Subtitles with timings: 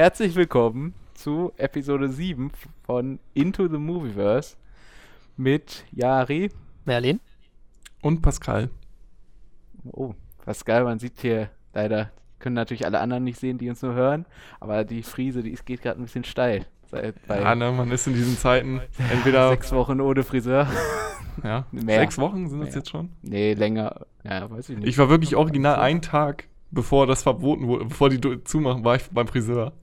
[0.00, 2.52] Herzlich willkommen zu Episode 7
[2.84, 4.56] von Into the Movieverse
[5.36, 6.48] mit Yari.
[6.86, 7.20] Merlin.
[8.00, 8.70] Und Pascal.
[9.92, 13.92] Oh, Pascal, man sieht hier leider, können natürlich alle anderen nicht sehen, die uns nur
[13.92, 14.24] hören,
[14.58, 16.64] aber die Friese, die geht gerade ein bisschen steil.
[16.90, 18.80] Seit, ja, ne, man ist in diesen Zeiten
[19.12, 19.50] entweder.
[19.50, 20.66] Sechs Wochen ohne Friseur.
[21.44, 22.00] Ja, Mehr.
[22.00, 23.10] sechs Wochen sind es jetzt schon?
[23.20, 24.06] Nee, länger.
[24.24, 24.88] Ja, weiß ich nicht.
[24.88, 29.08] Ich war wirklich original einen Tag, bevor das verboten wurde, bevor die zumachen, war ich
[29.10, 29.74] beim Friseur.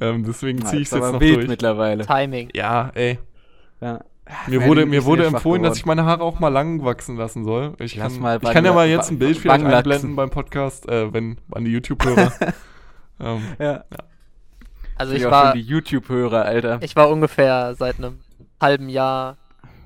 [0.00, 1.48] Ähm, deswegen ziehe ich es jetzt noch wild durch.
[1.48, 2.06] mittlerweile.
[2.06, 2.50] Timing.
[2.54, 3.18] Ja, ey.
[3.80, 4.00] Ja.
[4.46, 7.74] Mir wurde, mir wurde empfohlen, dass ich meine Haare auch mal lang wachsen lassen soll.
[7.80, 11.38] Ich, kann, ich kann ja mal jetzt ein Bild vielleicht einblenden beim Podcast, äh, wenn
[11.50, 12.32] an die YouTube-Hörer.
[13.20, 13.72] ähm, ja.
[13.72, 13.84] ja.
[14.96, 16.78] Also ich, ich war die YouTube-Hörer, Alter.
[16.82, 18.20] Ich war ungefähr seit einem
[18.60, 19.36] halben Jahr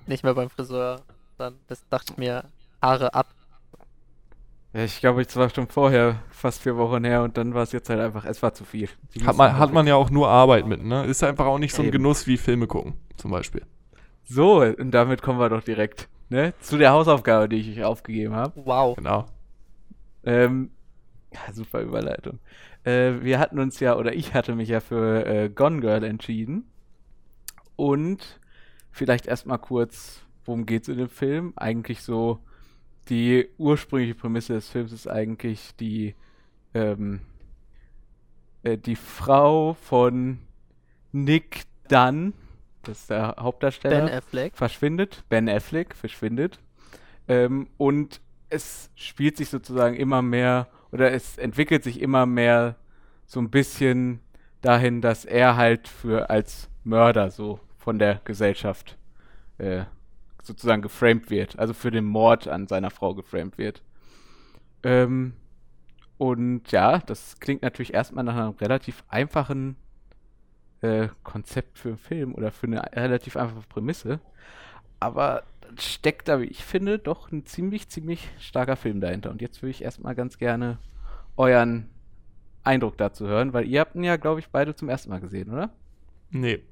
[0.07, 1.01] nicht mehr beim Friseur.
[1.39, 2.45] Dann das dachte ich mir,
[2.83, 3.29] Haare ab.
[4.75, 7.71] Ja, ich glaube, ich war schon vorher fast vier Wochen her und dann war es
[7.71, 8.89] jetzt halt einfach, es war zu viel.
[9.25, 11.05] hat man, hat man ja auch nur Arbeit mit, ne?
[11.05, 11.99] Ist einfach auch nicht so ein Eben.
[11.99, 13.63] Genuss wie Filme gucken, zum Beispiel.
[14.25, 18.35] So, und damit kommen wir doch direkt ne, zu der Hausaufgabe, die ich euch aufgegeben
[18.35, 18.63] habe.
[18.65, 18.97] Wow.
[18.97, 19.27] Genau.
[20.25, 20.71] Ähm,
[21.33, 22.41] ja, super Überleitung.
[22.83, 26.65] Äh, wir hatten uns ja, oder ich hatte mich ja für äh, Gone Girl entschieden.
[27.77, 28.41] Und
[28.91, 31.53] vielleicht erstmal kurz, worum geht es in dem Film?
[31.55, 32.41] Eigentlich so
[33.09, 36.15] die ursprüngliche Prämisse des Films ist eigentlich die,
[36.73, 37.21] ähm,
[38.63, 40.39] äh, die Frau von
[41.13, 42.33] Nick Dunn,
[42.83, 44.57] das ist der Hauptdarsteller, Ben Affleck.
[44.57, 45.25] verschwindet.
[45.29, 46.61] Ben Affleck verschwindet.
[47.29, 52.77] Ähm, und es spielt sich sozusagen immer mehr, oder es entwickelt sich immer mehr
[53.27, 54.21] so ein bisschen
[54.61, 58.99] dahin, dass er halt für als Mörder so von der Gesellschaft
[59.59, 59.85] äh,
[60.45, 63.83] sozusagen geframed wird, also für den Mord an seiner Frau geframed wird.
[64.83, 65.35] Ähm,
[66.19, 69.77] und ja, das klingt natürlich erstmal nach einem relativ einfachen
[70.81, 74.21] äh, Konzept für einen Film oder für eine relativ einfache Prämisse.
[75.01, 75.43] Aber
[75.79, 79.31] steckt da, wie ich finde, doch ein ziemlich, ziemlich starker Film dahinter.
[79.31, 80.79] Und jetzt würde ich erstmal ganz gerne
[81.37, 81.89] euren
[82.63, 85.51] Eindruck dazu hören, weil ihr habt ihn ja, glaube ich, beide zum ersten Mal gesehen,
[85.51, 85.71] oder?
[86.31, 86.63] Nee.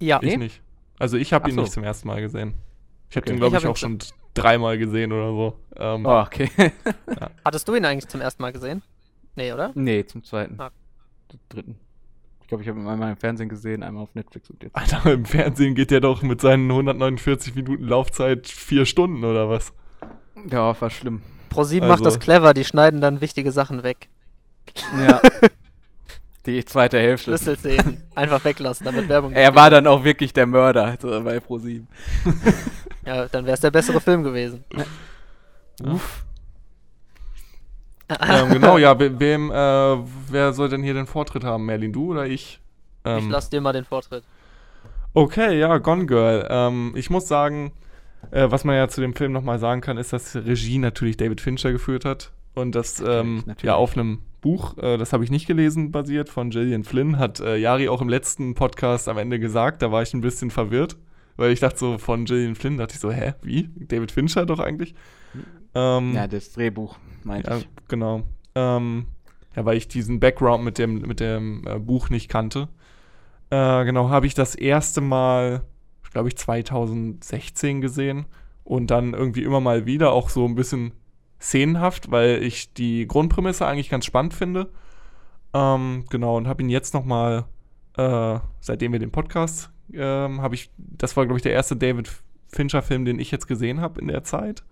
[0.00, 0.18] Ja.
[0.22, 0.36] Ich nee?
[0.36, 0.62] nicht.
[0.98, 1.62] Also ich habe ihn so.
[1.62, 2.54] nicht zum ersten Mal gesehen.
[3.12, 3.32] Ich habe okay.
[3.34, 3.98] den, glaube ich, ich auch schon
[4.32, 5.58] dreimal gesehen oder so.
[5.76, 6.50] Ähm, oh, okay.
[7.20, 7.30] ja.
[7.44, 8.80] Hattest du ihn eigentlich zum ersten Mal gesehen?
[9.36, 9.70] Nee, oder?
[9.74, 10.58] Nee, zum zweiten.
[10.58, 10.70] Ah.
[11.50, 11.78] Dritten.
[12.40, 14.74] Ich glaube, ich habe ihn einmal im Fernsehen gesehen, einmal auf Netflix und jetzt.
[14.74, 19.74] Alter, im Fernsehen geht der doch mit seinen 149 Minuten Laufzeit vier Stunden oder was?
[20.50, 21.20] Ja, war schlimm.
[21.50, 22.02] ProSieben also.
[22.02, 24.08] macht das clever, die schneiden dann wichtige Sachen weg.
[24.98, 25.20] Ja.
[26.46, 27.30] Die zweite Hälfte.
[27.30, 29.32] Schlüsselszenen einfach weglassen, damit Werbung.
[29.32, 31.86] Er war dann auch wirklich der Mörder also bei ProSieben.
[33.06, 34.64] ja, dann wäre es der bessere Film gewesen.
[35.84, 36.24] Uff.
[38.28, 41.64] ähm, genau, ja, wem, äh, wer soll denn hier den Vortritt haben?
[41.64, 42.60] Merlin, du oder ich?
[43.04, 44.24] Ähm, ich lass dir mal den Vortritt.
[45.14, 46.46] Okay, ja, Gone Girl.
[46.50, 47.72] Ähm, ich muss sagen,
[48.32, 51.40] äh, was man ja zu dem Film nochmal sagen kann, ist, dass Regie natürlich David
[51.40, 52.32] Fincher geführt hat.
[52.54, 53.62] Und das ähm, natürlich.
[53.62, 57.40] ja auf einem Buch, äh, das habe ich nicht gelesen, basiert von Gillian Flynn, hat
[57.40, 59.80] äh, Yari auch im letzten Podcast am Ende gesagt.
[59.80, 60.98] Da war ich ein bisschen verwirrt,
[61.36, 63.70] weil ich dachte so von Gillian Flynn, dachte ich so, hä, wie?
[63.76, 64.94] David Fincher doch eigentlich?
[65.74, 67.68] Ähm, ja, das Drehbuch, meinte ja, ich.
[67.88, 68.24] Genau.
[68.54, 69.06] Ähm,
[69.56, 72.68] ja, weil ich diesen Background mit dem, mit dem äh, Buch nicht kannte.
[73.50, 75.62] Äh, genau, habe ich das erste Mal,
[76.12, 78.26] glaube ich, 2016 gesehen
[78.64, 80.92] und dann irgendwie immer mal wieder auch so ein bisschen
[81.42, 84.70] szenenhaft, weil ich die Grundprämisse eigentlich ganz spannend finde.
[85.52, 87.44] Ähm, genau, und habe ihn jetzt noch mal,
[87.96, 92.10] äh, seitdem wir den Podcast ähm, habe ich, das war glaube ich der erste David
[92.48, 94.62] Fincher-Film, den ich jetzt gesehen habe in der Zeit.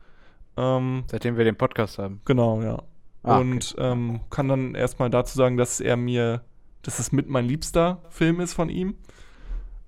[0.56, 2.20] Ähm, seitdem wir den Podcast haben.
[2.24, 2.82] Genau, ja.
[3.22, 3.92] Ah, und okay.
[3.92, 6.42] ähm, kann dann erstmal dazu sagen, dass er mir,
[6.82, 8.94] dass es mit mein liebster Film ist von ihm.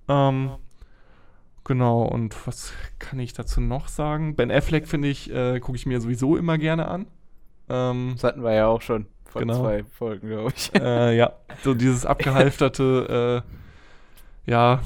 [0.08, 0.52] Ähm,
[1.64, 4.34] Genau, und was kann ich dazu noch sagen?
[4.34, 7.06] Ben Affleck, finde ich, äh, gucke ich mir sowieso immer gerne an.
[7.68, 9.60] Ähm, das hatten wir ja auch schon vor genau.
[9.60, 10.74] zwei Folgen, glaube ich.
[10.74, 11.32] Äh, ja,
[11.62, 13.44] so dieses abgehalfterte,
[14.46, 14.80] äh, ja,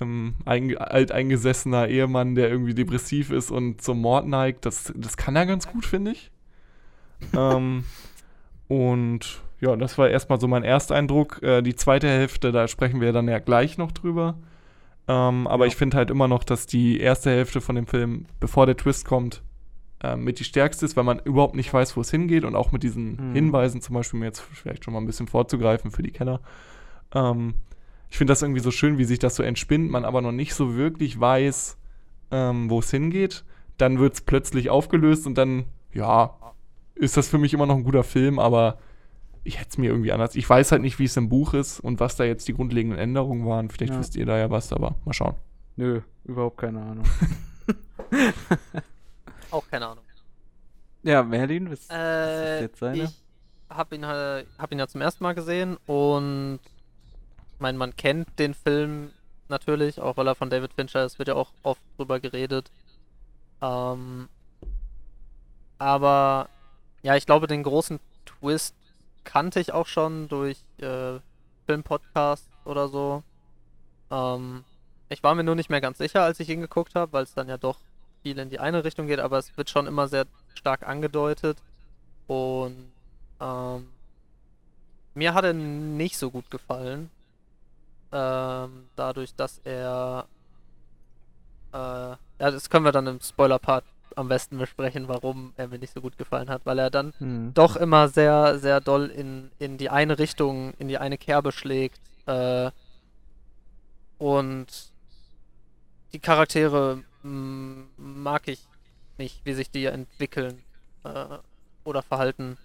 [0.00, 5.34] ähm, ein, alteingesessener Ehemann, der irgendwie depressiv ist und zum Mord neigt, das, das kann
[5.36, 6.30] er ganz gut, finde ich.
[7.36, 7.84] ähm,
[8.68, 11.42] und ja, das war erstmal so mein Ersteindruck.
[11.42, 14.38] Äh, die zweite Hälfte, da sprechen wir dann ja gleich noch drüber.
[15.08, 15.68] Ähm, aber ja.
[15.68, 19.06] ich finde halt immer noch, dass die erste Hälfte von dem Film, bevor der Twist
[19.06, 19.42] kommt,
[20.02, 22.72] äh, mit die stärkste ist, weil man überhaupt nicht weiß, wo es hingeht und auch
[22.72, 23.34] mit diesen mhm.
[23.34, 26.40] Hinweisen, zum Beispiel, mir jetzt vielleicht schon mal ein bisschen vorzugreifen für die Kenner.
[27.14, 27.54] Ähm,
[28.10, 30.54] ich finde das irgendwie so schön, wie sich das so entspinnt, man aber noch nicht
[30.54, 31.78] so wirklich weiß,
[32.30, 33.44] ähm, wo es hingeht.
[33.78, 36.34] Dann wird es plötzlich aufgelöst und dann, ja,
[36.94, 38.78] ist das für mich immer noch ein guter Film, aber
[39.44, 40.34] ich hätte es mir irgendwie anders.
[40.36, 42.98] Ich weiß halt nicht, wie es im Buch ist und was da jetzt die grundlegenden
[42.98, 43.70] Änderungen waren.
[43.70, 43.98] Vielleicht Ja.
[44.00, 45.34] wisst ihr da ja was, aber mal schauen.
[45.76, 47.04] Nö, überhaupt keine Ahnung.
[49.50, 50.04] Auch keine Ahnung.
[51.02, 53.02] ja, Merlin, was, was Äh, ist jetzt seine?
[53.04, 53.10] ich
[53.70, 56.58] habe ihn, halt- hab ihn ja zum ersten Mal gesehen und
[57.54, 59.10] ich meine, man kennt den Film
[59.48, 62.70] natürlich, auch weil er von David Fincher ist, wird ja auch oft drüber geredet.
[63.62, 64.28] Ähm,
[65.78, 66.48] aber
[67.02, 68.74] ja, ich glaube, den großen Twist
[69.28, 71.20] kannte ich auch schon durch äh,
[71.66, 73.22] Filmpodcasts oder so.
[74.10, 74.64] Ähm,
[75.10, 77.34] ich war mir nur nicht mehr ganz sicher, als ich ihn geguckt habe, weil es
[77.34, 77.78] dann ja doch
[78.22, 81.58] viel in die eine Richtung geht, aber es wird schon immer sehr stark angedeutet.
[82.26, 82.90] Und
[83.38, 83.88] ähm,
[85.14, 87.10] mir hat er nicht so gut gefallen.
[88.10, 90.26] Ähm, dadurch, dass er.
[91.74, 93.84] Äh, ja, das können wir dann im Spoiler-Part
[94.16, 97.52] am besten besprechen, warum er mir nicht so gut gefallen hat, weil er dann Hm.
[97.54, 102.00] doch immer sehr, sehr doll in, in die eine Richtung, in die eine Kerbe schlägt.
[102.26, 102.70] Äh,
[104.18, 104.66] und
[106.12, 108.66] die Charaktere mm, mag ich
[109.18, 110.62] nicht, wie sich die entwickeln
[111.04, 111.38] äh,
[111.84, 112.56] oder verhalten,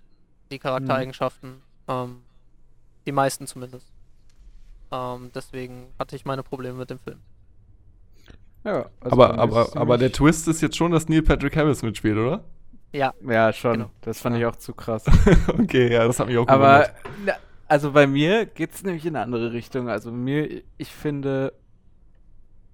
[0.51, 1.61] die Charaktereigenschaften.
[1.87, 2.23] Ähm,
[3.05, 3.87] die meisten zumindest.
[4.91, 7.19] Ähm, deswegen hatte ich meine Probleme mit dem Film.
[8.63, 11.81] Ja, also bei aber aber, aber der Twist ist jetzt schon, dass Neil Patrick Harris
[11.83, 12.43] mitspielt, oder?
[12.93, 13.73] Ja, Ja, schon.
[13.73, 13.91] Genau.
[14.01, 15.11] Das fand ich auch zu krass.
[15.47, 16.95] okay, ja, das hat mich auch Aber, gewundert.
[17.25, 17.33] na,
[17.67, 19.89] also bei mir geht es nämlich in eine andere Richtung.
[19.89, 21.53] Also mir, ich finde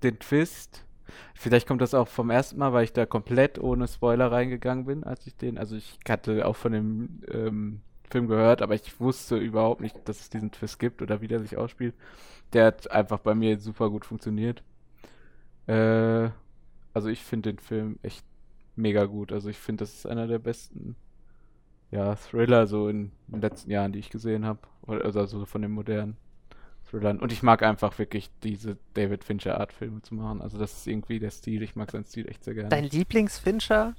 [0.03, 0.85] den Twist,
[1.33, 5.03] vielleicht kommt das auch vom ersten Mal, weil ich da komplett ohne Spoiler reingegangen bin,
[5.03, 9.37] als ich den, also ich hatte auch von dem ähm, Film gehört, aber ich wusste
[9.37, 11.95] überhaupt nicht, dass es diesen Twist gibt oder wie der sich ausspielt.
[12.53, 14.63] Der hat einfach bei mir super gut funktioniert.
[15.69, 16.31] Äh,
[16.93, 18.25] also ich finde den Film echt
[18.75, 19.31] mega gut.
[19.31, 20.95] Also ich finde, das ist einer der besten
[21.91, 24.59] ja, Thriller so in den letzten Jahren, die ich gesehen habe.
[24.87, 26.17] Also so von den modernen
[26.89, 27.19] Thrillern.
[27.19, 30.41] Und ich mag einfach wirklich diese David Fincher Art Filme zu machen.
[30.41, 31.61] Also das ist irgendwie der Stil.
[31.61, 32.69] Ich mag seinen Stil echt sehr gerne.
[32.69, 33.95] dein Lieblingsfincher?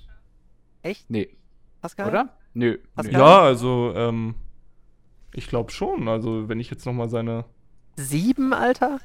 [0.83, 1.37] Echt, nee,
[1.81, 2.09] Pascal?
[2.09, 2.29] oder?
[2.55, 2.79] Nö.
[2.95, 3.13] Pascal?
[3.13, 3.19] nö.
[3.19, 4.35] Ja, also, ähm,
[5.35, 6.09] ich glaube schon.
[6.09, 7.45] Also, wenn ich jetzt nochmal seine.
[7.97, 8.99] Sieben, Alter?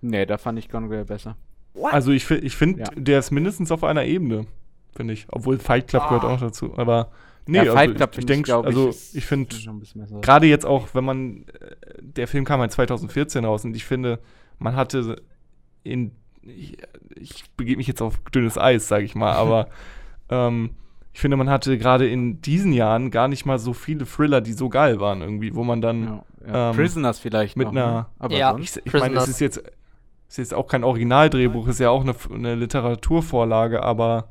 [0.00, 1.36] Nee, da fand ich Gone Girl besser.
[1.76, 1.92] What?
[1.92, 2.86] Also, ich, ich finde, Ja.
[2.96, 4.46] der ist mindestens auf einer Ebene,
[4.94, 5.26] finde ich.
[5.30, 6.34] Obwohl Fight Club gehört Ah.
[6.34, 6.72] auch dazu.
[6.76, 7.10] Aber,
[7.46, 9.54] nee, ja, also, Fight Club ich, ich denke, also, ist- ich finde,
[10.22, 14.18] gerade jetzt auch, wenn man, äh, der Film kam halt 2014 raus und ich finde,
[14.58, 15.22] man hatte
[15.84, 16.12] in,
[16.42, 16.76] ich,
[17.16, 19.68] ich begebe mich jetzt auf dünnes Eis, sage ich mal, aber
[20.30, 20.70] ähm,
[21.12, 24.52] ich finde, man hatte gerade in diesen Jahren gar nicht mal so viele Thriller, die
[24.52, 26.70] so geil waren irgendwie, wo man dann ja, ja.
[26.70, 27.84] ähm, Prisoners vielleicht mit noch, ne?
[27.84, 28.52] einer- Aber Ja.
[28.52, 28.76] sonst?
[28.78, 29.28] ich, ich meine, es Prisoners.
[29.28, 29.62] ist jetzt,
[30.38, 34.28] ist jetzt auch kein Originaldrehbuch, ist ja auch eine, eine Literaturvorlage, aber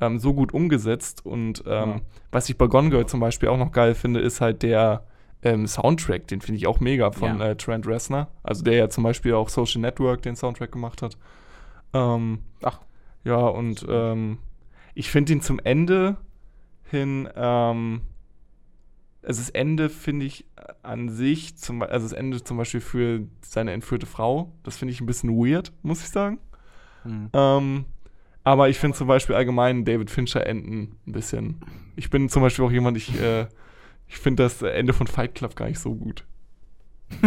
[0.00, 1.24] ähm, so gut umgesetzt.
[1.26, 1.96] Und ähm, Ja.
[2.30, 5.04] was ich bei Gone Girl zum Beispiel auch noch geil finde, ist halt der
[5.42, 7.48] ähm, Soundtrack, den finde ich auch mega von Ja.
[7.50, 8.28] äh, Trent Reznor.
[8.42, 11.16] Also der ja zum Beispiel auch Social Network den Soundtrack gemacht hat.
[11.92, 12.80] Ähm, Ach.
[13.24, 14.38] Ja, und ähm,
[14.94, 16.16] ich finde ihn zum Ende
[16.90, 18.00] hin, ähm,
[19.28, 20.46] also das Ende finde ich
[20.82, 25.02] an sich, zum, also das Ende zum Beispiel für seine entführte Frau, das finde ich
[25.02, 26.38] ein bisschen weird, muss ich sagen.
[27.02, 27.28] Hm.
[27.34, 27.84] Ähm,
[28.42, 31.60] aber ich finde zum Beispiel allgemein David Fincher Enden ein bisschen.
[31.94, 33.46] Ich bin zum Beispiel auch jemand, ich, äh,
[34.06, 36.24] ich finde das Ende von Fight Club gar nicht so gut.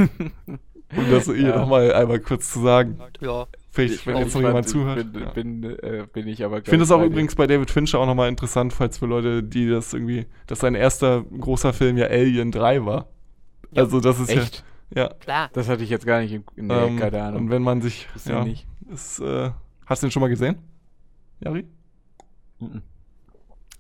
[0.98, 1.56] Um das hier Ja.
[1.60, 3.00] nochmal einmal kurz zu sagen.
[3.22, 3.46] Ja.
[3.74, 5.14] Vielleicht, wenn Ich jetzt noch jemand zuhört.
[5.14, 5.30] Bin, ja.
[5.30, 8.28] bin, äh, bin ich aber Ich finde es auch übrigens bei David Fincher auch nochmal
[8.28, 12.86] interessant, falls für Leute, die das irgendwie, dass sein erster großer Film ja Alien 3
[12.86, 13.08] war.
[13.72, 13.84] Ja.
[13.84, 14.66] Also das ist Echt?
[14.94, 15.10] ja, ja.
[15.22, 15.50] Klar.
[15.54, 16.44] Das hatte ich jetzt gar nicht im.
[16.58, 17.44] Nee, ähm, keine Ahnung.
[17.44, 18.68] Und wenn man sich, ich ja, nicht.
[18.92, 19.52] ist, äh,
[19.86, 20.58] hast du den schon mal gesehen?
[21.40, 21.66] Jari?
[22.60, 22.82] Mhm.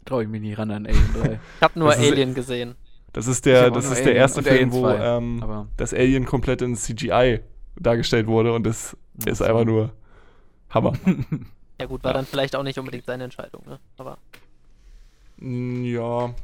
[0.05, 1.39] Traue ich mich nicht ran an Alien 3.
[1.57, 2.75] Ich habe nur Das ist- Alien gesehen.
[3.13, 6.77] Das ist der, das ist der erste Film, wo 2, ähm, das Alien komplett in
[6.77, 7.41] CGI
[7.77, 9.43] dargestellt wurde und das Ach ist so.
[9.45, 9.91] einfach nur
[10.69, 10.93] Hammer.
[11.79, 12.17] Ja gut, war Ja.
[12.17, 13.79] dann vielleicht auch nicht unbedingt seine Entscheidung, ne?
[13.97, 14.17] Aber
[15.37, 16.35] Mm, ja,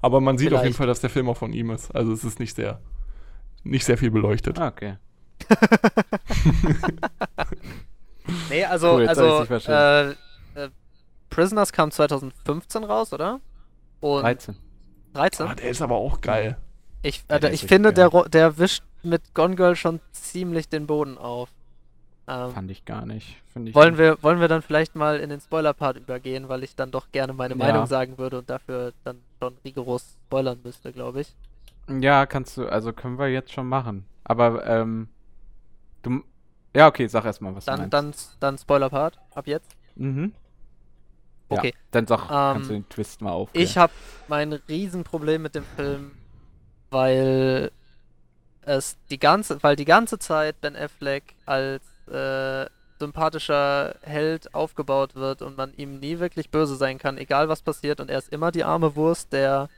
[0.00, 0.76] aber man sieht auf jeden Vielleicht.
[0.76, 1.92] Fall, dass der Film auch von ihm ist.
[1.92, 2.80] Also es ist nicht sehr,
[3.64, 4.56] nicht sehr viel beleuchtet.
[4.60, 4.96] Ah, okay.
[8.48, 10.14] Nee, also, Cool, also äh, äh,
[11.28, 13.40] Prisoners kam 2015 raus, oder?
[14.00, 14.56] Und 13.
[15.12, 15.46] 13?
[15.46, 16.56] Ah, der ist aber auch geil.
[17.02, 18.20] Ich, äh, der ich ist finde, der, geil.
[18.22, 21.50] ro- der wischt mit Gone Girl schon ziemlich den Boden auf.
[22.26, 23.36] Ähm, Fand ich gar nicht.
[23.64, 26.90] Ich wollen, wir, wollen wir dann vielleicht mal in den Spoiler-Part übergehen, weil ich dann
[26.90, 27.58] doch gerne meine Ja.
[27.58, 31.34] Meinung sagen würde und dafür dann schon rigoros spoilern müsste, glaube ich.
[31.88, 34.06] Ja, kannst du, also können wir jetzt schon machen.
[34.24, 35.08] Aber, ähm,
[36.02, 36.22] du,
[36.74, 37.92] ja, okay, sag erstmal, was du Dann, meinst.
[37.92, 39.76] dann, dann Spoiler-Part, ab jetzt.
[39.96, 40.32] Mhm.
[41.50, 41.74] Ja, Okay.
[41.90, 43.66] dann sag, kannst du Ähm, den Twist mal aufklären.
[43.68, 43.92] Ich habe
[44.28, 46.12] mein Riesenproblem mit dem Film
[46.90, 47.70] weil
[48.62, 52.66] es die ganze, weil die ganze Zeit Ben Affleck als äh,
[52.98, 58.00] sympathischer Held aufgebaut wird und man ihm nie wirklich böse sein kann, egal was passiert.
[58.00, 59.68] Und er ist immer die arme Wurst, der,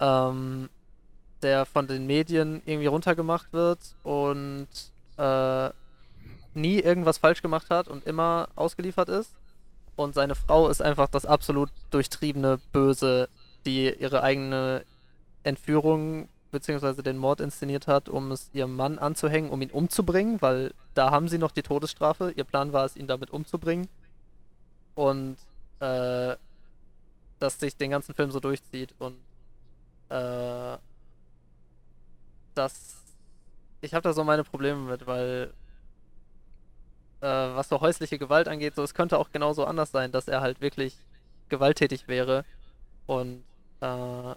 [0.00, 0.68] ähm,
[1.42, 4.68] der von den Medien irgendwie runtergemacht wird und
[5.16, 5.70] äh,
[6.54, 9.34] nie irgendwas falsch gemacht hat und immer ausgeliefert ist.
[9.96, 13.28] Und seine Frau ist einfach das absolut durchtriebene Böse,
[13.66, 14.84] die ihre eigene
[15.42, 20.72] Entführung beziehungsweise den Mord inszeniert hat, um es ihrem Mann anzuhängen, um ihn umzubringen, weil
[20.94, 22.32] da haben sie noch die Todesstrafe.
[22.36, 23.88] Ihr Plan war es, ihn damit umzubringen.
[24.94, 25.36] Und
[25.80, 26.36] äh,
[27.40, 29.16] dass sich den ganzen Film so durchzieht und
[30.10, 30.76] äh,
[32.54, 33.02] das
[33.80, 35.52] ich habe da so meine Probleme mit, weil
[37.20, 40.40] äh, was so häusliche Gewalt angeht, so es könnte auch genauso anders sein, dass er
[40.40, 40.96] halt wirklich
[41.48, 42.44] gewalttätig wäre
[43.06, 43.42] und
[43.80, 44.34] äh,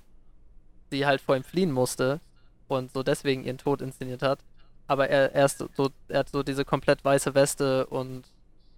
[0.92, 2.20] sie halt vor ihm fliehen musste
[2.68, 4.40] und so deswegen ihren Tod inszeniert hat.
[4.88, 8.24] Aber er, er, ist so, er hat so diese komplett weiße Weste und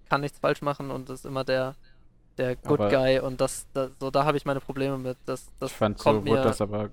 [0.10, 1.76] kann nichts falsch machen und ist immer der,
[2.38, 5.18] der Good aber Guy und das, das, so da habe ich meine Probleme mit.
[5.26, 6.90] Das, das ich fand kommt so wurde das aber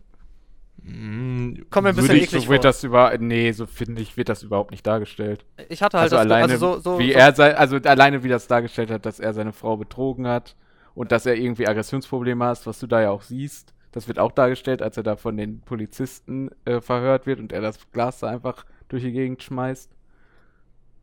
[0.83, 4.29] mm, Kommt mir ein bisschen ich, so wird das über nee, so finde ich, wird
[4.29, 5.45] das überhaupt nicht dargestellt.
[5.69, 8.25] Ich hatte halt also das alleine, also so, so, wie so er sei, also alleine
[8.25, 10.57] wie das dargestellt hat, dass er seine Frau betrogen hat
[10.95, 13.75] und dass er irgendwie Aggressionsprobleme hat, was du da ja auch siehst.
[13.95, 17.61] Das wird auch dargestellt, als er da von den Polizisten äh, verhört wird und er
[17.61, 19.89] das Glas da einfach durch die Gegend schmeißt.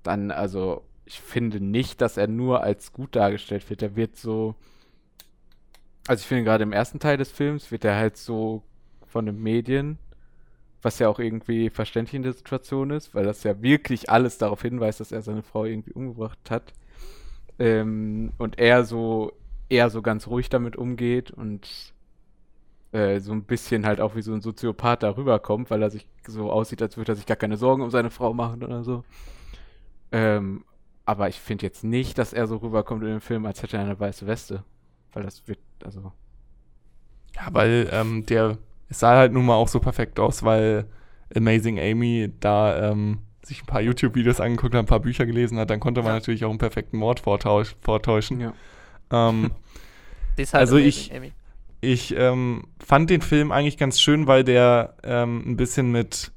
[0.03, 3.81] Dann, also, ich finde nicht, dass er nur als gut dargestellt wird.
[3.81, 4.55] Er wird so.
[6.05, 8.61] Also, ich finde gerade im ersten Teil des Films wird er halt so
[9.07, 9.97] von den Medien,
[10.81, 14.63] was ja auch irgendwie verständlich in der Situation ist, weil das ja wirklich alles darauf
[14.63, 16.73] hinweist, dass er seine Frau irgendwie umgebracht hat.
[17.57, 19.31] Ähm, und er so
[19.69, 21.93] eher so ganz ruhig damit umgeht und
[22.91, 26.07] äh, so ein bisschen halt auch wie so ein Soziopath darüber kommt, weil er sich
[26.27, 29.03] so aussieht, als würde er sich gar keine Sorgen um seine Frau machen oder so.
[30.11, 30.65] Ähm,
[31.05, 33.83] aber ich finde jetzt nicht, dass er so rüberkommt in dem Film, als hätte er
[33.83, 34.63] eine weiße Weste.
[35.13, 36.11] Weil das wird, also.
[37.35, 38.57] Ja, weil ähm, der,
[38.89, 40.85] es sah halt nun mal auch so perfekt aus, weil
[41.35, 45.69] Amazing Amy da ähm, sich ein paar YouTube-Videos angeguckt hat, ein paar Bücher gelesen hat,
[45.69, 46.15] dann konnte man ja.
[46.15, 48.39] natürlich auch einen perfekten Mord vortäuschen.
[48.39, 48.53] Ja.
[49.11, 49.51] Ähm,
[50.37, 51.31] halt also ich, Amy.
[51.81, 56.31] Ich ähm, fand den Film eigentlich ganz schön, weil der ähm, ein bisschen mit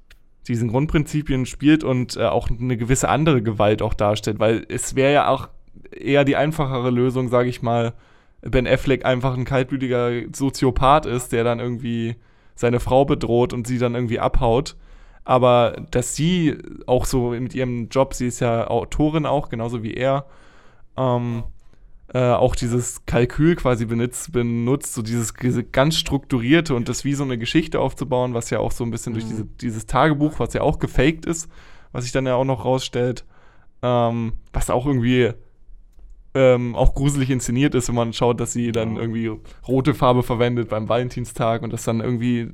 [0.49, 5.13] diesen Grundprinzipien spielt und äh, auch eine gewisse andere Gewalt auch darstellt, weil es wäre
[5.13, 5.49] ja auch
[5.91, 7.95] eher die einfachere Lösung, sage ich mal,
[8.43, 12.17] Ben Affleck einfach ein kaltblütiger Soziopath ist, der dann irgendwie
[12.55, 14.77] seine Frau bedroht und sie dann irgendwie abhaut.
[15.25, 19.95] Aber dass sie auch so mit ihrem Job, sie ist ja Autorin auch, genauso wie
[19.95, 20.27] er,
[20.97, 21.45] ähm,
[22.15, 25.35] äh, auch dieses Kalkül quasi benutzt, benutzt, so dieses
[25.73, 29.13] ganz strukturierte und das wie so eine Geschichte aufzubauen, was ja auch so ein bisschen
[29.13, 29.17] mhm.
[29.17, 31.51] durch diese, dieses Tagebuch, was ja auch gefaked ist,
[31.91, 33.25] was sich dann ja auch noch rausstellt,
[33.83, 35.33] ähm, was auch irgendwie
[36.35, 39.33] ähm, auch gruselig inszeniert ist, wenn man schaut, dass sie dann irgendwie
[39.67, 42.49] rote Farbe verwendet beim Valentinstag und das dann irgendwie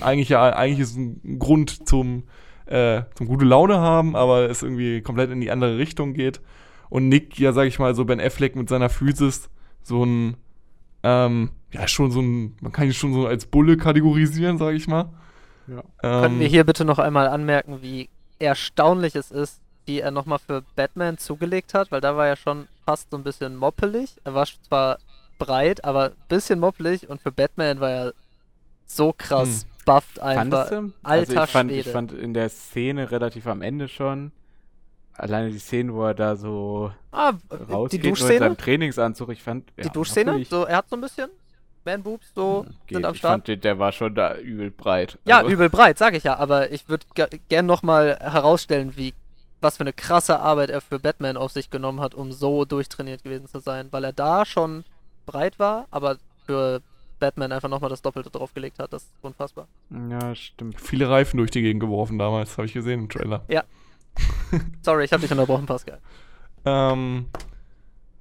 [0.00, 2.22] eigentlich ja eigentlich ist ein Grund zum,
[2.64, 6.40] äh, zum gute Laune haben, aber es irgendwie komplett in die andere Richtung geht
[6.92, 9.48] und Nick, ja, sag ich mal, so Ben Affleck mit seiner Physis
[9.82, 10.36] so ein,
[11.02, 14.86] ähm, ja, schon so ein, man kann ihn schon so als Bulle kategorisieren, sag ich
[14.88, 15.08] mal.
[15.68, 15.78] Ja.
[16.02, 20.38] Ähm, Können wir hier bitte noch einmal anmerken, wie erstaunlich es ist, wie er nochmal
[20.38, 24.16] für Batman zugelegt hat, weil da war er schon fast so ein bisschen moppelig.
[24.24, 24.98] Er war zwar
[25.38, 28.12] breit, aber ein bisschen moppelig und für Batman war er
[28.84, 29.84] so krass hm.
[29.86, 30.70] bufft einfach.
[30.70, 31.80] Alter also ich fand, Schwede.
[31.80, 34.30] ich fand in der Szene relativ am Ende schon,
[35.14, 37.32] alleine die Szenen, wo er da so ah,
[37.70, 38.32] rausgeht die Duschszene?
[38.34, 41.30] in seinem Trainingsanzug, ich fand die ja, Duschszene, so er hat so ein bisschen
[41.84, 42.96] Man Boobs so Geht.
[42.96, 43.48] sind am Start.
[43.48, 45.18] Ich fand, der war schon da übel breit.
[45.24, 45.50] Ja, also.
[45.50, 47.06] übel breit, sag ich ja, aber ich würde
[47.48, 49.14] gern nochmal herausstellen, wie
[49.60, 53.22] was für eine krasse Arbeit er für Batman auf sich genommen hat, um so durchtrainiert
[53.22, 54.84] gewesen zu sein, weil er da schon
[55.24, 56.16] breit war, aber
[56.46, 56.82] für
[57.20, 58.92] Batman einfach nochmal das Doppelte draufgelegt hat.
[58.92, 59.68] Das ist unfassbar.
[60.10, 60.80] Ja, stimmt.
[60.80, 63.44] Viele Reifen durch die Gegend geworfen damals, habe ich gesehen im Trailer.
[63.48, 63.62] Ja,
[64.82, 65.98] Sorry, ich habe dich unterbrochen, Pascal.
[66.64, 67.26] Ähm,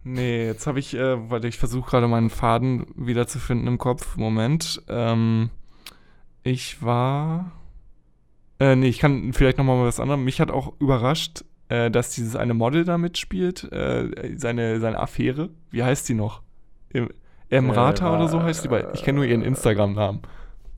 [0.04, 4.18] nee, jetzt habe ich, äh, weil ich versuche gerade meinen Faden wiederzufinden im Kopf.
[4.18, 4.82] Moment.
[4.88, 5.50] Ähm,
[6.44, 7.52] ich war.
[8.60, 10.22] Äh, nee, ich kann vielleicht nochmal was anderes.
[10.22, 13.72] Mich hat auch überrascht, äh, dass dieses eine Model da mitspielt.
[13.72, 15.50] Äh, seine, seine Affäre.
[15.70, 16.42] Wie heißt sie noch?
[16.90, 17.10] Im,
[17.52, 20.22] Emrata äh, oder so heißt sie, weil ich kenne nur ihren Instagram-Namen.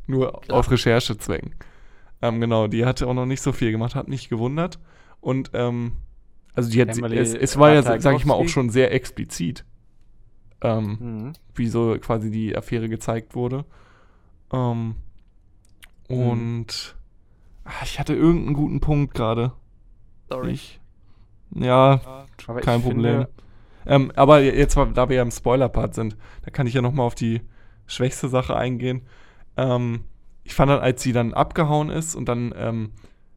[0.07, 0.59] Nur Klar.
[0.59, 1.55] auf Recherchezwecken.
[2.21, 4.79] Ähm, genau, die hatte auch noch nicht so viel gemacht, hat mich gewundert.
[5.23, 5.93] Und ähm,
[6.53, 9.63] also die hat, es, es war ja, sag ich mal, auch schon sehr explizit,
[10.61, 11.33] ähm, mhm.
[11.55, 13.65] wie so quasi die Affäre gezeigt wurde.
[14.51, 14.95] Ähm,
[16.09, 16.95] Und
[17.63, 19.53] ah, ich hatte irgendeinen guten Punkt gerade.
[20.29, 20.51] Sorry.
[20.51, 20.81] Ich.
[21.55, 23.25] Ja, Aber kein Problem.
[23.85, 27.03] Ähm, aber jetzt, da wir ja im Spoiler-Part sind, da kann ich ja noch mal
[27.03, 27.41] auf die
[27.85, 29.03] schwächste Sache eingehen.
[29.55, 30.03] Ähm,
[30.43, 32.91] ich fand dann, als sie dann abgehauen ist und dann ähm,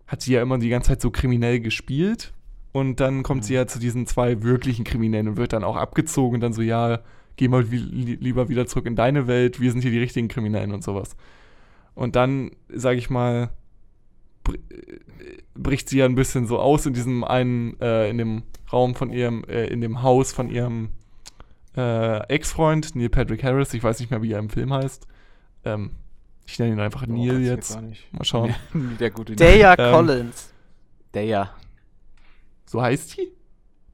[0.06, 2.32] hat sie ja immer die ganze Zeit so kriminell gespielt
[2.72, 6.36] und dann kommt sie ja zu diesen zwei wirklichen Kriminellen und wird dann auch abgezogen
[6.36, 7.00] und dann so, ja,
[7.36, 10.28] geh mal wie, li lieber wieder zurück in deine Welt, wir sind hier die richtigen
[10.28, 11.16] Kriminellen und sowas.
[11.94, 13.50] Und dann, sage ich mal,
[14.44, 14.58] br äh,
[15.54, 19.10] bricht sie ja ein bisschen so aus in diesem einen, äh, in dem Raum von
[19.10, 20.90] ihrem, äh, in dem Haus von ihrem
[21.76, 25.06] äh, Ex-Freund, Neil Patrick Harris, ich weiß nicht mehr, wie er im Film heißt.
[25.64, 25.92] Ähm,
[26.46, 27.76] ich nenne ihn einfach Oh, Neil ich jetzt.
[28.12, 28.54] Mal schauen.
[29.00, 30.52] Der gute Daya Ähm, Collins.
[31.12, 31.50] Daya.
[32.66, 33.28] So heißt die?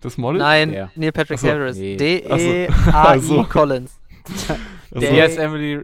[0.01, 0.41] Das Model?
[0.41, 0.91] Nein, der.
[0.97, 1.77] Neil Patrick Ach so, Harris.
[1.77, 1.97] nee.
[1.97, 3.45] D-E-A-I so.
[3.45, 3.99] Collins.
[4.91, 5.81] Also, der- ist Emily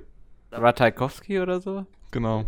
[0.52, 1.86] Ratajkowski oder so?
[2.10, 2.44] genau.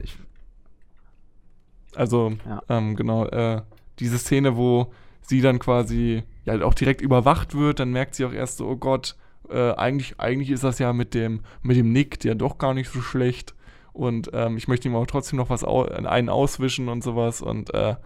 [1.95, 2.63] Also, Ja.
[2.69, 3.63] ähm, genau, äh,
[3.99, 8.25] diese Szene, wo sie dann quasi ja halt auch direkt überwacht wird, dann merkt sie
[8.25, 9.17] auch erst so, oh Gott,
[9.51, 12.91] äh, eigentlich, eigentlich ist das ja mit dem, mit dem Nick ja doch gar nicht
[12.91, 13.55] so schlecht.
[13.93, 17.43] Und ähm, ich möchte ihm auch trotzdem noch was au einen auswischen und sowas.
[17.43, 17.97] Und äh,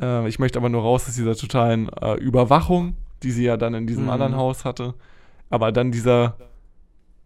[0.00, 3.74] äh, ich möchte aber nur raus aus dieser totalen äh, Überwachung, die sie ja dann
[3.74, 4.10] in diesem Mhm.
[4.10, 4.94] anderen Haus hatte.
[5.48, 6.36] Aber dann dieser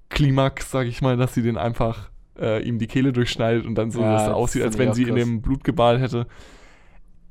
[0.08, 3.90] Klimax, sag ich mal, dass sie den einfach äh, ihm die Kehle durchschneidet und dann
[3.90, 6.26] so, Ja, das aussieht, als wenn sie in dem Blutgebal hätte.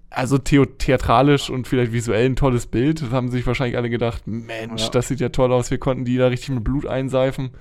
[0.09, 3.01] Also theo theatralisch und vielleicht visuell ein tolles Bild.
[3.01, 4.89] Das haben sich wahrscheinlich alle gedacht, Mensch, Ja.
[4.89, 7.51] das sieht ja toll aus, wir konnten die da richtig mit Blut einseifen.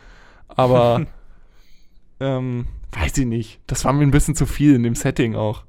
[0.48, 1.06] Aber
[2.22, 3.60] ähm, weiß ich nicht.
[3.66, 5.64] Das war mir ein bisschen zu viel in dem Setting auch.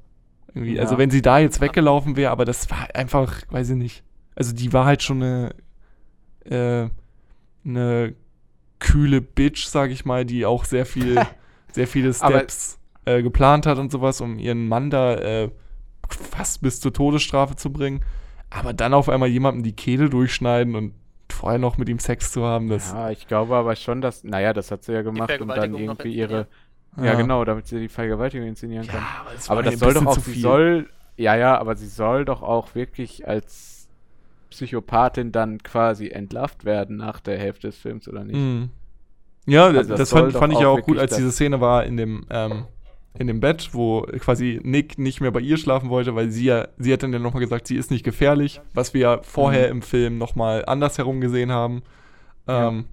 [0.54, 0.80] Irgendwie.
[0.80, 0.98] Also Ja.
[1.00, 4.04] wenn sie da jetzt weggelaufen wäre, aber das war einfach, weiß ich nicht.
[4.36, 5.56] Also die war halt schon eine,
[6.46, 6.90] äh,
[7.66, 8.16] eine
[8.80, 11.16] kühle Bitch, sag ich mal, die auch sehr viel,
[11.72, 15.50] sehr viele Steps äh, geplant hat und sowas, um ihren Mann da äh,
[16.10, 18.02] fast bis zur Todesstrafe zu bringen.
[18.50, 20.94] Aber dann auf einmal jemandem die Kehle durchschneiden und
[21.32, 22.92] vorher noch mit ihm Sex zu haben, das.
[22.92, 26.14] ja, ich glaube aber schon, dass, naja, das hat sie ja gemacht, um dann irgendwie
[26.14, 26.48] ihre,
[26.96, 27.06] inszenieren.
[27.06, 29.04] ja, genau, damit sie die Vergewaltigung inszenieren kann.
[29.22, 31.88] aber das, aber das soll ein doch bisschen auch, sie soll, ja, ja, aber sie
[31.88, 33.88] soll doch auch wirklich als
[34.50, 38.36] Psychopathin dann quasi entlarvt werden nach der Hälfte des Films, oder nicht?
[38.36, 38.70] Mhm.
[39.46, 41.84] Ja, Also das, das fand, fand ich auch ja auch gut, als diese Szene war
[41.86, 42.66] in dem, ähm,
[43.18, 46.68] in dem Bett, wo quasi Nick nicht mehr bei ihr schlafen wollte, weil sie ja,
[46.78, 49.72] sie hat dann ja nochmal gesagt, sie ist nicht gefährlich, was wir ja vorher Mhm.
[49.78, 51.84] im Film nochmal andersherum gesehen haben.
[52.48, 52.70] Ja.
[52.70, 52.86] Ähm,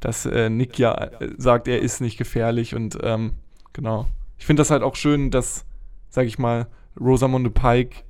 [0.00, 3.32] Dass äh, Nick ja äh, sagt, er ist nicht gefährlich und ähm,
[3.72, 4.06] genau.
[4.38, 5.66] Ich finde das halt auch schön, dass,
[6.08, 8.04] sag ich mal, Rosamunde Pike,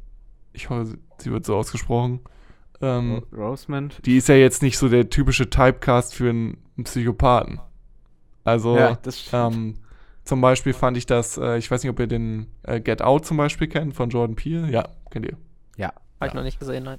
[0.53, 2.21] ich hoffe, sie wird so ausgesprochen,
[2.83, 4.01] ähm, Ro- Rosemond?
[4.07, 7.59] die ist ja jetzt nicht so der typische Typecast für einen, einen Psychopathen.
[8.45, 9.55] Also, Ja, das stimmt.
[9.55, 9.75] ähm,
[10.29, 13.25] zum Beispiel fand ich das, äh, ich weiß nicht, ob ihr den äh, Get Out
[13.25, 14.71] zum Beispiel kennt von Jordan Peele.
[14.71, 15.39] Ja, kennt ihr.
[15.79, 16.99] Ja, Habe ich noch nicht gesehen, nein.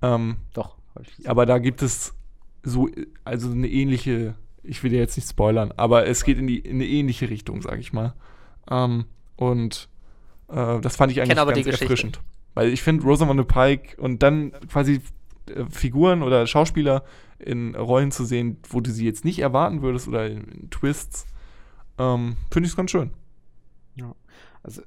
[0.00, 0.76] Ähm, doch.
[1.18, 2.14] ich aber da gibt es
[2.62, 2.88] so,
[3.24, 6.76] also eine ähnliche, ich will dir jetzt nicht spoilern, aber es geht in, die, in
[6.76, 8.14] eine ähnliche Richtung, sag ich mal.
[8.70, 9.88] Ähm, und
[10.46, 12.20] äh, das fand ich eigentlich aber ganz erfrischend.
[12.54, 15.00] Weil ich finde, Rosamund Pike und dann quasi
[15.46, 17.02] äh, Figuren oder Schauspieler
[17.40, 21.26] in Rollen zu sehen, wo du sie jetzt nicht erwarten würdest oder in, in Twists,
[22.02, 23.10] ähm, finde ich es ganz schön.
[24.62, 24.82] Also,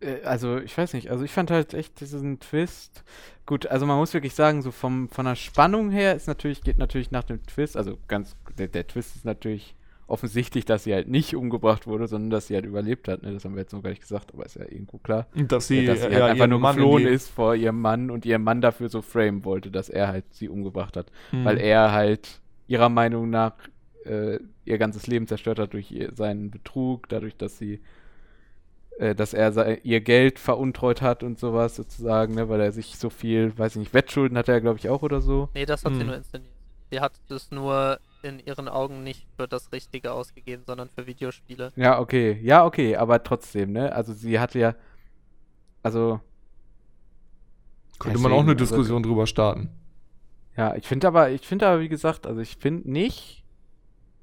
[0.00, 3.04] äh, also ich weiß nicht, also ich fand halt echt diesen Twist.
[3.46, 6.78] Gut, also man muss wirklich sagen, so vom, von der Spannung her ist natürlich, geht
[6.78, 9.74] natürlich nach dem Twist, also ganz, der, der Twist ist natürlich
[10.06, 13.22] offensichtlich, dass sie halt nicht umgebracht wurde, sondern dass sie halt überlebt hat.
[13.22, 13.32] Ne?
[13.32, 15.26] Das haben wir jetzt noch gar nicht gesagt, aber ist ja irgendwo klar.
[15.34, 18.10] Dass Ja, sie, dass sie halt ja, einfach nur Mann geflohen ist vor ihrem Mann
[18.10, 21.10] und ihr Mann dafür so framen wollte, dass er halt sie umgebracht hat.
[21.30, 21.44] Mhm.
[21.46, 23.54] Weil er halt ihrer Meinung nach
[24.04, 27.80] äh, ihr ganzes Leben zerstört hat durch ihr, seinen Betrug, dadurch, dass sie
[28.98, 32.98] äh, dass er sei, ihr Geld veruntreut hat und sowas sozusagen, ne, weil er sich
[32.98, 35.48] so viel, weiß ich nicht, Wettschulden hatte er, glaube ich, auch oder so.
[35.54, 36.06] Nee, das hat sie Hm.
[36.08, 36.50] nur inszeniert.
[36.90, 41.72] Sie hat es nur in ihren Augen nicht für das Richtige ausgegeben, sondern für Videospiele.
[41.74, 42.38] Ja, okay.
[42.42, 43.92] Ja, okay, aber trotzdem, ne?
[43.92, 44.74] Also sie hatte ja
[45.82, 46.20] also
[47.98, 49.70] Könnte man auch eine also- Diskussion drüber starten.
[50.56, 53.41] Ja, ich finde aber, ich finde aber, wie gesagt, also ich finde nicht,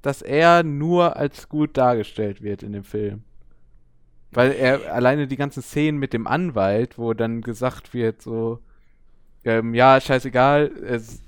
[0.02, 3.22] dass er nur als gut dargestellt wird in dem Film.
[4.32, 8.60] Weil er alleine die ganzen Szenen mit dem Anwalt, wo dann gesagt wird, so,
[9.44, 11.20] ähm, ja, scheißegal, es,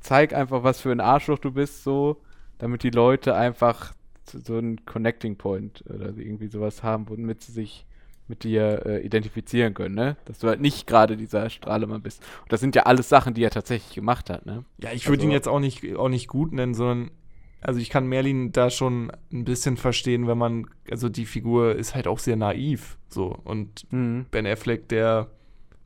[0.00, 2.20] zeig einfach, was für ein Arschloch du bist, so,
[2.58, 3.92] damit die Leute einfach
[4.28, 7.86] so so einen Connecting Point oder irgendwie sowas haben, womit sie sich
[8.26, 10.16] mit dir äh, identifizieren können, ne?
[10.26, 12.22] Dass du halt nicht gerade dieser Strahlemann bist.
[12.42, 14.64] Und das sind ja alles Sachen, die er tatsächlich gemacht hat, ne?
[14.82, 17.10] Ja, ich würde Also- ihn jetzt auch nicht, auch nicht gut nennen, sondern
[17.60, 21.94] also ich kann Merlin da schon ein bisschen verstehen, wenn man, also die Figur ist
[21.94, 23.36] halt auch sehr naiv, so.
[23.44, 24.26] Und Mhm.
[24.30, 25.28] Ben Affleck, der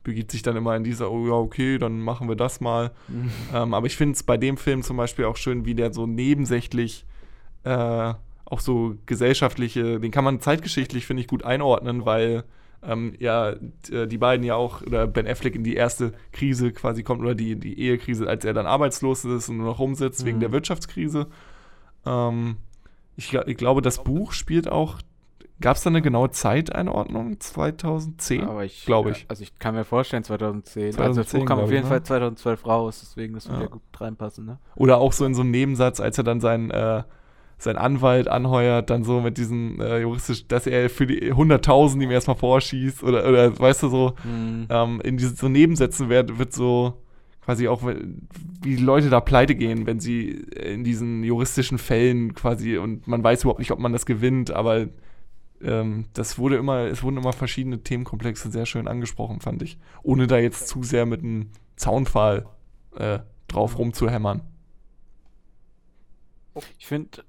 [0.03, 2.91] begibt sich dann immer in dieser, oh ja, okay, dann machen wir das mal.
[3.07, 3.31] Mhm.
[3.53, 6.05] Ähm, aber ich finde es bei dem Film zum Beispiel auch schön, wie der so
[6.05, 7.05] nebensächlich
[7.63, 8.13] äh,
[8.45, 12.43] auch so gesellschaftliche, den kann man zeitgeschichtlich, finde ich, gut einordnen, weil
[12.85, 13.53] ähm, ja
[13.91, 17.33] äh, die beiden ja auch, oder Ben Affleck in die erste Krise quasi kommt, oder
[17.33, 20.41] die, die Ehekrise, als er dann arbeitslos ist und nur noch rumsitzt wegen Mhm.
[20.41, 21.27] der Wirtschaftskrise.
[22.05, 22.57] Ähm,
[23.15, 24.97] ich, ich glaube, das Buch spielt auch,
[25.61, 27.39] gab es da eine genaue Zeiteinordnung?
[27.39, 28.41] 2010?
[28.47, 29.25] Aber ich Glaube ich.
[29.29, 30.85] Also ich kann mir vorstellen 2010.
[30.99, 31.89] also 2010, das Buch kam auf ich, jeden ne?
[31.89, 33.61] Fall 2012 raus, deswegen das würde Ja.
[33.63, 34.57] ja gut reinpassen, ne?
[34.75, 37.03] Oder auch so in so einem Nebensatz, als er dann seinen, äh,
[37.59, 42.11] seinen Anwalt anheuert, dann so mit diesem äh, juristisch, dass er für die 100.000 ihm
[42.11, 44.67] erstmal vorschießt oder, oder weißt du so, Mhm.
[44.69, 47.02] ähm, in diesen so Nebensätzen wird, wird so
[47.43, 52.77] quasi auch, wie die Leute da pleite gehen, wenn sie in diesen juristischen Fällen quasi
[52.77, 54.87] und man weiß überhaupt nicht, ob man das gewinnt, aber
[55.61, 59.77] ähm, das wurde immer, es wurden immer verschiedene Themenkomplexe sehr schön angesprochen, fand ich.
[60.03, 62.47] Ohne da jetzt zu sehr mit einem Zaunpfahl
[62.95, 64.41] äh, drauf rumzuhämmern.
[66.77, 67.23] Ich finde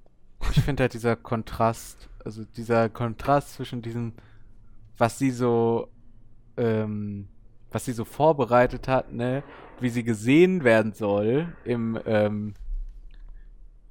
[0.51, 4.13] ich finde halt dieser Kontrast, also dieser Kontrast zwischen diesem,
[4.99, 5.89] was sie so,
[6.57, 7.29] ähm,
[7.71, 9.43] was sie so vorbereitet hat, ne,
[9.81, 12.55] wie sie gesehen werden soll im, ähm,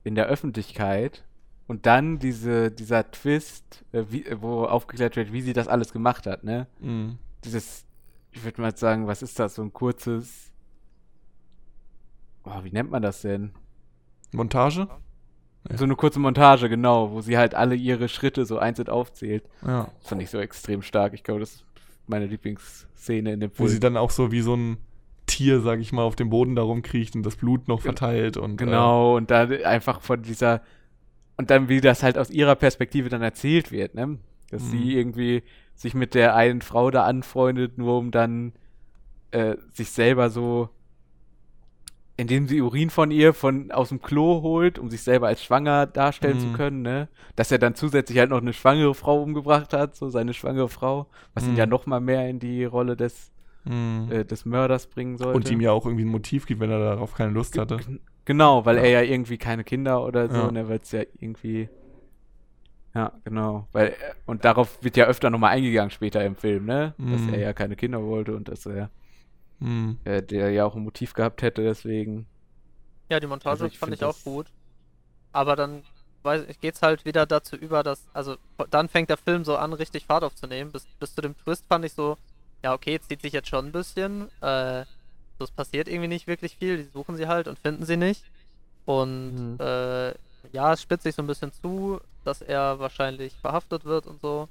[0.04, 1.24] in der Öffentlichkeit
[1.68, 6.26] und dann diese, dieser Twist, äh, wie, wo aufgeklärt wird, wie sie das alles gemacht
[6.28, 6.68] hat, ne?
[6.80, 7.18] Mhm.
[7.44, 7.86] Dieses,
[8.32, 10.52] ich würde mal sagen, was ist das, so ein kurzes,
[12.44, 13.52] oh, wie nennt man das denn?
[14.32, 14.88] Montage?
[15.76, 19.48] So eine kurze Montage, genau, wo sie halt alle ihre Schritte so einzeln aufzählt.
[19.66, 19.90] Ja.
[20.00, 21.14] Das fand ich so extrem stark.
[21.14, 21.66] Ich glaube, das ist
[22.06, 23.82] meine Lieblingsszene in dem Wo sie Film.
[23.82, 24.78] dann auch so wie so ein
[25.36, 28.54] Tier, sag ich mal, auf dem Boden darum kriecht und das Blut noch verteilt und
[28.54, 30.62] äh, Genau, und dann einfach von dieser.
[31.38, 34.20] Und dann, wie das halt aus ihrer Perspektive dann erzählt wird, ne?
[34.52, 34.68] Dass Mhm.
[34.68, 35.44] sie irgendwie
[35.76, 38.54] sich mit der einen Frau da anfreundet, nur um dann
[39.32, 40.70] äh, sich selber so.
[42.16, 45.88] Indem sie Urin von ihr von aus dem Klo holt, um sich selber als schwanger
[45.88, 46.54] darstellen zu Mhm.
[46.54, 47.10] können, ne?
[47.36, 51.08] Dass er dann zusätzlich halt noch eine schwangere Frau umgebracht hat, so seine schwangere Frau,
[51.34, 51.58] was ihn Mhm.
[51.58, 53.32] ja noch mal mehr in die Rolle des,
[53.66, 54.12] Mhm.
[54.12, 55.36] äh, des Mörders bringen sollte.
[55.38, 57.78] und ihm ja auch irgendwie ein Motiv gibt, wenn er darauf keine Lust hatte.
[57.78, 58.84] G- Genau, weil Ja.
[58.84, 60.52] er ja irgendwie keine Kinder oder so, Ja.
[60.52, 61.70] ne, weil es ja irgendwie.
[62.96, 63.68] Ja, genau.
[63.72, 63.94] Weil, äh,
[64.26, 66.94] und darauf wird ja öfter nochmal eingegangen später im Film, ne?
[66.98, 67.34] Dass Mhm.
[67.34, 68.90] er ja keine Kinder wollte und dass er
[69.60, 69.98] Mhm.
[70.04, 72.28] äh, der ja auch ein Motiv gehabt hätte, deswegen.
[73.10, 74.48] Ja, die Montage Also ich fand ich auch gut.
[75.32, 75.84] Aber dann
[76.22, 78.36] weiß ich, geht's halt wieder dazu über, dass, also
[78.70, 80.72] dann fängt der Film so an, richtig Fahrt aufzunehmen.
[80.72, 82.18] Bis, bis zu dem Twist fand ich so,
[82.64, 84.30] ja, okay, zieht sich jetzt schon ein bisschen.
[84.42, 84.86] Äh,
[85.40, 86.78] so, es passiert irgendwie nicht wirklich viel.
[86.78, 88.24] Die suchen sie halt und finden sie nicht.
[88.86, 89.60] Und Mhm.
[89.60, 90.14] äh,
[90.54, 94.48] ja, es spitzt sich so ein bisschen zu, dass er wahrscheinlich verhaftet wird und so.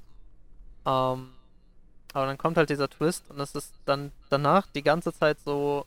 [0.85, 1.29] Ähm,
[2.13, 5.85] aber dann kommt halt dieser Twist und es ist dann danach die ganze Zeit so,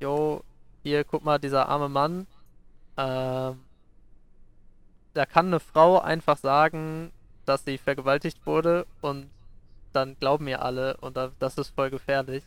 [0.00, 0.42] yo,
[0.82, 2.26] hier, guck mal, dieser arme Mann,
[2.96, 3.60] ähm,
[5.14, 7.10] da kann eine Frau einfach sagen,
[7.46, 9.30] dass sie vergewaltigt wurde und
[9.96, 12.44] dann glauben ihr alle und da, das ist voll gefährlich.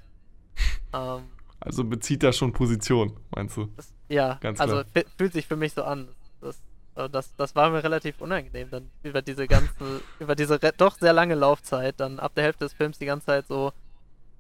[0.94, 1.24] ähm,
[1.60, 3.70] Also bezieht da schon Position, meinst du?
[3.76, 4.86] das, ja, Ganz also klar.
[4.96, 6.08] fü- fühlt sich für mich so an.
[6.42, 6.62] Das,
[6.96, 11.14] äh, das, das war mir relativ unangenehm, dann über diese ganze, über diese doch sehr
[11.14, 13.72] lange Laufzeit, dann ab der Hälfte des Films die ganze Zeit so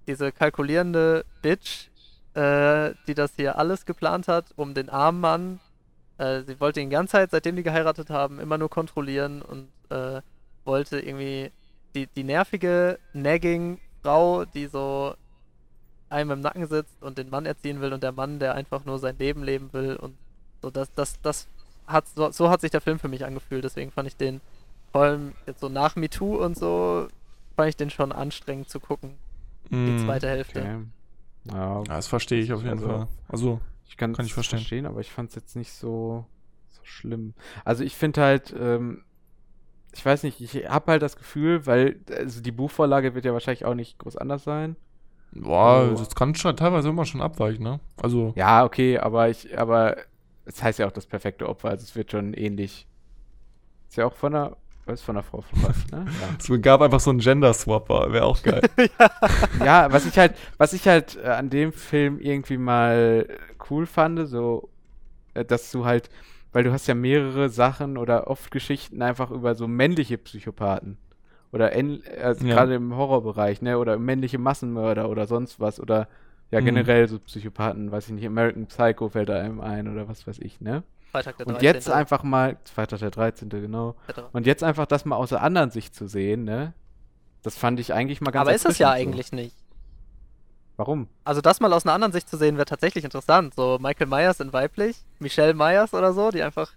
[0.07, 1.89] diese kalkulierende Bitch,
[2.33, 5.59] äh, die das hier alles geplant hat, um den armen Mann.
[6.17, 9.67] Äh, sie wollte ihn die ganze Zeit, seitdem die geheiratet haben, immer nur kontrollieren und
[9.89, 10.21] äh,
[10.65, 11.51] wollte irgendwie
[11.95, 15.13] die, die nervige Nagging-Frau, die so
[16.09, 18.97] einem im Nacken sitzt und den Mann erziehen will und der Mann, der einfach nur
[18.99, 20.15] sein Leben leben will und
[20.61, 21.47] so das, das, das
[21.87, 24.41] hat so, so hat sich der Film für mich angefühlt, deswegen fand ich den
[24.91, 27.07] vor allem jetzt so nach MeToo und so
[27.55, 29.13] fand ich den schon anstrengend zu gucken,
[29.69, 29.99] die Mhm.
[30.05, 30.59] zweite Hälfte.
[30.61, 30.77] Okay.
[31.45, 33.07] Ja, Ja, das verstehe ich auf jeden Also- Fall.
[33.27, 34.59] Also, ich kann, Kann ich verstehen.
[34.59, 36.25] verstehen, aber ich fand es jetzt nicht so,
[36.71, 37.33] so schlimm.
[37.65, 39.03] Also ich finde halt, ähm,
[39.93, 43.65] ich weiß nicht, ich habe halt das Gefühl, weil also die Buchvorlage wird ja wahrscheinlich
[43.65, 44.75] auch nicht groß anders sein.
[45.31, 47.79] boah, Also- das kann schon teilweise immer schon abweichen, ne?
[48.01, 49.97] Also, Ja, okay, aber ich, aber
[50.45, 52.87] es heißt ja auch das perfekte Opfer, also es wird schon ähnlich.
[53.87, 56.05] Ist ja auch von einer, was von einer Frau verfasst, ne?
[56.39, 58.61] es gab einfach so einen Gender-Swap, wäre auch geil.
[59.59, 59.65] Ja.
[59.65, 63.27] ja, was ich halt, was ich halt äh, an dem Film irgendwie mal
[63.69, 64.69] cool fand, so,
[65.35, 66.09] äh, dass du halt,
[66.51, 70.97] weil du hast ja mehrere Sachen oder oft Geschichten einfach über so männliche Psychopathen.
[71.51, 71.71] Oder
[72.21, 72.55] also Ja.
[72.55, 73.79] gerade im Horrorbereich, ne?
[73.79, 75.79] Oder männliche Massenmörder oder sonst was.
[75.79, 76.07] Oder
[76.51, 76.65] ja, Mhm.
[76.65, 80.39] generell so Psychopathen, weiß ich nicht, American Psycho fällt da einem ein oder was weiß
[80.39, 80.83] ich, ne?
[81.11, 83.49] Freitag der Und jetzt einfach mal, Freitag der 13.
[83.49, 83.95] genau.
[84.31, 86.73] Und jetzt einfach das mal aus der anderen Sicht zu sehen, ne?
[87.41, 89.55] Das fand ich eigentlich mal ganz Aber ist es ja eigentlich nicht.
[90.79, 91.09] Warum?
[91.25, 93.53] Also das mal aus einer anderen Sicht zu sehen, wäre tatsächlich interessant.
[93.53, 96.71] So Michael Myers in weiblich, Michelle Myers oder so, die einfach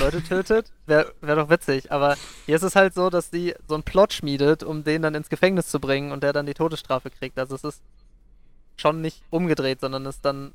[0.00, 1.92] Leute tötet, wäre wär doch witzig.
[1.92, 5.14] Aber hier ist es halt so, dass die so einen Plot schmiedet, um den dann
[5.14, 7.38] ins Gefängnis zu bringen und der dann die Todesstrafe kriegt.
[7.38, 7.80] Also es ist
[8.76, 10.50] schon nicht umgedreht, sondern es ist dann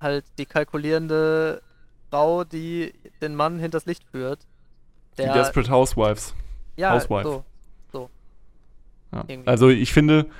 [0.00, 1.60] halt die kalkulierende
[2.08, 4.38] Frau, die den Mann hinters Licht führt.
[5.18, 6.34] Die Desperate Housewives.
[6.78, 7.44] ja, Housewife.
[7.92, 8.08] so.
[9.12, 9.24] Ja.
[9.28, 9.50] Irgendwie.
[9.50, 10.30] Also ich finde,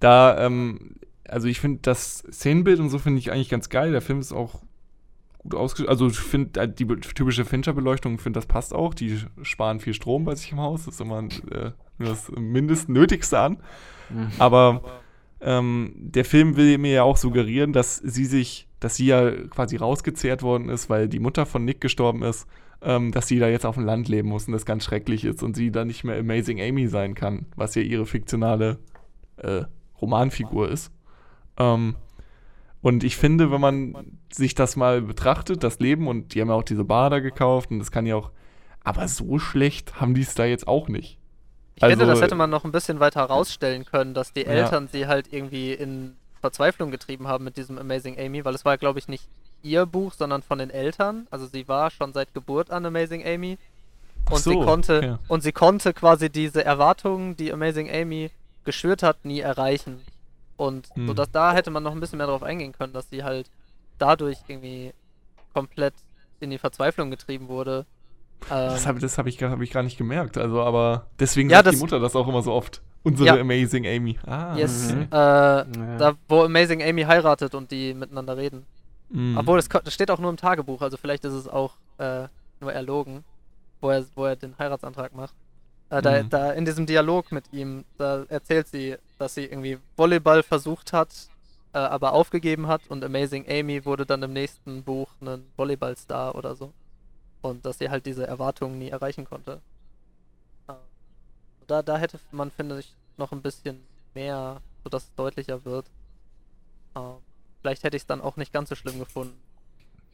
[0.00, 3.92] da, ähm, also ich finde das Szenenbild und so finde ich eigentlich ganz geil.
[3.92, 4.62] Der Film ist auch
[5.42, 5.90] gut ausgestattet.
[5.90, 8.94] Also ich finde äh, die typische Fincher-Beleuchtung, finde das passt auch.
[8.94, 10.84] Die sparen viel Strom bei sich im Haus.
[10.84, 13.58] Das ist immer äh, das Mindestnötigste an.
[14.10, 14.30] Mhm.
[14.38, 14.82] Aber
[15.40, 19.76] ähm, der Film will mir ja auch suggerieren, dass sie sich, dass sie ja quasi
[19.76, 22.46] rausgezehrt worden ist, weil die Mutter von Nick gestorben ist,
[22.82, 25.42] ähm, dass sie da jetzt auf dem Land leben muss und das ganz schrecklich ist
[25.42, 28.78] und sie dann nicht mehr Amazing Amy sein kann, was ja ihre fiktionale
[29.36, 29.64] äh,
[30.00, 30.90] Romanfigur ist.
[31.58, 31.96] Ähm,
[32.80, 36.54] und ich finde, wenn man sich das mal betrachtet, das Leben, und die haben ja
[36.54, 38.30] auch diese Bar da gekauft und das kann ja auch,
[38.84, 41.18] aber so schlecht haben die es da jetzt auch nicht.
[41.74, 44.48] Ich finde, Also- das hätte man noch ein bisschen weiter herausstellen können, dass die Ja.
[44.48, 48.78] Eltern sie halt irgendwie in Verzweiflung getrieben haben mit diesem Amazing Amy, weil es war,
[48.78, 49.28] glaube ich, nicht
[49.62, 51.26] ihr Buch, sondern von den Eltern.
[51.30, 53.58] Also sie war schon seit Geburt an Amazing Amy.
[54.30, 55.18] Und sie so, konnte ja.
[55.28, 58.30] und sie konnte quasi diese Erwartungen, die Amazing Amy
[58.68, 60.00] geschürt hat, nie erreichen.
[60.56, 61.06] Und Hm.
[61.08, 63.50] so dass da hätte man noch ein bisschen mehr drauf eingehen können, dass sie halt
[63.98, 64.92] dadurch irgendwie
[65.54, 65.94] komplett
[66.40, 67.86] in die Verzweiflung getrieben wurde.
[68.48, 70.36] Das Ähm, habe das hab ich, gar- hab ich gar nicht gemerkt.
[70.38, 72.82] Also, aber deswegen Ja, sagt das- die Mutter das auch immer so oft.
[73.02, 73.40] Unsere Ja.
[73.40, 74.18] Amazing Amy.
[74.26, 75.08] Ah, yes, Mhm.
[75.10, 75.64] äh, Ja.
[75.98, 78.66] da wo Amazing Amy heiratet und die miteinander reden.
[79.10, 79.38] Mhm.
[79.38, 82.28] Obwohl, das, das steht auch nur im Tagebuch, also vielleicht ist es auch äh,
[82.60, 83.24] nur erlogen,
[83.80, 85.34] wo er, wo er den Heiratsantrag macht.
[85.90, 86.30] Äh, da, Mhm.
[86.30, 91.08] da in diesem Dialog mit ihm, da erzählt sie, dass sie irgendwie Volleyball versucht hat,
[91.72, 96.54] äh, aber aufgegeben hat und Amazing Amy wurde dann im nächsten Buch ein Volleyballstar oder
[96.54, 96.72] so.
[97.40, 99.60] Und dass sie halt diese Erwartungen nie erreichen konnte.
[100.68, 100.74] Äh,
[101.66, 103.80] da, da hätte man, finde ich, noch ein bisschen
[104.14, 105.86] mehr, sodass es deutlicher wird.
[106.94, 107.00] Äh,
[107.62, 109.38] vielleicht hätte ich es dann auch nicht ganz so schlimm gefunden,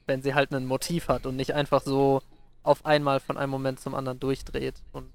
[0.06, 2.22] wenn sie halt ein Motiv hat und nicht einfach so
[2.62, 4.76] auf einmal von einem Moment zum anderen durchdreht.
[4.92, 5.10] Und,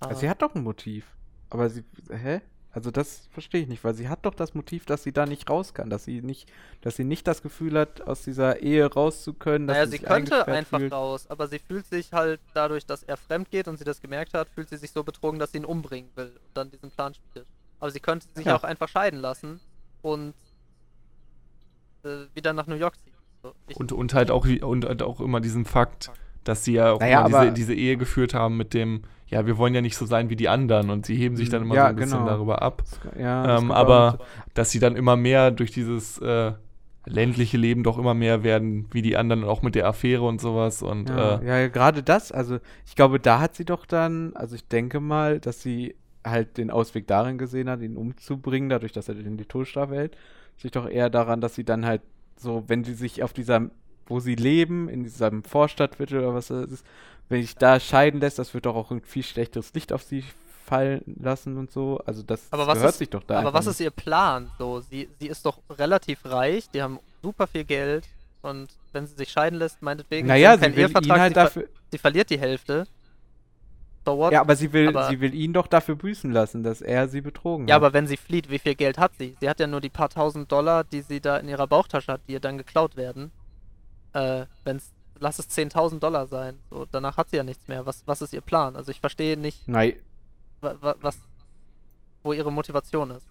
[0.00, 1.06] Also sie hat doch ein Motiv.
[1.50, 2.40] Aber sie, hä?
[2.70, 5.48] Also das verstehe ich nicht, weil sie hat doch das Motiv, dass sie da nicht
[5.48, 6.48] raus kann, dass sie nicht,
[6.82, 9.64] dass sie nicht das Gefühl hat, aus dieser Ehe raus zu können.
[9.64, 10.92] Naja, sie sie könnte einfach fühlt.
[10.92, 14.34] raus, aber sie fühlt sich halt dadurch, dass er fremd geht und sie das gemerkt
[14.34, 17.14] hat, fühlt sie sich so betrogen, dass sie ihn umbringen will und dann diesen Plan
[17.14, 17.46] spielt.
[17.80, 18.54] Aber sie könnte sich Ja.
[18.56, 19.60] auch einfach scheiden lassen
[20.02, 20.34] und
[22.04, 23.14] äh, wieder nach New York ziehen.
[23.42, 26.10] So, und, und, halt auch, wie- und halt auch immer diesen Fakt,
[26.44, 29.74] dass sie ja auch Naja, diese, diese Ehe geführt haben mit dem, ja, wir wollen
[29.74, 31.88] ja nicht so sein wie die anderen und sie heben sich dann immer Ja, so
[31.88, 32.30] ein bisschen genau.
[32.30, 32.82] darüber ab.
[33.18, 34.18] Ja, Ähm, aber
[34.54, 36.52] dass sie dann immer mehr durch dieses äh,
[37.06, 40.82] ländliche Leben doch immer mehr werden wie die anderen, auch mit der Affäre und sowas.
[40.82, 44.54] Und Ja, äh, ja, gerade das, also ich glaube, da hat sie doch dann, also
[44.56, 49.08] ich denke mal, dass sie halt den Ausweg darin gesehen hat, ihn umzubringen, dadurch, dass
[49.08, 50.16] er in die Todesstrafe hält,
[50.56, 52.02] sich doch eher daran, dass sie dann halt
[52.36, 53.70] so, wenn sie sich auf dieser,
[54.08, 56.86] wo sie leben, in diesem Vorstadtviertel oder was das ist,
[57.28, 60.24] wenn sich da scheiden lässt, das wird doch auch ein viel schlechteres Licht auf sie
[60.64, 62.00] fallen lassen und so.
[62.06, 64.50] Also das, Aber gehört ist- sich doch da aber was ist ihr Plan?
[64.58, 68.04] So, sie, sie ist doch relativ reich, die haben super viel Geld
[68.42, 70.26] und wenn sie sich scheiden lässt, meinetwegen.
[70.28, 72.86] Naja, sie keinen will ihn halt sie, ver dafür, sie verliert die Hälfte.
[74.06, 77.08] So ja, aber sie will, aber- sie will ihn doch dafür büßen lassen, dass er
[77.08, 77.82] sie betrogen Ja, hat.
[77.82, 79.36] aber wenn sie flieht, wie viel Geld hat sie?
[79.40, 82.22] Sie hat ja nur die paar tausend Dollar, die sie da in ihrer Bauchtasche hat,
[82.26, 83.30] die ihr dann geklaut werden.
[84.12, 86.58] Äh, wenn's, lass es 10.000 Dollar sein.
[86.70, 87.86] So, danach hat sie ja nichts mehr.
[87.86, 88.76] Was, was ist ihr Plan?
[88.76, 89.94] Also ich verstehe nicht, Nein,
[90.60, 91.18] wa, wa, was,
[92.22, 93.26] wo ihre Motivation ist.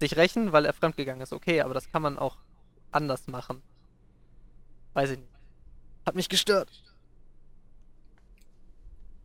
[0.00, 2.36] Sich rächen, weil er fremdgegangen ist, okay, aber das kann man auch
[2.90, 3.62] anders machen.
[4.94, 5.30] Weiß ich nicht.
[6.06, 6.70] Hat mich gestört.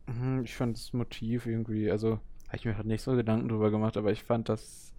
[0.06, 3.70] Mhm, Ich fand das Motiv irgendwie, also habe ich mir halt nicht so Gedanken drüber
[3.70, 4.92] gemacht, aber ich fand das.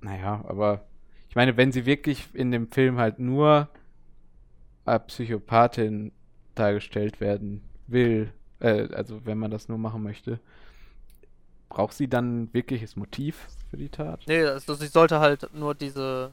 [0.00, 0.84] Naja, aber
[1.28, 3.68] ich meine, wenn sie wirklich in dem Film halt nur
[4.84, 6.12] als Psychopathin
[6.54, 10.40] dargestellt werden will, äh, also wenn man das nur machen möchte,
[11.68, 14.22] braucht sie dann ein wirkliches Motiv für die Tat?
[14.26, 16.32] Nee, also sie sollte halt nur diese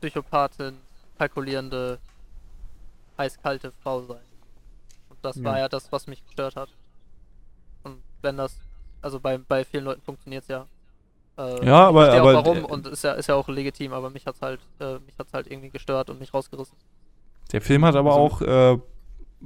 [0.00, 0.76] Psychopathin,
[1.18, 1.98] kalkulierende,
[3.16, 4.22] eiskalte Frau sein.
[5.08, 5.60] Und das war Ja.
[5.60, 6.68] ja das, was mich gestört hat.
[7.82, 8.56] Und wenn das,
[9.02, 10.66] also bei, bei vielen Leuten funktioniert es ja.
[11.38, 14.10] Äh, Ja, aber- aber auch warum d- und ist ja, ist ja auch legitim, aber
[14.10, 16.76] mich hat's halt, äh, mich hat's halt irgendwie gestört und mich rausgerissen.
[17.52, 18.78] Der Film hat aber Also- auch äh,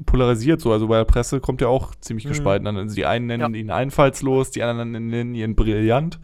[0.06, 0.72] polarisiert so.
[0.72, 2.30] Also bei der Presse kommt er auch ziemlich Mhm.
[2.30, 2.76] gespalten an.
[2.76, 3.60] Also die einen nennen Ja.
[3.60, 6.18] ihn einfallslos, die anderen nennen ihn brillant.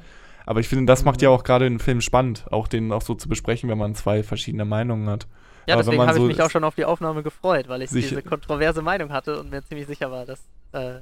[0.46, 1.25] Aber ich finde, das macht Mhm.
[1.25, 4.23] ja auch gerade den Film spannend, auch den auch so zu besprechen, wenn man zwei
[4.25, 5.29] verschiedene Meinungen hat.
[5.68, 7.90] Ja, Aber deswegen habe so ich mich auch schon auf die Aufnahme gefreut, weil ich
[7.90, 10.40] diese kontroverse Meinung hatte und mir ziemlich sicher war, dass
[10.73, 11.01] äh,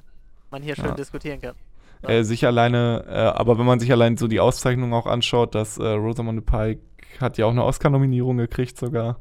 [0.50, 0.94] man hier schön Ja.
[0.94, 1.54] diskutieren kann.
[2.02, 2.10] Ja.
[2.10, 5.78] Äh, sich alleine, äh, aber wenn man sich allein so die Auszeichnung auch anschaut, dass
[5.78, 6.80] äh, Rosamund Pike
[7.20, 9.20] hat ja auch eine Oscar-Nominierung gekriegt sogar.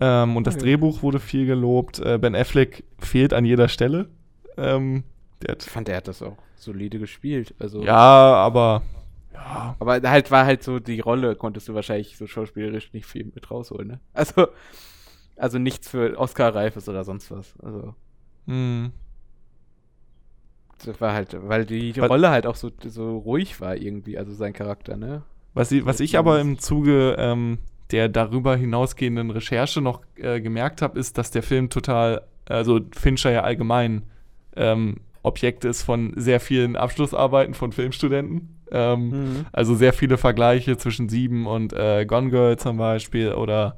[0.00, 0.24] Ja?
[0.24, 0.58] Ähm, und das.
[0.58, 1.98] Drehbuch wurde viel gelobt.
[1.98, 4.10] Äh, ben Affleck fehlt an jeder Stelle.
[4.56, 5.04] Ähm,
[5.40, 7.54] der hat, Ich fand, er hat das auch solide gespielt.
[7.58, 8.82] Also, ja, aber
[9.32, 13.30] ja, Aber halt war halt so die Rolle, konntest du wahrscheinlich so schauspielerisch nicht viel
[13.34, 14.00] mit rausholen, ne?
[14.12, 14.48] Also,
[15.36, 17.54] also nichts für Oscar-Reifes oder sonst was.
[17.62, 17.94] Also,
[18.46, 18.92] hm.
[21.00, 24.52] War halt, weil die Was- Rolle halt auch so, so ruhig war irgendwie, also sein
[24.52, 25.22] Charakter, ne?
[25.54, 27.58] Was, ich- was ich aber im Zuge ähm,
[27.90, 33.30] der darüber hinausgehenden Recherche noch äh, gemerkt habe, ist, dass der Film total, also Fincher
[33.30, 34.02] ja allgemein
[34.56, 38.58] ähm, Objekt ist von sehr vielen Abschlussarbeiten von Filmstudenten.
[38.72, 43.76] Ähm, Also sehr viele Vergleiche zwischen Sieben und äh, Gone Girl zum Beispiel oder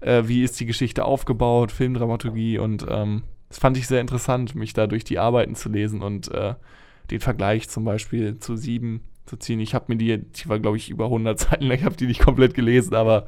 [0.00, 4.72] äh, wie ist die Geschichte aufgebaut, Filmdramaturgie und ähm, das fand ich sehr interessant, mich
[4.72, 6.54] da durch die Arbeiten zu lesen und äh,
[7.10, 9.60] den Vergleich zum Beispiel zu Sieben zu ziehen.
[9.60, 12.06] Ich habe mir die, die war glaube ich über 100 Seiten lang, ich habe die
[12.06, 13.26] nicht komplett gelesen, aber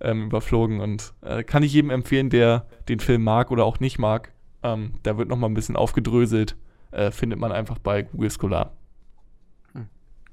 [0.00, 3.98] ähm, überflogen und äh, kann ich jedem empfehlen, der den Film mag oder auch nicht
[3.98, 4.32] mag.
[4.62, 6.56] Ähm, da wird noch mal ein bisschen aufgedröselt,
[6.90, 8.72] äh, findet man einfach bei Google Scholar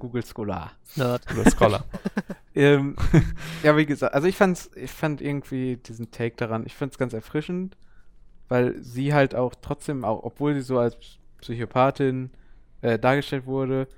[0.02, 0.72] Google Scholar.
[0.96, 1.22] Nerd.
[1.32, 1.84] oder Scholar.
[2.54, 2.96] Ähm,
[3.62, 7.14] ja, wie gesagt, also ich fand's, ich fand irgendwie diesen Take daran, ich fand's ganz
[7.14, 7.78] erfrischend,
[8.48, 10.96] weil sie halt auch trotzdem, auch obwohl sie so als
[11.40, 12.30] Psychopathin
[12.82, 13.88] äh, dargestellt wurde,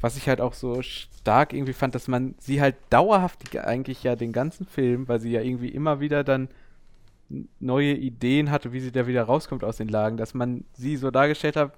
[0.00, 4.14] was ich halt auch so stark irgendwie fand, dass man sie halt dauerhaft eigentlich ja
[4.14, 6.48] den ganzen Film, weil sie ja irgendwie immer wieder dann
[7.58, 11.10] neue Ideen hatte, wie sie da wieder rauskommt aus den Lagen, dass man sie so
[11.10, 11.72] dargestellt hat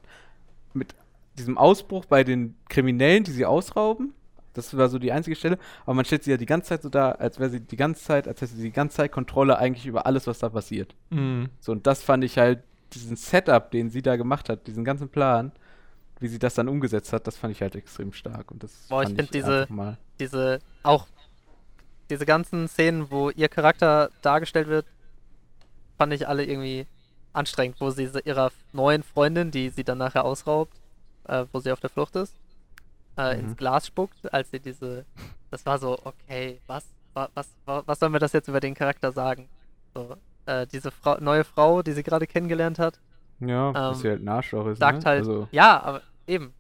[0.74, 0.94] mit
[1.38, 4.12] diesem Ausbruch bei den Kriminellen, die sie ausrauben.
[4.58, 5.58] Das war so die einzige Stelle.
[5.84, 8.02] Aber man stellt sie ja die ganze Zeit so da, als wäre sie die ganze
[8.04, 10.94] Zeit, als hätte sie die ganze Zeit Kontrolle eigentlich über alles, was da passiert.
[11.10, 11.48] Mhm.
[11.60, 15.08] So, und das fand ich halt, diesen Setup, den sie da gemacht hat, diesen ganzen
[15.08, 15.52] Plan,
[16.20, 18.50] wie sie das dann umgesetzt hat, das fand ich halt extrem stark.
[18.50, 19.98] Und das Boah, ich fand find diese- einfach mal.
[20.18, 21.06] Diese, auch
[22.10, 24.86] diese ganzen Szenen, wo ihr Charakter dargestellt wird,
[25.96, 26.86] fand ich alle irgendwie
[27.32, 30.72] anstrengend, wo sie ihrer neuen Freundin, die sie dann nachher ausraubt,
[31.28, 32.34] äh, wo sie auf der Flucht ist,
[33.18, 33.40] äh, Mhm.
[33.40, 35.04] ins Glas spuckt, als sie diese,
[35.50, 38.74] das war so, okay, was, wa- was, wa- was sollen wir das jetzt über den
[38.74, 39.48] Charakter sagen?
[39.94, 43.00] So, äh, diese Frau, neue Frau, die sie gerade kennengelernt hat,
[43.40, 44.78] Ja, dass ähm, sie halt ein Arschloch ist.
[44.78, 45.04] sagt ne?
[45.04, 46.54] halt, Also, ja, aber eben,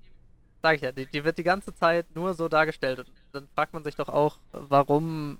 [0.62, 2.98] sag ich ja, die, die wird die ganze Zeit nur so dargestellt.
[2.98, 5.38] Und dann fragt man sich doch auch, warum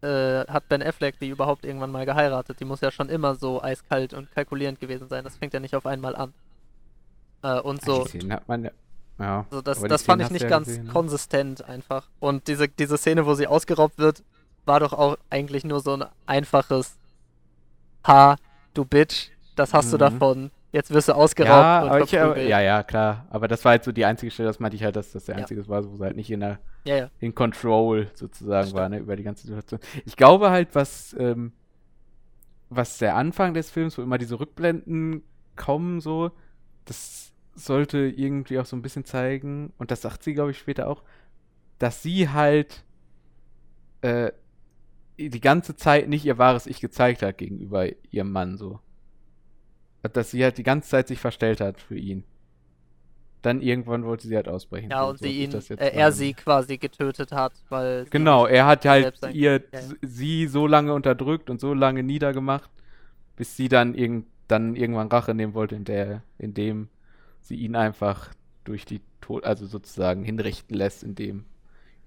[0.00, 2.58] äh, hat Ben Affleck die überhaupt irgendwann mal geheiratet?
[2.60, 5.24] Die muss ja schon immer so eiskalt und kalkulierend gewesen sein.
[5.24, 6.32] Das fängt ja nicht auf einmal an.
[7.42, 8.04] Äh, und so.
[8.04, 8.70] Die Szenen hat man ja.
[9.18, 10.92] Ja, So, das das fand ich nicht du ja ganz gesehen, ne?
[10.92, 12.08] konsistent einfach.
[12.20, 14.22] Und diese, diese Szene, wo sie ausgeraubt wird,
[14.66, 16.96] war doch auch eigentlich nur so ein einfaches
[18.06, 18.36] Ha,
[18.74, 20.00] du Bitch, das hast du Mhm.
[20.00, 20.50] davon.
[20.72, 22.48] Jetzt wirst du ausgeraubt Ja, ich, verprügelt.
[22.50, 23.26] ja, ja, klar.
[23.30, 25.36] Aber das war halt so die einzige Stelle, das meinte ich halt, dass das der
[25.36, 25.42] Ja.
[25.42, 27.10] einzige war, wo sie halt nicht in der ja, ja.
[27.20, 29.80] in Control sozusagen war, ne, über die ganze Situation.
[30.06, 31.52] Ich glaube halt, was, ähm,
[32.70, 35.22] was der Anfang des Films, wo immer diese Rückblenden
[35.56, 36.30] kommen, so,
[36.84, 40.88] das sollte irgendwie auch so ein bisschen zeigen, und das sagt sie, glaube ich, später
[40.88, 41.02] auch,
[41.78, 42.84] dass sie halt
[44.02, 44.32] äh,
[45.18, 48.80] die ganze Zeit nicht ihr wahres Ich gezeigt hat gegenüber ihrem Mann, so.
[50.02, 52.24] Dass sie halt die ganze Zeit sich verstellt hat für ihn.
[53.42, 54.90] Dann irgendwann wollte sie halt ausbrechen.
[54.90, 58.46] Ja, und so sie ihn, das jetzt äh, er sie quasi getötet hat, weil Genau,
[58.46, 62.70] er hat halt ihr Ja, sie so lange unterdrückt und so lange niedergemacht,
[63.36, 66.88] bis sie dann, irgend, dann irgendwann Rache nehmen wollte, in der, indem
[67.48, 68.30] sie ihn einfach
[68.64, 71.44] durch die Tod, also sozusagen hinrichten lässt, indem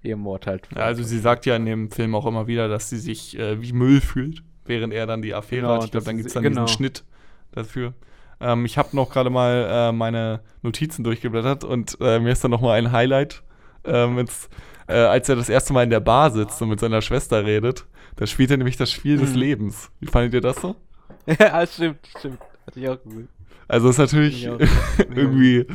[0.02, 0.68] ihr Mord halt.
[0.74, 3.60] Ja, also sie sagt ja in dem Film auch immer wieder, dass sie sich äh,
[3.60, 5.84] wie Müll fühlt, während er dann die Affäre Genau, hat.
[5.84, 6.64] Ich glaube, dann gibt es dann genau.
[6.64, 7.04] diesen Schnitt
[7.52, 7.94] dafür.
[8.40, 12.50] Ähm, ich habe noch gerade mal äh, meine Notizen durchgeblättert und äh, mir ist dann
[12.50, 13.42] noch mal ein Highlight,
[13.84, 14.48] ähm, wenn's,
[14.88, 17.86] äh, als er das erste Mal in der Bar sitzt und mit seiner Schwester redet.
[18.16, 19.38] Da spielt er nämlich das Spiel des Mhm.
[19.38, 19.90] Lebens.
[20.00, 20.74] Wie fandet ihr das so?
[21.26, 22.38] ja, stimmt, stimmt.
[22.66, 23.28] Hatte ich auch gut.
[23.72, 24.58] Also ist natürlich Ja.
[24.98, 25.66] irgendwie,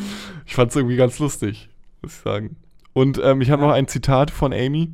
[0.46, 1.68] ich fand es irgendwie ganz lustig,
[2.04, 2.56] muss ich sagen.
[2.94, 3.68] Und ähm, ich habe Ja.
[3.70, 4.94] noch ein Zitat von Amy.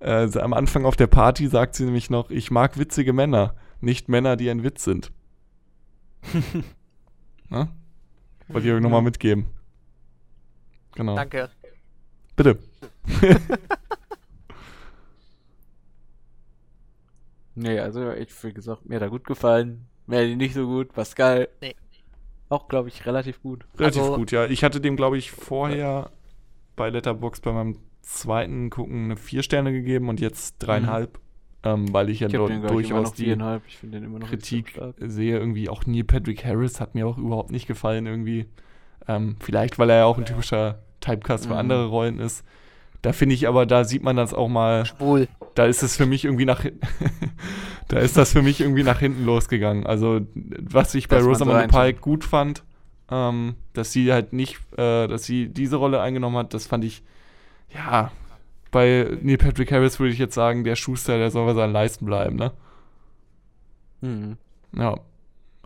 [0.00, 4.08] Äh, am Anfang auf der Party sagt sie nämlich noch, ich mag witzige Männer, nicht
[4.08, 5.12] Männer, die ein Witz sind.
[7.48, 7.68] Na?
[8.48, 9.46] Wollte ich euch nochmal mitgeben.
[10.96, 11.14] Genau.
[11.14, 11.50] Danke.
[12.34, 12.58] Bitte.
[17.54, 19.86] Nee, also ich, wie gesagt, mir hat er gut gefallen.
[20.06, 20.92] Melly nicht so gut.
[20.92, 21.48] Pascal.
[21.60, 21.74] Nee.
[22.50, 23.64] Auch, glaube ich, relativ gut.
[23.78, 24.44] Relativ Also- gut, ja.
[24.46, 26.10] Ich hatte dem, glaube ich, vorher
[26.76, 31.18] bei Letterbox bei meinem zweiten Gucken eine vier Sterne gegeben und jetzt dreieinhalb,
[31.62, 33.36] ähm, weil ich ja Ich dort den, durchaus die
[34.20, 35.38] Kritik sehe.
[35.38, 38.46] Irgendwie auch Neil Patrick Harris hat mir auch überhaupt nicht gefallen irgendwie.
[39.06, 41.58] Ähm, vielleicht, weil er ja auch ein typischer Typecast für Mhm.
[41.60, 42.44] andere Rollen ist.
[43.02, 45.28] Da finde ich aber, da sieht man das auch mal, Schwul.
[45.54, 46.64] da ist es für mich irgendwie nach
[47.88, 49.86] da ist das für mich irgendwie nach hinten losgegangen.
[49.86, 51.80] Also was ich bei Dass so Rosamund reinschaut.
[51.80, 52.62] Pike gut fand,
[53.10, 57.02] ähm, dass sie halt nicht, äh, dass sie diese Rolle eingenommen hat, das fand ich,
[57.74, 58.12] ja,
[58.70, 62.04] bei Neil Patrick Harris würde ich jetzt sagen, der Schuster, der soll bei seinen Leisten
[62.04, 62.52] bleiben, ne?
[64.00, 64.36] Mhm.
[64.76, 65.00] Ja,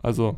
[0.01, 0.37] also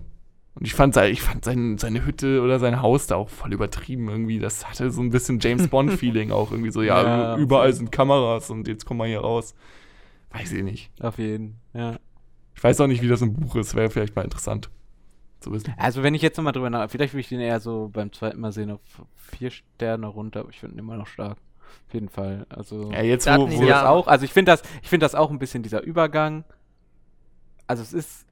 [0.59, 4.09] und ich fand, ich fand sein, seine Hütte oder sein Haus da auch voll übertrieben
[4.09, 4.39] irgendwie.
[4.39, 8.49] Das hatte so ein bisschen James Bond-Feeling auch irgendwie so, ja, Ja, überall sind Kameras
[8.49, 9.53] und jetzt kommen wir hier raus.
[10.31, 10.91] Weiß ich nicht.
[11.01, 11.57] Auf jeden.
[11.73, 11.97] Ja.
[12.55, 13.75] Ich weiß auch nicht, wie das im Buch ist.
[13.75, 14.69] Wäre vielleicht mal interessant
[15.39, 15.73] zu wissen.
[15.77, 16.89] Also, wenn ich jetzt nochmal drüber nach.
[16.89, 18.81] Vielleicht würde ich den eher so beim zweiten Mal sehen auf
[19.15, 21.37] vier Sterne runter, aber ich finde ihn immer noch stark.
[21.87, 22.45] Auf jeden Fall.
[22.49, 22.91] Also.
[22.91, 25.29] Ja, jetzt wo, wo ja- das auch, also ich finde das, ich finde das auch
[25.29, 26.43] ein bisschen dieser Übergang.
[27.67, 28.25] Also es ist,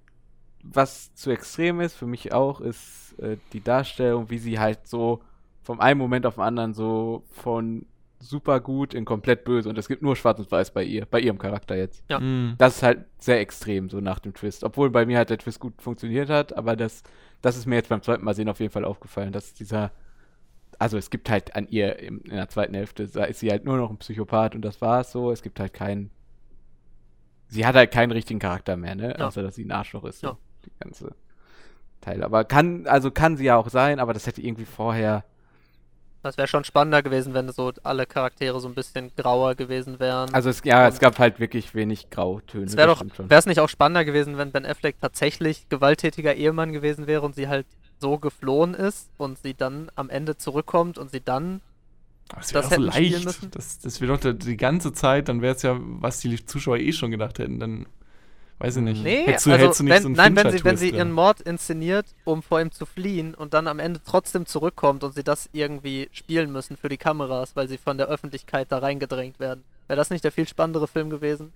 [0.74, 5.22] was zu extrem ist, für mich auch, ist äh, die Darstellung, wie sie halt so
[5.62, 7.86] vom einen Moment auf den anderen so von
[8.20, 11.20] super gut in komplett böse und es gibt nur schwarz und weiß bei ihr, bei
[11.20, 12.04] ihrem Charakter jetzt.
[12.10, 12.20] Ja.
[12.20, 12.56] Mm.
[12.58, 14.64] Das ist halt sehr extrem, so nach dem Twist.
[14.64, 17.04] Obwohl bei mir halt der Twist gut funktioniert hat, aber das,
[17.42, 19.92] das ist mir jetzt beim zweiten Mal sehen auf jeden Fall aufgefallen, dass dieser,
[20.80, 23.66] also es gibt halt an ihr im, in der zweiten Hälfte, da ist sie halt
[23.66, 25.32] nur noch ein Psychopath und das war es so.
[25.32, 26.10] Es gibt halt keinen,
[27.48, 29.16] sie hat halt keinen richtigen Charakter mehr, ne?
[29.18, 29.28] Ja.
[29.28, 30.38] Außer, dass sie ein Arschloch ist, so, Ja.
[30.66, 31.12] Die ganze
[32.02, 32.24] Teil.
[32.24, 35.24] Aber kann, also kann sie ja auch sein, aber das hätte irgendwie vorher,
[36.24, 40.34] Das wäre schon spannender gewesen, wenn so alle Charaktere so ein bisschen grauer gewesen wären.
[40.34, 42.66] also es, ja, es gab halt wirklich wenig Grautöne.
[42.66, 46.74] es wäre doch, wäre es nicht auch spannender gewesen, wenn Ben Affleck tatsächlich gewalttätiger Ehemann
[46.74, 47.66] gewesen wäre und sie halt
[48.00, 51.62] so geflohen ist und sie dann am Ende zurückkommt und sie dann
[52.30, 53.24] Das wäre so leicht.
[53.24, 53.52] müssen.
[53.52, 56.92] Das, das wäre doch die ganze Zeit, dann wäre es ja, was die Zuschauer eh
[56.92, 57.60] schon gedacht hätten.
[57.60, 57.86] Dann,
[58.60, 59.04] weiß ich nicht.
[59.04, 60.90] Nee, hättest du, also hättest du nicht wenn, so einen nein, wenn sie, wenn sie
[60.92, 65.14] ihren Mord inszeniert, um vor ihm zu fliehen und dann am Ende trotzdem zurückkommt und
[65.14, 69.40] sie das irgendwie spielen müssen für die Kameras, weil sie von der Öffentlichkeit da reingedrängt
[69.40, 69.64] werden.
[69.88, 71.54] Wäre das nicht der viel spannendere Film gewesen?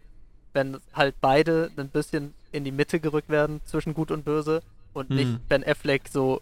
[0.53, 4.61] Wenn halt beide ein bisschen in die Mitte gerückt werden zwischen Gut und Böse
[4.93, 5.15] und Hm.
[5.15, 6.41] nicht Ben Affleck so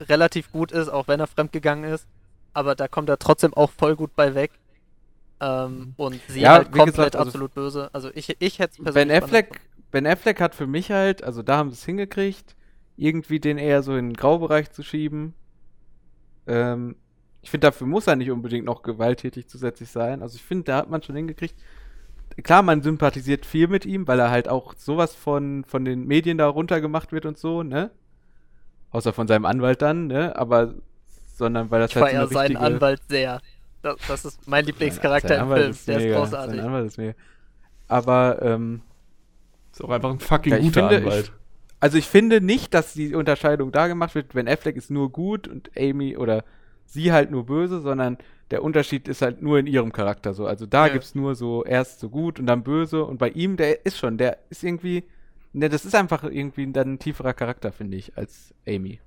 [0.00, 2.06] relativ gut ist, auch wenn er fremdgegangen ist,
[2.52, 4.50] aber da kommt er trotzdem auch voll gut bei weg.
[5.40, 7.90] Ähm, und sie Ja, halt komplett gesagt, also absolut böse.
[7.92, 9.60] Also ich, ich hätte es Ben persönlich Affleck,
[9.96, 12.54] Ben Affleck hat für mich halt, also da haben sie es hingekriegt,
[12.98, 15.32] irgendwie den eher so in den Graubereich zu schieben.
[16.46, 16.96] Ähm,
[17.40, 20.20] ich finde, dafür muss er nicht unbedingt noch gewalttätig zusätzlich sein.
[20.20, 21.54] Also ich finde, da hat man schon hingekriegt.
[22.42, 26.36] Klar, man sympathisiert viel mit ihm, weil er halt auch sowas von, von den Medien
[26.36, 27.90] da runtergemacht wird und so, ne?
[28.90, 30.36] Außer von seinem Anwalt dann, ne?
[30.36, 30.74] Aber,
[31.32, 33.40] sondern weil das Ich halt so feiere eine seinen richtige- Anwalt sehr.
[33.80, 35.70] Das, das ist mein Lieblingscharakter im Anwalt Film.
[35.70, 36.56] ist Der mega, ist großartig.
[36.56, 37.14] Sein Anwalt ist mega.
[37.88, 38.82] Aber, ähm,
[39.76, 41.32] Ist auch einfach ein fucking Ja, ich guter finde, Anwalt.
[41.80, 45.46] Also ich finde nicht, dass die Unterscheidung da gemacht wird, wenn Affleck ist nur gut
[45.48, 46.44] und Amy oder
[46.86, 48.16] sie halt nur böse, sondern
[48.50, 50.46] der Unterschied ist halt nur in ihrem Charakter so.
[50.46, 50.94] Also da Ja.
[50.94, 54.16] gibt's nur so erst so gut und dann böse und bei ihm, der ist schon,
[54.16, 55.04] der ist irgendwie,
[55.52, 58.98] ne, das ist einfach irgendwie dann ein tieferer Charakter, finde ich, als Amy.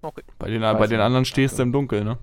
[0.00, 0.22] Okay.
[0.38, 2.18] Bei den, Weiß bei den anderen stehst du im Dunkeln, ne?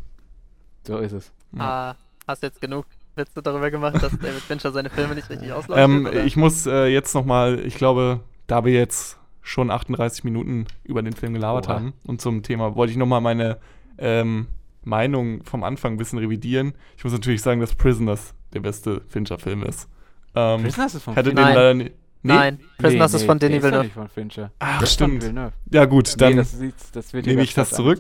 [0.88, 1.34] So ist es.
[1.58, 2.86] Ah, hast jetzt genug
[3.16, 6.14] Witze darüber gemacht, dass David Fincher seine Filme nicht richtig ausleuchtet?
[6.16, 11.02] Ähm, ich muss äh, jetzt nochmal, ich glaube, da wir jetzt schon 38 Minuten über
[11.02, 11.76] den Film gelabert Oha.
[11.76, 13.58] haben und zum Thema wollte ich nochmal meine
[13.98, 14.48] ähm,
[14.84, 16.74] Meinung vom Anfang ein bisschen revidieren.
[16.98, 19.88] Ich muss natürlich sagen, dass Prisoners der beste Fincher-Film ist.
[20.36, 21.92] Ähm, Prisoners ist von den Nein.
[22.26, 22.34] Nee?
[22.34, 23.84] Nein, Prisoners ist von Denis ist Villeneuve.
[23.84, 24.52] nicht von Fincher.
[24.60, 25.30] Ach, stimmt.
[25.72, 28.00] Ja, gut, dann nee, das, das nehme ich das zurück.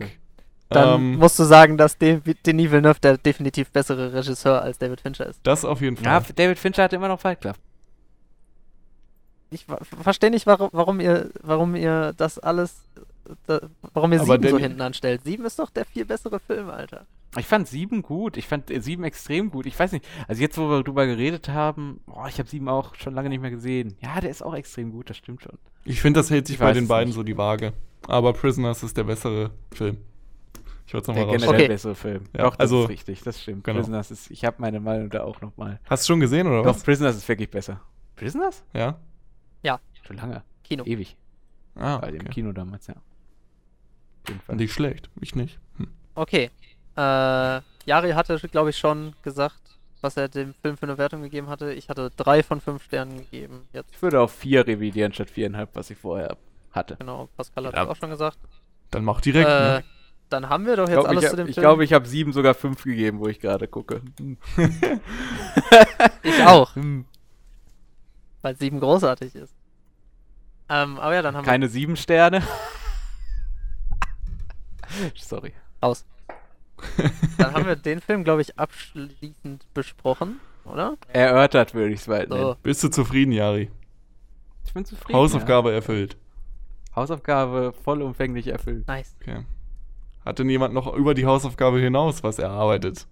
[0.70, 5.01] Dann Ähm, musst du sagen, dass De Denis Villeneuve der definitiv bessere Regisseur als David
[5.01, 5.39] Fincher ist.
[5.43, 6.05] das auf jeden Fall.
[6.05, 7.55] Ja, David Fincher hat immer noch Fight Club.
[9.51, 9.66] Ich
[10.01, 12.82] verstehe nicht, warum, warum, ihr, warum ihr das alles,
[13.45, 13.61] da,
[13.93, 15.22] warum ihr Aber sieben so hinten anstellt.
[15.24, 17.05] Sieben ist doch der viel bessere Film, Alter.
[17.38, 18.38] Ich fand sieben gut.
[18.38, 19.68] Ich fand äh, sieben extrem gut.
[19.68, 20.05] Ich weiß nicht.
[20.28, 23.41] Also jetzt, wo wir drüber geredet haben, boah, ich habe sieben auch schon lange nicht
[23.41, 23.95] mehr gesehen.
[24.01, 25.09] Ja, der ist auch extrem gut.
[25.11, 25.57] Das stimmt schon.
[25.86, 27.16] Ich finde, das hält sich Ich bei den beiden nicht.
[27.16, 27.74] so die Waage.
[28.07, 29.97] Aber Prisoners ist der bessere Film.
[30.93, 31.59] Ich wollte es Der nochmal generell raus.
[31.61, 31.67] Okay.
[31.67, 32.23] bessere Film.
[32.37, 33.21] Ja, Doch, das also- ist richtig.
[33.23, 33.63] Das stimmt.
[33.63, 33.79] genau.
[33.79, 34.29] Prisoners ist.
[34.29, 35.79] Ich habe meine Meinung da auch noch mal.
[35.89, 36.83] Hast du schon gesehen oder Doch, was?
[36.83, 37.81] Prisoners ist wirklich besser.
[38.15, 38.63] Prisoners?
[38.73, 38.99] Ja.
[40.05, 40.43] Schon lange.
[40.65, 40.83] Kino.
[40.83, 41.15] Ewig.
[41.75, 42.29] Ah, Bei dem okay.
[42.29, 42.95] Kino damals, ja.
[44.45, 44.55] Fall.
[44.57, 45.09] Nicht schlecht.
[45.21, 45.59] Ich nicht.
[45.77, 45.87] Hm.
[46.15, 46.51] Okay.
[46.97, 46.99] Äh,
[47.85, 49.61] Jari hatte, glaube ich, schon gesagt,
[50.01, 51.71] was er dem Film für eine Wertung gegeben hatte.
[51.73, 53.61] Ich hatte drei von fünf Sternen gegeben.
[53.71, 53.91] Jetzt.
[53.95, 56.35] Ich würde auf vier revidieren statt viereinhalb, was ich vorher
[56.73, 56.97] hatte.
[56.97, 57.81] Genau, Pascal hat Ja.
[57.85, 58.37] das auch schon gesagt.
[58.91, 59.83] Dann mach direkt, äh, ne?
[60.34, 61.63] Dann haben wir doch jetzt glaube, alles ich, zu dem hab- ich, Film.
[61.63, 64.01] glaub, ich habe sieben, sogar fünf gegeben, wo ich gerade gucke.
[66.23, 67.05] Ich auch, Hm.
[68.41, 69.53] weil sieben großartig ist.
[70.69, 72.41] Ähm, aber ja, dann haben Keine sieben Sterne.
[75.15, 75.49] Sorry.
[75.49, 75.53] wir
[75.88, 76.05] aus.
[77.38, 80.95] Dann haben wir den Film, glaube ich, abschließend besprochen, oder?
[81.09, 82.55] Erörtert würde ich es weit So.
[82.63, 83.69] Bist du zufrieden, Jari?
[84.65, 85.17] Ich bin zufrieden.
[85.17, 86.17] Hausaufgabe erfüllt.
[86.89, 86.95] Ja.
[86.95, 88.88] Hausaufgabe vollumfänglich erfüllt.
[88.88, 89.15] Nice.
[89.21, 89.45] Okay.
[90.26, 93.07] Hat denn jemand noch über die Hausaufgabe hinaus was erarbeitet?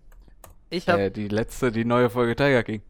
[0.70, 2.82] Ich habe Äh, die letzte, die neue Folge Tiger King.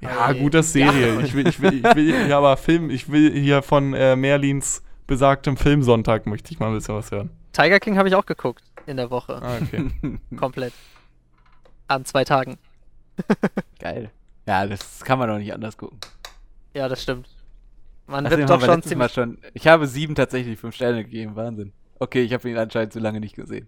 [0.00, 0.38] Ja, Ey.
[0.40, 1.14] gut, das Serie.
[1.14, 1.20] Ja.
[1.20, 4.82] Ich will, ich will, ich will hier aber Film, ich will hier von äh, Merlins
[5.06, 7.30] besagtem Filmsonntag möchte ich mal ein bisschen was hören.
[7.52, 9.40] Tiger King habe ich auch geguckt in der Woche.
[9.42, 9.90] Ah, okay.
[10.36, 10.72] Komplett.
[11.88, 12.58] An zwei Tagen.
[13.80, 14.10] Geil.
[14.46, 15.98] Ja, das kann man doch nicht anders gucken.
[16.74, 17.28] Ja, das stimmt.
[18.06, 19.38] Man Außerdem wird doch schon letztes Mal ziemlich.
[19.42, 19.50] schon.
[19.54, 21.34] Ich habe sieben tatsächlich fünf Sterne gegeben.
[21.36, 21.72] Wahnsinn.
[21.98, 23.66] Okay, ich habe ihn anscheinend zu lange nicht gesehen.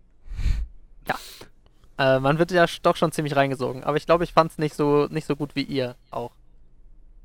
[1.98, 3.84] Äh, man wird ja doch schon ziemlich reingesogen.
[3.84, 6.30] Aber ich glaube, ich fand es nicht so, nicht so gut wie ihr auch.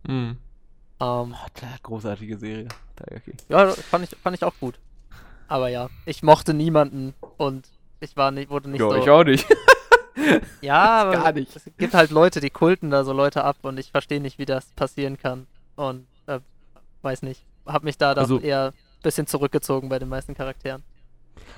[0.07, 0.37] Hm.
[0.99, 1.35] Ähm, Oh,
[1.83, 2.67] großartige Serie.
[3.25, 3.35] King.
[3.49, 4.79] ja, fand ich, fand ich auch gut.
[5.47, 7.67] Aber ja, ich mochte niemanden und
[7.99, 8.95] ich war nicht, wurde nicht Jo, so.
[8.97, 9.45] ich auch nicht.
[10.61, 11.53] Ja, aber Gar nicht.
[11.55, 14.45] es gibt halt Leute, die kulten da so Leute ab und ich verstehe nicht, wie
[14.45, 15.45] das passieren kann.
[15.75, 16.39] Und äh,
[17.01, 17.43] weiß nicht.
[17.65, 20.83] Hab mich da doch Also- eher ein bisschen zurückgezogen bei den meisten Charakteren.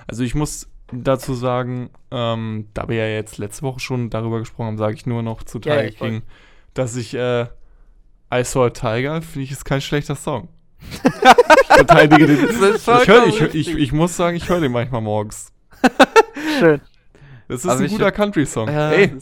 [0.08, 4.68] Also ich muss dazu sagen, ähm, da wir ja jetzt letzte Woche schon darüber gesprochen
[4.68, 6.22] haben, sage ich nur noch zu Ja, ja, Tiger ich wollt- King,
[6.74, 7.44] dass ich äh,
[8.34, 10.50] I Saw a Tiger, finde ich, ist kein schlechter Song.
[11.62, 12.50] ich verteidige den.
[12.50, 15.52] Ich, hör, ich, ich, ich, muss sagen, ich höre den manchmal morgens.
[16.60, 16.82] Schön.
[17.48, 18.68] Das ist Also ein guter Country-Song.
[18.70, 19.14] Ja, Ey,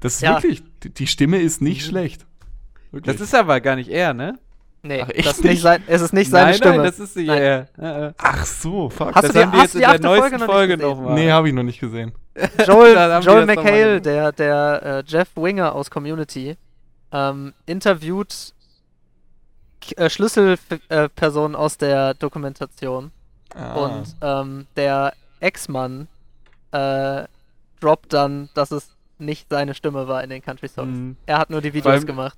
[0.00, 0.34] das, ist Ja.
[0.36, 1.90] wirklich, die, die Stimme ist nicht Mhm.
[1.90, 2.26] schlecht.
[2.92, 3.16] Wirklich.
[3.16, 4.38] das ist aber gar nicht er, ne?
[4.84, 5.62] Nee, Ach, das ist nicht nicht?
[5.62, 6.76] sein, es ist nicht seine nein, Stimme.
[6.78, 7.38] Nein, das ist die Nein.
[7.78, 8.12] Äh, äh.
[8.18, 9.14] Ach so, fuck.
[9.14, 10.96] Hast das du die- haben die jetzt du in die der neuesten Folge Folge noch
[10.96, 11.14] nochmal.
[11.14, 12.12] nee, habe ich noch nicht gesehen.
[12.66, 16.56] Joel, die Joel McHale, der, der äh, Jeff Winger aus Community,
[17.12, 18.54] ähm, interviewt
[19.96, 23.12] äh, Schlüsselpersonen aus der Dokumentation.
[23.54, 23.74] Ah.
[23.74, 26.08] Und ähm, der Ex-Mann
[26.72, 27.24] äh,
[27.80, 30.96] droppt dann, dass es nicht seine Stimme war in den Country Songs.
[30.98, 31.16] Mhm.
[31.26, 32.36] Er hat nur die Videos allem- gemacht.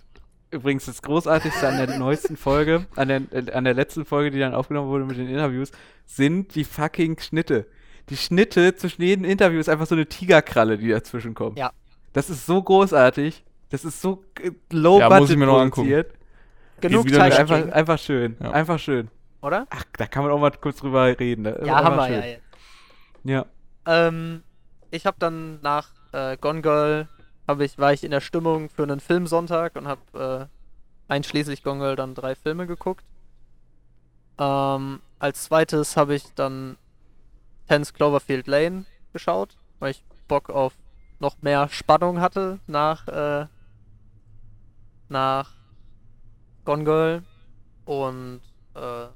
[0.54, 4.38] Übrigens das Großartigste an der neuesten Folge, an der, äh, an der letzten Folge, die
[4.38, 5.72] dann aufgenommen wurde mit den Interviews,
[6.06, 7.66] sind die fucking Schnitte.
[8.08, 11.58] Die Schnitte zwischen jedem Interview ist einfach so eine Tigerkralle, die dazwischen kommt.
[11.58, 11.72] Ja.
[12.12, 13.44] Das ist so großartig.
[13.70, 16.12] Das ist so äh, low Ja, budget produziert.
[16.80, 18.36] Genug Tiger Einfach, einfach schön.
[18.40, 18.50] Ja.
[18.52, 19.08] Einfach schön.
[19.42, 19.66] oder?
[19.70, 21.44] Ach, da kann man auch mal kurz drüber reden.
[21.44, 22.42] Das ist Ja, haben wir ja jetzt.
[23.24, 23.46] Ja.
[23.86, 24.42] Ähm,
[24.90, 27.08] ich habe dann nach äh, Gone Girl
[27.46, 31.80] hab ich, war ich in der Stimmung für einen Filmsonntag und habe äh, einschließlich Gone
[31.80, 33.04] Girl dann drei Filme geguckt.
[34.38, 36.76] Ähm, als zweites habe ich dann
[37.68, 40.74] Tense Cloverfield Lane geschaut, weil ich Bock auf
[41.20, 43.46] noch mehr Spannung hatte nach äh,
[45.08, 45.52] nach
[46.64, 47.22] Gone Girl
[47.84, 48.40] und
[48.74, 49.06] äh,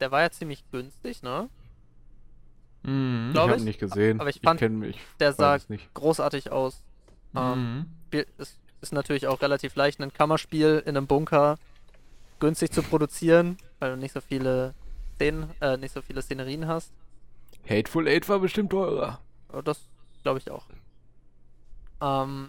[0.00, 1.48] der war ja ziemlich günstig, ne?
[2.88, 3.30] Mhm.
[3.32, 3.62] Glaub ich habe ich.
[3.62, 4.20] ihn nicht gesehen.
[4.20, 4.98] Aber ich fand, kenn mich.
[5.20, 5.58] der sah
[5.94, 6.82] großartig aus.
[7.36, 8.24] Ähm, Mhm.
[8.38, 11.58] Ist, ist natürlich auch relativ leicht, ein Kammerspiel in einem Bunker
[12.40, 14.74] günstig zu produzieren, weil du nicht so viele
[15.16, 16.92] Szenen, äh, nicht so viele Szenerien hast.
[17.68, 19.20] Hateful Eight war bestimmt teurer.
[19.64, 19.80] Das
[20.22, 20.64] glaube ich auch.
[22.00, 22.48] Ähm,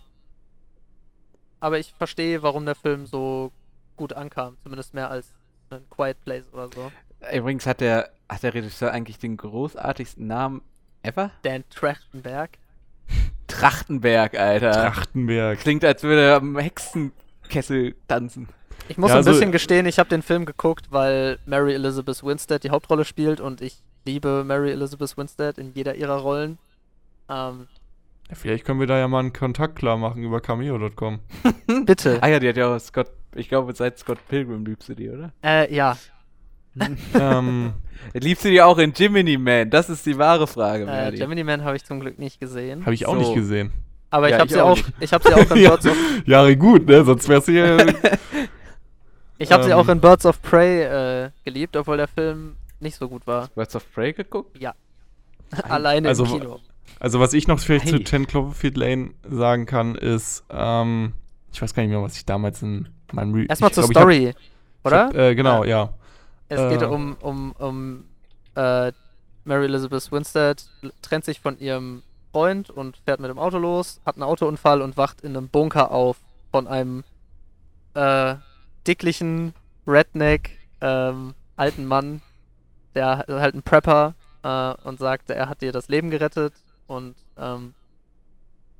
[1.60, 3.52] aber ich verstehe, warum der Film so
[3.98, 4.58] gut ankam.
[4.64, 5.34] Zumindest mehr als
[5.72, 6.92] ein Quiet Place oder so.
[7.34, 10.62] Übrigens hat der, hat der Regisseur eigentlich den großartigsten Namen
[11.04, 11.32] ever?
[11.44, 12.52] Dan Trachtenberg.
[13.48, 14.72] Trachtenberg, Alter.
[14.72, 15.60] Trachtenberg.
[15.60, 18.48] Klingt, als würde er am Hexenkessel tanzen.
[18.88, 22.24] Ich muss Ja, ein also- bisschen gestehen, ich habe den Film geguckt, weil Mary Elizabeth
[22.24, 26.58] Winstead die Hauptrolle spielt und ich liebe Mary Elizabeth Winstead in jeder ihrer Rollen.
[27.30, 27.68] Ähm,
[28.30, 31.20] Ja, vielleicht können wir da ja mal einen Kontakt klar machen über cameo.com.
[31.86, 32.20] bitte.
[32.22, 35.10] Ah ja, die hat ja auch Scott, ich glaube seit Scott Pilgrim liebst du die,
[35.10, 35.32] oder?
[35.44, 35.98] Äh, ja.
[37.14, 37.74] ähm,
[38.14, 39.70] Liebst du die auch in Jiminy Man?
[39.70, 41.18] Das ist die wahre Frage, Äh, Merdi.
[41.18, 42.82] Gemini Man habe ich zum Glück nicht gesehen.
[42.86, 43.20] habe ich auch So.
[43.20, 43.72] nicht gesehen.
[44.12, 45.70] Aber ich Ja, habe sie auch ich habe sie auch in Ja.
[45.72, 47.04] Birds of, Jahre gut, ne?
[47.04, 47.78] Sonst wär's hier.
[49.38, 49.78] ich habe sie Ähm.
[49.78, 53.50] auch in Birds of Prey äh, geliebt, obwohl der Film nicht so gut war.
[53.56, 54.58] Birds of Prey geguckt?
[55.68, 56.60] Alleine Also, im Kino.
[57.00, 58.04] Also was ich noch vielleicht zu Hey.
[58.04, 61.14] 10 Cloverfield Lane sagen kann, ist, ähm,
[61.54, 64.28] ich weiß gar nicht mehr, was ich damals in meinem Re Erstmal zur glaub, ich
[64.28, 64.34] hab- Story,
[64.84, 65.06] oder?
[65.08, 65.94] Hab, äh, genau, ja.
[66.50, 66.86] Es geht Äh.
[66.86, 68.06] um, um, um
[68.56, 68.92] äh,
[69.46, 70.64] Mary Elizabeth Winstead
[71.02, 74.98] trennt sich von ihrem Freund und fährt mit dem Auto los, hat einen Autounfall und
[74.98, 76.18] wacht in einem Bunker auf
[76.52, 77.04] von einem
[77.94, 78.36] äh,
[78.86, 79.54] dicklichen
[79.88, 82.22] Redneck ähm, alten Mann,
[82.96, 86.54] der halt ein Prepper äh, und sagt, er hat ihr das Leben gerettet
[86.88, 87.74] und ähm,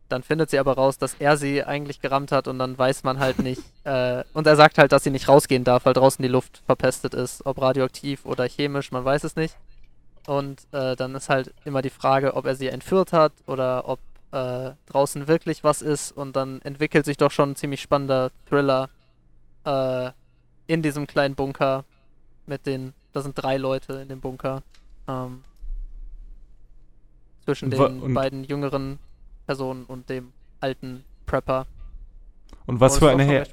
[0.10, 3.20] dann findet sie aber raus, dass er sie eigentlich gerammt hat und dann weiß man
[3.20, 3.62] halt nicht.
[3.86, 7.16] Äh, und er sagt halt, dass sie nicht rausgehen darf, weil draußen die Luft verpestet
[7.16, 9.56] ist, ob radioaktiv oder chemisch, man weiß es nicht.
[10.28, 14.00] Und äh, dann ist halt immer die Frage, ob er sie entführt hat oder ob
[14.32, 16.12] äh, draußen wirklich was ist.
[16.12, 18.90] Und dann entwickelt sich doch schon ein ziemlich spannender Thriller
[19.66, 20.12] äh,
[20.68, 21.84] in diesem kleinen Bunker
[22.46, 24.62] mit den, da sind drei Leute in dem Bunker.
[25.08, 25.44] Ähm,
[27.46, 29.00] zwischen den und- beiden jüngeren
[29.50, 31.66] Personen und dem alten Prepper.
[32.68, 33.48] Und was Oh, für eine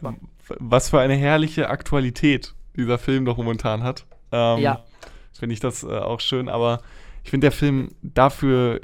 [0.58, 4.04] was für eine herrliche Aktualität dieser Film doch momentan hat.
[4.30, 4.84] Ähm, Ja.
[5.32, 6.82] Finde ich das äh, auch schön, aber
[7.24, 8.82] ich finde der Film dafür,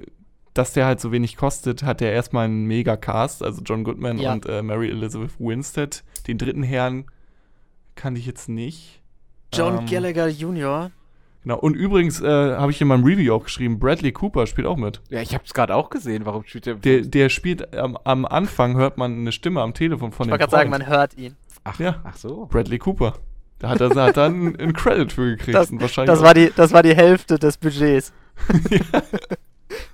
[0.54, 4.16] dass der halt so wenig kostet, hat er erstmal einen mega Cast, also John Goodman
[4.16, 4.32] Ja.
[4.32, 6.02] und äh, Mary Elizabeth Winstead.
[6.26, 7.04] Den dritten Herrn
[7.94, 9.02] kannte ich jetzt nicht.
[9.52, 10.90] John Ähm, Gallagher Jr.
[11.42, 11.58] Genau.
[11.58, 12.26] Und übrigens äh,
[12.56, 15.00] habe ich in meinem Review auch geschrieben, Bradley Cooper spielt auch mit.
[15.08, 16.24] Ja, ich habe es gerade auch gesehen.
[16.24, 16.74] Warum spielt der?
[16.76, 20.30] Der, der spielt am, am Anfang hört man eine Stimme am Telefon von Ich dem
[20.32, 21.34] wollte gerade sagen, man hört ihn.
[21.64, 22.00] ach, ja.
[22.04, 22.46] ach so.
[22.46, 23.14] Bradley Cooper.
[23.58, 25.54] Da hat er, da hat er einen, einen Credit für gekriegt.
[25.56, 28.12] Das- und wahrscheinlich Das war, die, das war die Hälfte des Budgets.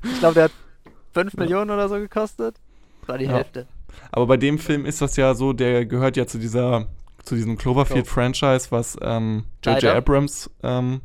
[0.03, 0.53] Ich glaube, der hat
[1.15, 2.57] 5 Millionen oder so gekostet.
[3.01, 3.33] Das war die Ja.
[3.33, 3.67] Hälfte.
[4.13, 6.87] Aber bei dem Film ist das ja so, der gehört ja zu dieser,
[7.23, 9.83] zu diesem Cloverfield-Franchise, was ähm, J.J.
[9.83, 9.97] Leider.
[9.97, 11.01] Abrams, ähm,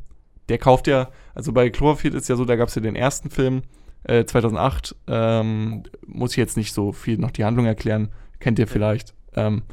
[0.49, 3.29] der kauft ja, also bei Cloverfield ist ja so, da gab es ja den ersten
[3.29, 3.61] Film,
[4.03, 8.67] äh, 2008, ähm, muss ich jetzt nicht so viel noch die Handlung erklären, kennt ihr
[8.67, 9.63] vielleicht, ähm,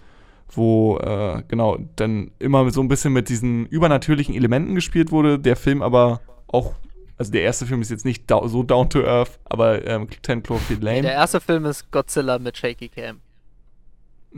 [0.52, 5.56] wo, äh, genau, dann immer so ein bisschen mit diesen übernatürlichen Elementen gespielt wurde, der
[5.56, 6.74] Film aber auch,
[7.16, 10.42] also der erste Film ist jetzt nicht dau- so down to earth, aber ähm, 10
[10.42, 11.02] Cloverfield Lane.
[11.02, 13.20] Der erste Film ist Godzilla mit Shaky Cam.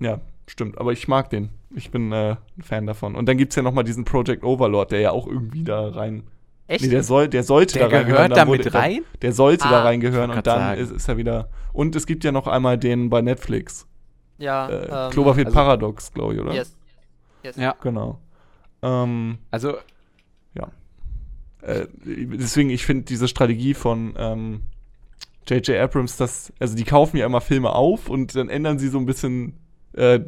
[0.01, 0.79] Ja, stimmt.
[0.79, 1.51] Aber ich mag den.
[1.75, 3.15] Ich bin äh, ein Fan davon.
[3.15, 6.25] Und dann gibt es ja nochmal diesen Project Overlord, der ja auch irgendwie da rein.
[6.69, 6.85] Echt?
[6.85, 8.29] Nee, der, soll, der sollte Der da reingehören.
[8.31, 9.01] gehört da mit rein?
[9.15, 11.49] Der, der sollte Ah, da reingehören und dann ist, ist er wieder.
[11.73, 13.87] Und es gibt ja noch einmal den bei Netflix.
[14.39, 14.69] ja.
[14.69, 16.55] Äh, ähm, Cloverfield also- Paradox, glaube ich, oder?
[16.55, 16.77] Yes.
[17.43, 17.57] yes.
[17.57, 17.75] Ja.
[17.81, 18.19] Genau.
[18.83, 19.75] Ähm, Also,
[21.65, 24.63] äh, deswegen, ich finde diese Strategie von ähm,
[25.47, 25.77] J.J.
[25.79, 29.07] Abrams, dass, also die kaufen ja immer Filme auf und dann ändern sie so ein
[29.07, 29.55] bisschen,
[29.95, 30.21] äh,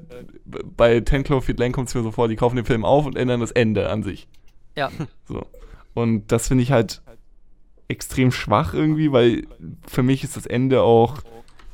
[0.44, 3.16] bei 10 Cloverfield Lane kommt es mir so vor, die kaufen den Film auf und
[3.16, 4.28] ändern das Ende an sich.
[4.76, 4.90] Ja.
[5.28, 5.46] So.
[5.94, 7.02] Und das finde ich halt
[7.88, 9.46] extrem schwach irgendwie, weil
[9.86, 11.18] für mich ist das Ende auch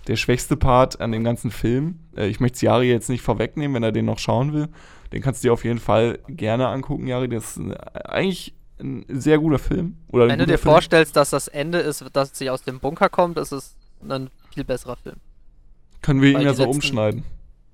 [0.06, 2.00] der schwächste Part an dem ganzen Film.
[2.16, 4.68] Äh, ich möchte Jari jetzt nicht vorwegnehmen, wenn er den noch schauen will.
[5.12, 7.28] Den kannst du dir auf jeden Fall gerne angucken, Jari.
[7.28, 7.74] Das ist äh,
[8.04, 9.96] eigentlich ein sehr guter Film.
[10.08, 10.72] Oder Wenn du dir Film.
[10.72, 13.76] vorstellst, dass das Ende ist, dass sie aus dem Bunker kommt, ist es
[14.08, 15.16] ein viel besserer Film.
[16.02, 17.22] Können wir ihn weil ja die so letzten- umschneiden.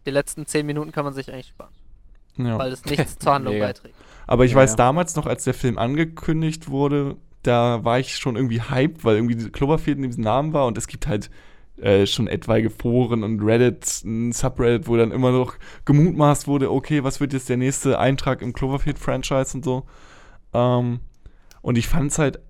[0.07, 1.73] Die letzten 10 Minuten kann man sich eigentlich sparen,
[2.37, 2.59] Ja.
[2.59, 3.67] weil es nichts zur Handlung Mega.
[3.67, 3.95] beiträgt.
[4.27, 4.77] Aber ich Ja, weiß ja.
[4.77, 9.37] damals noch, als der Film angekündigt wurde, da war ich schon irgendwie hyped, weil irgendwie
[9.37, 11.31] diese Cloverfield in diesem Namen war und es gibt halt
[11.81, 17.05] äh, schon etwaige Foren und Reddit, ein Subreddit, wo dann immer noch gemutmaßt wurde, okay,
[17.05, 19.85] was wird jetzt der nächste Eintrag im Cloverfield-Franchise und so.
[20.55, 21.01] Ähm,
[21.63, 22.41] und ich fand es halt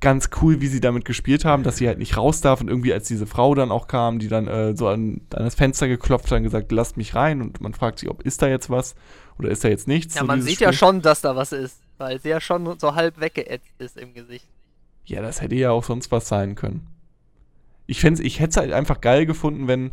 [0.00, 2.92] ganz cool, wie sie damit gespielt haben, dass sie halt nicht raus darf und irgendwie
[2.92, 6.30] als diese Frau dann auch kam, die dann äh, so an, an das Fenster geklopft
[6.30, 8.94] hat und gesagt, lasst mich rein und man fragt sich, ob ist da jetzt was
[9.38, 10.14] oder ist da jetzt nichts.
[10.14, 10.78] Ja, so man sieht ja Spiel.
[10.78, 14.46] schon, dass da was ist, weil sie ja schon so halb weggeätzt ist im Gesicht.
[15.04, 16.86] Ja, das hätte ja auch sonst was sein können.
[17.86, 19.92] Ich, ich hätte es halt einfach geil gefunden, wenn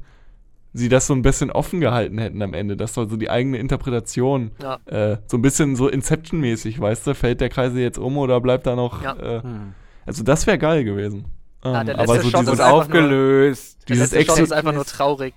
[0.73, 2.75] sie das so ein bisschen offen gehalten hätten am Ende.
[2.75, 4.51] Das war so die eigene Interpretation.
[4.61, 4.79] Ja.
[4.85, 7.15] Äh, so ein bisschen so Inception-mäßig, weißt du?
[7.15, 9.03] Fällt der Kreise jetzt um oder bleibt da noch.
[9.03, 9.15] Ja.
[9.15, 9.73] Äh, hm.
[10.05, 11.25] Also, das wäre geil gewesen.
[11.63, 13.77] Ja, Ähm, der aber so Shot dieses, ist nur- aufgelöst.
[13.87, 15.33] Der dieses letzte Shot ist einfach nur traurig.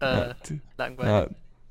[0.00, 0.34] Äh, ja,
[0.78, 1.10] langweilig.
[1.10, 1.26] ja,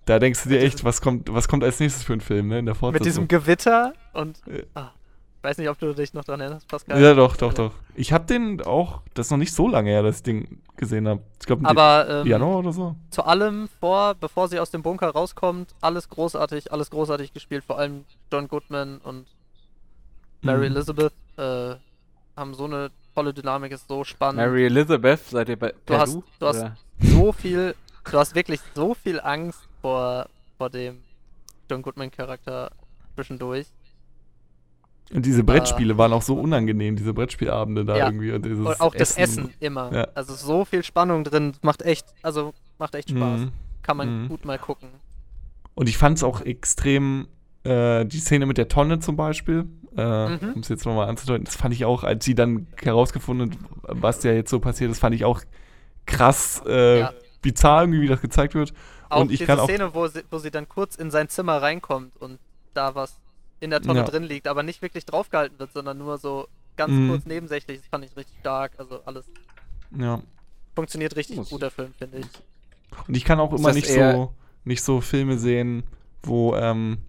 [0.05, 2.47] da denkst du dir Mit echt, was kommt, was kommt als nächstes für ein Film,
[2.47, 2.59] ne?
[2.59, 3.03] In der Mit Fortsetzung.
[3.05, 4.39] diesem Gewitter und.
[4.47, 4.65] Äh.
[4.75, 4.91] Ah,
[5.37, 7.01] ich weiß nicht, ob du dich noch dran erinnerst, Pascal.
[7.01, 7.71] Ja, doch, doch, doch.
[7.95, 11.07] Ich habe den auch, das ist noch nicht so lange her, dass ich den gesehen
[11.07, 11.21] habe.
[11.39, 12.95] Ich glaube, Aber ähm, Januar oder so.
[13.09, 17.63] zu allem vor, bevor sie aus dem Bunker rauskommt, alles großartig, alles großartig gespielt.
[17.65, 19.27] Vor allem John Goodman und
[20.41, 20.75] Mary Mhm.
[20.75, 21.75] Elizabeth äh,
[22.39, 24.37] haben so eine tolle Dynamik, ist so spannend.
[24.37, 26.65] Mary Elizabeth, seid ihr bei du hast, du hast
[26.99, 27.75] so viel,
[28.09, 30.27] du hast wirklich so viel Angst vor,
[30.57, 30.99] vor dem
[31.69, 32.71] John Goodman Charakter
[33.15, 33.67] zwischendurch.
[35.11, 38.05] Und diese Brettspiele waren auch so unangenehm, diese Brettspielabende da Ja.
[38.07, 38.31] irgendwie.
[38.31, 39.91] Und, dieses Und auch das Essen immer.
[39.91, 40.07] Ja.
[40.13, 43.41] Also so viel Spannung drin, macht echt, also macht echt Spaß.
[43.41, 43.51] Mhm.
[43.81, 44.27] Kann man Mhm.
[44.29, 44.89] gut mal gucken.
[45.73, 47.27] Und ich fand es auch extrem,
[47.63, 49.65] äh, die Szene mit der Tonne zum Beispiel,
[49.97, 50.53] äh, Mhm.
[50.55, 53.59] um es jetzt nochmal anzudeuten, das fand ich auch, als sie dann herausgefunden hat,
[54.01, 55.41] was ja jetzt so passiert ist, fand ich auch
[56.05, 57.13] krass äh, Ja.
[57.41, 58.73] bizarr irgendwie, wie das gezeigt wird.
[59.09, 61.29] Auch Und ich diese kann auch- Szene, wo sie, wo sie dann kurz in sein
[61.29, 62.39] Zimmer reinkommt und
[62.73, 63.17] da was
[63.59, 64.05] in der Tonne Ja.
[64.05, 67.09] drin liegt, aber nicht wirklich draufgehalten wird, sondern nur so ganz Mhm.
[67.09, 67.79] kurz nebensächlich.
[67.79, 68.71] Das fand ich richtig stark.
[68.77, 69.25] Also alles
[69.97, 70.21] Ja.
[70.75, 72.27] funktioniert richtig Muss gut, der Film, finde ich.
[73.07, 74.33] Und ich kann auch immer das nicht so,
[74.63, 75.83] nicht so Filme sehen,
[76.23, 76.99] wo, ähm,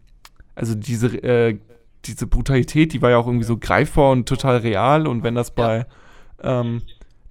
[0.54, 1.58] also diese, äh,
[2.04, 5.06] diese Brutalität, die war ja auch irgendwie so greifbar und total real.
[5.06, 5.86] Und wenn das bei,
[6.42, 6.82] ähm,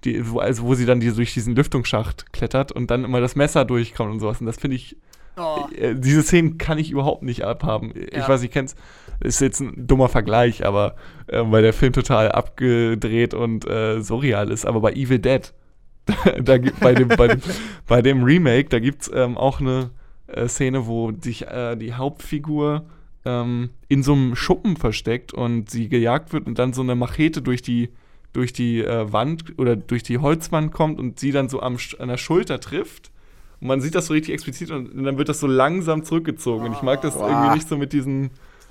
[0.04, 3.36] die, wo, also wo sie dann die, durch diesen Lüftungsschacht klettert und dann immer das
[3.36, 4.40] Messer durchkommt und sowas.
[4.40, 4.96] Und das finde ich,
[5.36, 7.92] Oh, äh, diese Szenen kann ich überhaupt nicht abhaben.
[7.94, 8.28] Ich Ja.
[8.28, 8.74] weiß, ich kenn's,
[9.20, 10.96] ist jetzt ein dummer Vergleich, aber
[11.28, 14.66] äh, weil der Film total abgedreht und äh, surreal ist.
[14.66, 15.52] Aber bei Evil Dead,
[16.42, 17.40] da gibt bei dem, bei dem,
[17.86, 19.90] bei dem Remake, da gibt's ähm, auch eine
[20.26, 22.84] äh, Szene, wo sich äh, die Hauptfigur
[23.24, 27.42] ähm, in so einem Schuppen versteckt und sie gejagt wird und dann so eine Machete
[27.42, 27.90] durch die
[28.32, 32.08] durch die äh, Wand oder durch die Holzwand kommt und sie dann so am, an
[32.08, 33.10] der Schulter trifft.
[33.60, 36.66] Und man sieht das so richtig explizit und dann wird das so langsam zurückgezogen.
[36.66, 37.28] Und ich mag das Boah.
[37.28, 38.30] irgendwie nicht so mit diesen,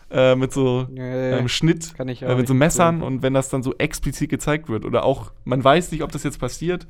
[0.10, 3.34] äh, mit so Nee, ähm, Schnitt, kann ich auch äh, mit so Messern und wenn
[3.34, 4.86] das dann so explizit gezeigt wird.
[4.86, 6.88] Oder auch, man weiß nicht, ob das jetzt passiert,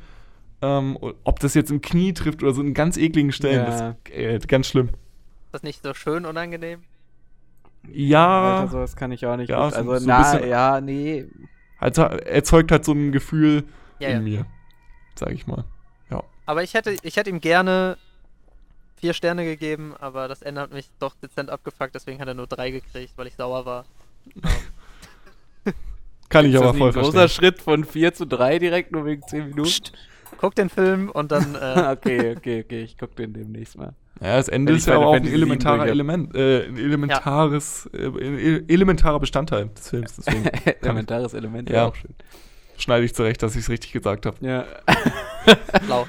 [0.61, 3.65] ähm, ob das jetzt im Knie trifft oder so in ganz ekligen Stellen.
[3.65, 3.95] Ja.
[4.05, 4.89] Das, äh, ganz schlimm.
[4.89, 6.81] ist das nicht so schön unangenehm?
[7.87, 9.49] Ja, Alter, sowas kann ich auch nicht.
[9.49, 9.73] Ja, gut.
[9.73, 11.25] so- also, so na, bisschen- ja, nee.
[11.79, 13.63] also erzeugt halt so ein Gefühl
[13.99, 14.21] Ja, in ja.
[14.21, 14.45] mir,
[15.15, 15.63] sag ich mal.
[16.45, 17.95] Aber ich hätte, ich hätte ihm gerne
[18.95, 22.47] vier Sterne gegeben, aber das Ende hat mich doch dezent abgefuckt, deswegen hat er nur
[22.47, 23.85] drei gekriegt, weil ich sauer war.
[26.29, 27.29] Kann ich aber voll ein großer verstehen.
[27.29, 29.63] Schritt von 4 zu 3 direkt nur wegen 10 Minuten?
[29.69, 29.93] Psst.
[30.37, 33.93] Guck den Film und dann äh, okay, okay, okay, ich guck den demnächst mal.
[34.21, 35.87] Ja, das Ende ist ich ja auch ein elementarer.
[35.87, 40.15] Element, äh, ein elementares, äh, ein elementarer Bestandteil des Films.
[40.17, 40.45] Deswegen
[40.81, 41.75] Elementares Element Ja.
[41.75, 42.13] ja auch schön.
[42.77, 44.37] schneide ich zurecht, dass ich es richtig gesagt habe.
[44.41, 44.65] Ja.
[45.85, 46.05] blau.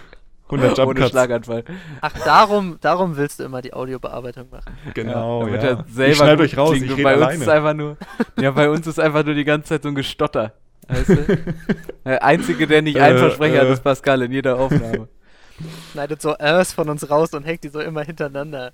[0.52, 1.08] 100 Jump Ohne.
[1.08, 1.64] Schlaganfall.
[2.00, 4.72] Ach, darum, darum willst du immer die Audiobearbeitung machen.
[4.94, 5.68] Genau, damit ja.
[5.68, 7.42] er selber ich schneide euch raus, ich bei uns alleine.
[7.42, 7.96] ist einfach nur,
[8.40, 10.52] ja, bei uns ist einfach nur die ganze Zeit so ein Gestotter.
[10.90, 11.54] Weißt du?
[12.04, 13.72] Der Einzige, der nicht Äh, einen Versprecher hat, äh.
[13.72, 15.08] ist Pascal in jeder Aufnahme.
[15.92, 18.72] Schneidet so Ers von uns raus und hängt die so immer hintereinander.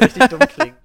[0.00, 0.76] Richtig dumm klingen.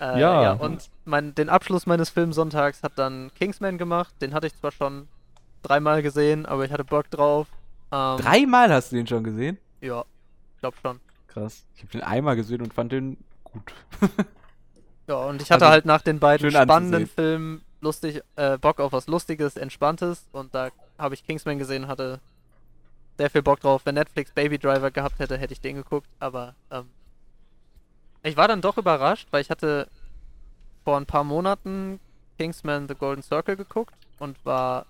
[0.00, 0.42] Äh, Ja.
[0.42, 0.52] ja.
[0.52, 4.14] Und mein, den Abschluss meines Filmsonntags hat dann Kingsman gemacht.
[4.20, 5.08] Den hatte ich zwar schon
[5.62, 7.46] dreimal gesehen, aber ich hatte Bock drauf.
[7.92, 9.56] Ähm, Dreimal hast du den schon gesehen?
[9.80, 10.04] Ja,
[10.54, 11.00] ich glaube schon.
[11.28, 11.64] Krass.
[11.76, 13.72] Ich habe den einmal gesehen und fand den gut.
[15.06, 17.08] Ja, und ich hatte Also, halt nach den beiden spannenden anzusehen.
[17.14, 22.20] Filmen lustig, äh, Bock auf was Lustiges, Entspanntes und da habe ich Kingsman gesehen, hatte
[23.16, 23.82] sehr viel Bock drauf.
[23.84, 26.88] Wenn Netflix Baby Driver gehabt hätte, hätte ich den geguckt, aber ähm,
[28.22, 29.88] ich war dann doch überrascht, weil ich hatte
[30.84, 32.00] vor ein paar Monaten
[32.38, 34.86] Kingsman The Golden Circle geguckt und war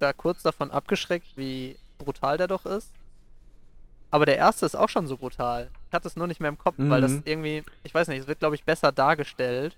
[0.00, 2.90] da kurz davon abgeschreckt, wie brutal der doch ist.
[4.10, 5.70] Aber der erste ist auch schon so brutal.
[5.88, 7.22] Ich hatte es nur nicht mehr im Kopf, weil das Mhm.
[7.24, 9.76] irgendwie, ich weiß nicht, es wird glaube ich besser dargestellt.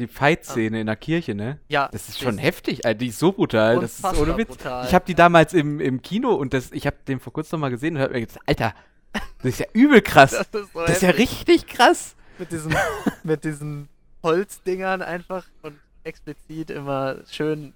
[0.00, 1.58] Die Fight-Szene in der Kirche, ne?
[1.68, 2.98] Ja, Das ist schon heftig, Alter.
[2.98, 3.80] Die ist so brutal.
[3.80, 4.48] Das ist ohne Witz.
[4.48, 4.86] brutal.
[4.86, 7.66] Ich habe die damals im, im Kino und das, ich habe den vor kurzem noch
[7.66, 8.74] mal gesehen und hab mir gedacht, Alter,
[9.12, 10.30] das ist ja übel krass.
[10.52, 12.16] Das ist, so Das ist ja richtig krass.
[12.38, 12.74] mit diesen,
[13.22, 13.88] mit diesen
[14.22, 17.74] Holzdingern einfach und explizit immer schön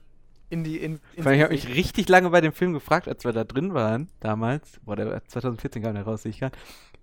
[0.51, 3.45] in die in, Ich habe mich richtig lange bei dem Film gefragt, als wir da
[3.45, 6.57] drin waren, damals, boah, der war 2014 kam der raus, sehe ich gerade,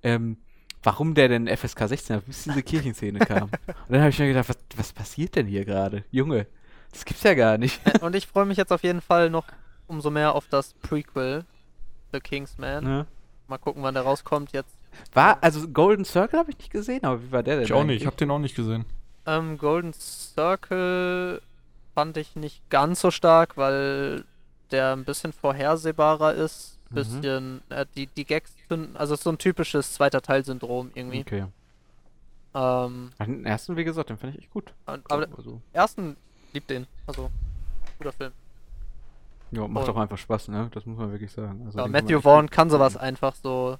[0.03, 0.37] ähm,
[0.83, 3.43] warum der denn FSK 16 hat, bis diese Kirchenszene kam.
[3.67, 6.03] Und dann habe ich mir gedacht, was, was passiert denn hier gerade?
[6.11, 6.47] Junge,
[6.91, 7.79] das gibt's ja gar nicht.
[8.01, 9.45] Und ich freue mich jetzt auf jeden Fall noch
[9.87, 11.45] umso mehr auf das Prequel
[12.11, 12.83] The Kingsman.
[12.83, 13.07] Ne?
[13.47, 14.77] Mal gucken, wann der rauskommt jetzt.
[15.13, 17.65] War, also Golden Circle habe ich nicht gesehen, aber wie war der denn?
[17.65, 18.85] Ich auch nicht, ich habe den auch nicht gesehen.
[19.25, 21.41] Ähm, Golden Circle
[21.93, 24.25] fand ich nicht ganz so stark, weil
[24.71, 26.79] der ein bisschen vorhersehbarer ist.
[26.91, 26.95] Mhm.
[26.95, 31.21] Bisschen, äh, die, die Gags sind, also so ein typisches zweiter Teil-Syndrom irgendwie.
[31.21, 31.45] Okay.
[32.53, 34.73] Ähm, Den ersten, wie gesagt, den fand ich echt gut.
[34.85, 36.17] und- aber also, ersten
[36.53, 36.85] liebt den.
[37.07, 37.29] Also,
[37.97, 38.31] guter Film.
[39.51, 40.69] ja, macht doch einfach Spaß, ne?
[40.73, 41.61] Das muss man wirklich sagen.
[41.65, 43.07] Also, Ja, den Matthew Vaughn kann sowas gucken.
[43.07, 43.77] einfach so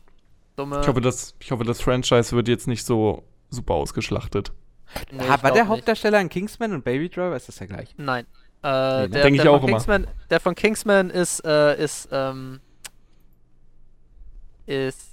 [0.56, 0.80] dumme.
[0.82, 4.54] Ich hoffe, das, ich hoffe, das Franchise wird jetzt nicht so super ausgeschlachtet.
[5.12, 5.68] Nee, ah, war der nicht.
[5.70, 7.36] Hauptdarsteller in Kingsman und Baby Driver?
[7.36, 7.94] Ist das der gleiche?
[7.98, 8.26] Nein.
[8.64, 9.10] Äh, ne?
[9.10, 9.78] der, Denk ich der auch von immer.
[9.80, 12.60] Kingsman, der von Kingsman ist, äh, ist, ähm,
[14.72, 15.12] ist,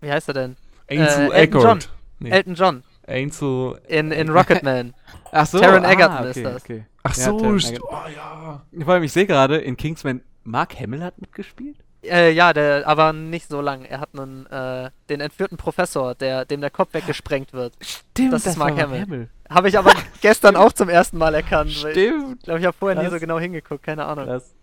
[0.00, 0.56] wie heißt er denn?
[0.90, 1.88] Ansel Äh, Elton Eckert.
[2.18, 3.80] Nee, Elton John Ansel.
[3.88, 4.94] in, in Rocketman.
[5.32, 6.62] Ach so, Taron ah, Egerton ist okay, das.
[6.62, 6.84] Okay.
[7.02, 8.62] Ach Ja, so, oh ja.
[8.84, 11.76] Vor allem, ich sehe gerade, in Kingsman, Mark Hamill hat mitgespielt?
[12.04, 13.84] äh, ja, der, aber nicht so lang.
[13.84, 17.74] Er hat einen, äh, den entführten Professor, der, dem der Kopf weggesprengt wird.
[17.80, 19.00] Stimmt, Das ist Mark Hamill.
[19.02, 19.28] Hamill.
[19.48, 21.70] Habe ich aber gestern auch zum ersten Mal erkannt.
[21.82, 22.42] weil Ich Stimmt.
[22.42, 23.14] glaube, ich habe vorher nie Krass.
[23.14, 24.26] so genau hingeguckt, keine Ahnung.
[24.26, 24.54] Krass.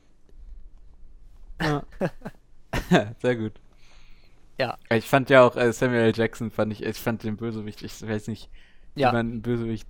[1.62, 1.84] Ja.
[3.22, 3.54] Sehr gut.
[4.58, 4.78] Ja.
[4.92, 6.14] Ich fand ja auch äh, Samuel L.
[6.16, 8.50] Jackson, fand ich, ich fand den Bösewicht, ich weiß nicht,
[8.96, 9.10] Ja.
[9.10, 9.88] wie man einen Bösewicht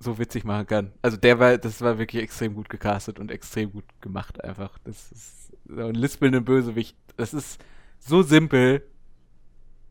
[0.00, 0.92] so witzig machen kann.
[1.02, 4.78] Also der war, das war wirklich extrem gut gecastet und extrem gut gemacht einfach.
[4.84, 6.96] Das ist so ein lispelnder Bösewicht.
[7.16, 7.60] Das ist
[7.98, 8.82] so simpel,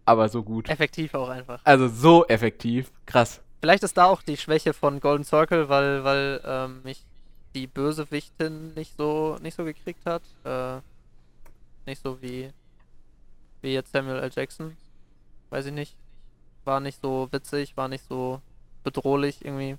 [0.06, 0.70] aber so gut.
[0.70, 1.62] Effektiv auch einfach.
[1.64, 2.92] Also so effektiv.
[3.06, 3.42] Krass.
[3.62, 7.04] Vielleicht ist da auch die Schwäche von Golden Circle, weil, weil ähm, mich
[7.54, 10.22] die Bösewichtin nicht so nicht so gekriegt hat.
[10.44, 10.80] Äh,
[11.88, 12.52] nicht so wie
[13.62, 14.30] wie jetzt Samuel L.
[14.34, 14.78] Jackson.
[15.50, 15.96] Weiß ich nicht.
[16.66, 18.42] War nicht so witzig, war nicht so
[18.84, 19.78] bedrohlich irgendwie.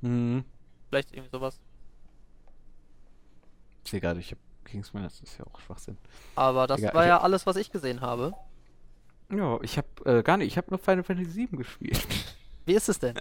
[0.00, 0.44] Mhm.
[0.88, 1.60] Vielleicht irgendwie sowas.
[3.84, 5.98] Ich sehe gerade, ich habe Kingsman, das ist ja auch Schwachsinn.
[6.36, 8.32] Aber das Egal, war ja alles, was ich gesehen habe.
[9.30, 12.06] Ja, ich habe äh, gar nicht, ich habe nur Final Fantasy VII gespielt.
[12.66, 13.14] Wie ist es denn?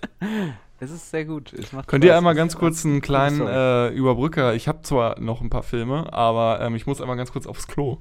[0.80, 1.51] Es ist sehr gut.
[1.53, 4.53] Es macht Könnt ihr einmal ganz ist kurz einen eine kleinen äh, Überbrücker?
[4.53, 7.67] Ich habe zwar noch ein paar Filme, aber ähm, ich muss einmal ganz kurz aufs
[7.67, 7.97] Klo.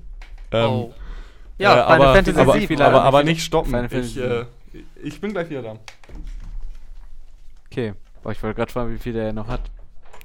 [0.52, 0.94] Ähm, oh.
[1.58, 2.66] Ja, äh, aber, Fantasy aber, VII.
[2.66, 3.84] viele- aber, wie aber nicht stoppen.
[3.92, 4.46] Ich, äh,
[5.02, 5.78] ich bin gleich wieder da.
[7.66, 7.94] Okay.
[8.22, 9.70] Boah, ich wollte gerade fragen, wie viel der noch hat.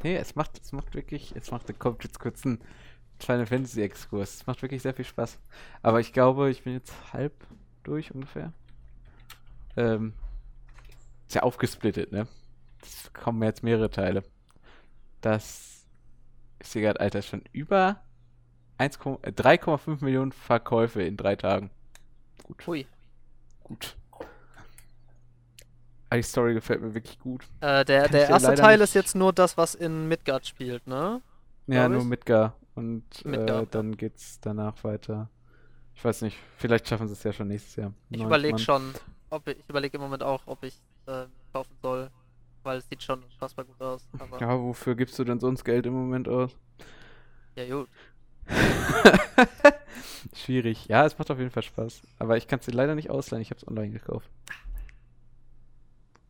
[0.04, 2.60] Nee, es macht, es macht wirklich, es macht, kommt jetzt kurz ein
[3.20, 4.36] Final Fantasy Exkurs.
[4.36, 5.40] Es macht wirklich sehr viel Spaß.
[5.82, 7.34] Aber ich glaube, ich bin jetzt halb
[7.84, 8.52] durch ungefähr.
[9.78, 10.14] Ähm,
[11.28, 12.28] ist ja aufgesplittet, ne?
[12.82, 14.24] Es kommen jetzt mehrere Teile.
[15.22, 15.86] Das,
[16.62, 18.05] sehe gerade, Alter, ist schon über 1, äh,
[18.80, 21.70] 3,5 Millionen Verkäufe in drei Tagen.
[22.44, 22.86] Gut, Hui.
[23.64, 23.96] gut.
[26.10, 27.46] Aber Die Story gefällt mir wirklich gut.
[27.62, 31.22] Äh, der der erste Teil nicht- ist jetzt nur das, was in Midgard spielt, ne?
[31.68, 32.06] Ja, nur ich.
[32.08, 32.56] Midgar.
[32.76, 33.66] Und äh, ja.
[33.66, 35.30] dann geht's danach weiter.
[35.96, 37.94] Ich weiß nicht, vielleicht schaffen sie es ja schon nächstes Jahr.
[38.10, 38.94] Ich überlege schon,
[39.30, 42.12] ob ich, ich überlege im Moment auch, ob ich äh, kaufen soll,
[42.64, 44.06] weil es sieht schon unfassbar gut aus.
[44.20, 46.56] Aber ja, Ja, wofür gibst du denn sonst Geld im Moment aus?
[47.56, 47.88] gut.
[50.36, 50.88] Schwierig.
[50.88, 52.02] Ja, es macht auf jeden Fall Spaß.
[52.20, 53.41] Aber ich kann es dir leider nicht ausleihen.
[53.41, 54.30] Ich habe es online gekauft.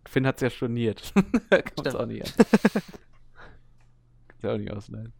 [0.07, 1.13] Finn hat es ja storniert.
[1.49, 2.45] kann es auch nicht an.
[4.27, 5.13] Kannst ja auch nicht ausleihen.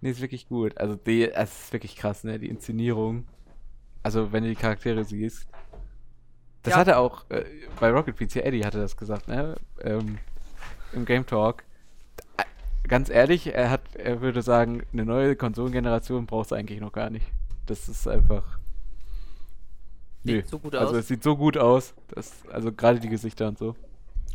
[0.00, 0.78] Nee, ist wirklich gut.
[0.78, 2.38] Also, die, es ist wirklich krass, ne?
[2.38, 3.26] Die Inszenierung.
[4.02, 5.48] Also, wenn du die Charaktere siehst.
[6.62, 6.80] Das Ja.
[6.80, 7.44] hat er auch äh,
[7.80, 9.56] bei Rocket Beats, ja, Eddie hatte das gesagt, ne?
[9.80, 10.18] Ähm,
[10.92, 11.64] Im Game Talk.
[12.86, 17.10] Ganz ehrlich, er hat, er würde sagen, eine neue Konsolengeneration braucht es eigentlich noch gar
[17.10, 17.26] nicht.
[17.66, 18.58] Das ist einfach.
[20.24, 20.98] Sieht so gut also aus.
[21.00, 21.94] es sieht so gut aus.
[22.08, 23.76] Das, also gerade die Gesichter und so.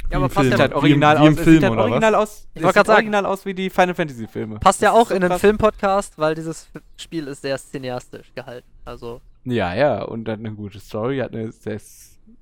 [0.09, 0.59] Ja, aber passt Film.
[0.59, 1.37] halt Wie im- original wie im aus.
[1.39, 2.47] es Film, sieht halt original aus.
[2.53, 2.97] Ich es wollt grad sieht sagen.
[2.97, 4.59] original aus wie die Final Fantasy Filme.
[4.59, 5.39] passt ja auch so in einen.
[5.39, 6.67] Filmpodcast, weil dieses
[6.97, 8.67] Spiel ist sehr cineastisch gehalten.
[8.85, 11.79] Also, Ja, ja, und dann eine gute Story, hat eine sehr,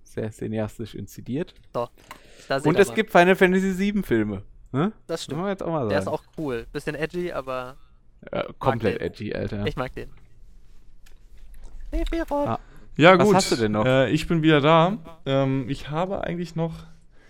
[0.04, 1.54] sehr cineastisch inszeniert.
[2.48, 2.94] seht Und es mal.
[2.96, 4.44] gibt Final Fantasy 7 Filme.
[4.72, 4.92] Ne?
[5.08, 5.46] Das stimmt.
[5.48, 5.90] jetzt auch mal sagen.
[5.90, 6.66] Der ist auch cool.
[6.72, 7.76] Bisschen edgy, aber
[8.32, 9.66] ja, komplett edgy, Alter.
[9.66, 10.10] ich mag den.
[11.92, 12.48] Sephiroth.
[12.48, 12.60] Ah.
[12.98, 13.36] Ja, Was gut.
[13.36, 13.86] hast du denn noch?
[13.86, 14.98] Äh, ich bin wieder da.
[15.26, 16.74] Ähm, ich habe eigentlich noch.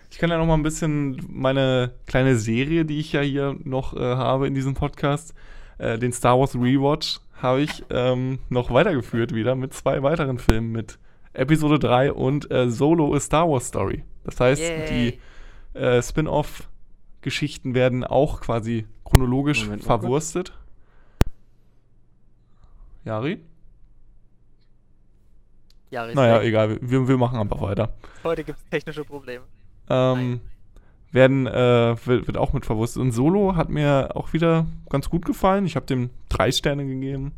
[0.09, 3.95] Ich kann ja noch mal ein bisschen meine kleine Serie, die ich ja hier noch
[3.95, 5.33] äh, habe in diesem Podcast,
[5.77, 10.71] äh, den Star Wars Rewatch, habe ich ähm, noch weitergeführt wieder mit zwei weiteren Filmen,
[10.73, 10.99] mit
[11.33, 14.03] Episode 3 und äh, Solo A Star Wars Story.
[14.25, 15.17] Das heißt, Yay.
[15.73, 16.01] die äh,
[17.21, 19.87] Spin-off-Geschichten werden auch quasi chronologisch Moment kurz.
[19.87, 20.53] verwurstet.
[23.05, 23.39] Jari?
[25.91, 26.15] Ja, richtig.
[26.15, 27.93] Naja, egal, wir, wir machen einfach weiter.
[28.23, 29.43] Heute gibt es technische Probleme.
[29.89, 30.39] Ähm,
[31.11, 33.01] werden, äh, wird, wird auch mit verwurstet.
[33.01, 35.65] Und Solo hat mir auch wieder ganz gut gefallen.
[35.65, 37.33] Ich habe dem drei Sterne gegeben.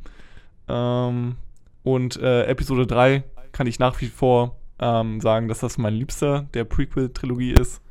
[0.67, 1.35] Ähm,
[1.83, 6.45] und äh, Episode 3 kann ich nach wie vor ähm, sagen, dass das mein liebster
[6.53, 7.81] der Prequel-Trilogie ist.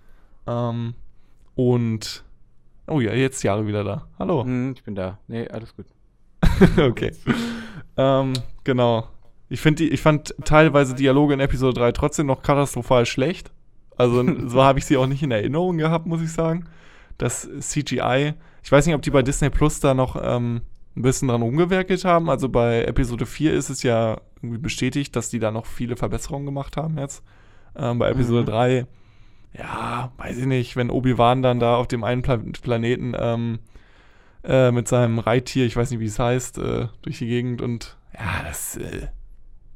[0.47, 0.95] Ähm,
[1.55, 2.25] und
[2.87, 4.09] oh ja, jetzt Jahre wieder da.
[4.19, 4.45] Hallo.
[4.45, 5.19] Hm, ich bin da.
[5.29, 5.87] Nee, alles gut.
[6.79, 7.13] okay.
[7.97, 8.33] ähm,
[8.65, 9.09] genau.
[9.49, 13.53] Ich, die, ich fand teilweise Dialoge in Episode 3 trotzdem noch katastrophal schlecht.
[13.97, 16.65] Also so habe ich sie auch nicht in Erinnerung gehabt, muss ich sagen.
[17.19, 20.63] Das CGI, ich weiß nicht, ob die bei Disney Plus da noch ähm,
[20.97, 22.31] ein bisschen dran rumgewerkelt haben.
[22.31, 26.47] Also bei Episode 4 ist es ja irgendwie bestätigt, dass die da noch viele Verbesserungen
[26.47, 27.23] gemacht haben jetzt.
[27.77, 28.47] Ähm, bei Episode Mhm.
[28.47, 28.87] 3,
[29.57, 33.59] ja, weiß ich nicht, wenn Obi-Wan dann da auf dem einen Pla Planeten ähm,
[34.45, 37.97] äh, mit seinem Reittier, ich weiß nicht, wie es heißt, äh, durch die Gegend und
[38.15, 39.09] ja, das, äh,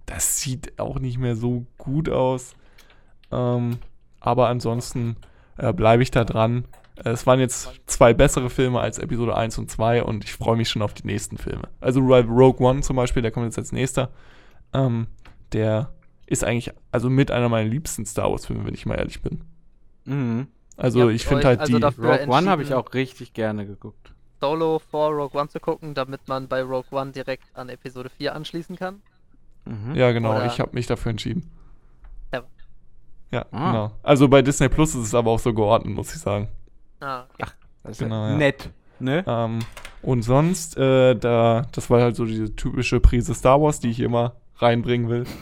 [0.06, 2.54] das sieht auch nicht mehr so gut aus.
[3.32, 3.78] Ähm,
[4.20, 5.16] aber ansonsten
[5.58, 6.64] äh, bleibe ich da dran.
[6.96, 10.56] Äh, Es waren jetzt zwei bessere Filme als Episode 1 und 2 und ich freue
[10.56, 11.68] mich schon auf die nächsten Filme.
[11.80, 14.10] Also Ro- Rogue One zum Beispiel, der kommt jetzt als nächster.
[14.72, 15.08] Ähm,
[15.52, 15.92] der
[16.26, 19.42] ist eigentlich also mit einer meiner liebsten Star Wars-Filme, wenn ich mal ehrlich bin.
[20.06, 20.46] Mhm.
[20.76, 21.84] Also Ja, ich finde halt also die.
[21.84, 24.12] Rogue One habe ich auch richtig gerne geguckt.
[24.40, 28.34] Solo vor Rogue One zu gucken, damit man bei Rogue One direkt an Episode 4
[28.34, 29.00] anschließen kann.
[29.64, 29.94] Mhm.
[29.94, 31.50] Ja, genau, Oder- ich habe mich dafür entschieden.
[32.32, 32.42] Ja.
[33.32, 33.70] Ja, Ah.
[33.72, 33.92] genau.
[34.02, 36.48] Also bei Disney Plus ist es aber auch so geordnet, muss ich sagen.
[37.00, 37.50] Ah, okay.
[37.82, 38.36] Das ist Genau, ja ja.
[38.36, 38.70] nett.
[38.98, 39.24] Ne?
[39.26, 39.58] Ähm,
[40.02, 44.00] und sonst, äh, da, das war halt so diese typische Prise Star Wars, die ich
[44.00, 45.24] immer reinbringen will.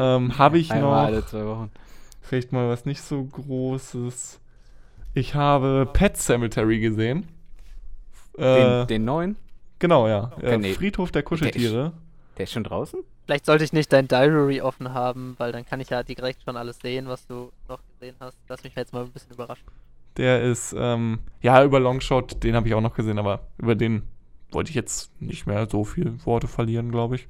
[0.00, 1.72] Ähm, habe ich Einmal noch alle zwei Wochen.
[2.28, 4.40] Vielleicht mal was nicht so Großes.
[5.14, 7.26] Ich habe Pet Cemetery gesehen.
[8.36, 8.42] Äh,
[8.82, 9.36] Den, den neuen?
[9.78, 10.30] genau, ja.
[10.36, 10.72] Okay, Äh, nee.
[10.74, 11.92] Friedhof der Kuscheltiere.
[12.36, 13.00] Der ist schon draußen?
[13.24, 16.56] Vielleicht sollte ich nicht dein Diary offen haben, weil dann kann ich ja direkt schon
[16.56, 18.36] alles sehen, was du noch gesehen hast.
[18.48, 19.66] Lass mich jetzt mal ein bisschen überraschen.
[20.16, 24.02] Der ist, ähm, ja, über Longshot, den habe ich auch noch gesehen, aber über den
[24.50, 27.28] wollte ich jetzt nicht mehr so viel Worte verlieren, glaube ich.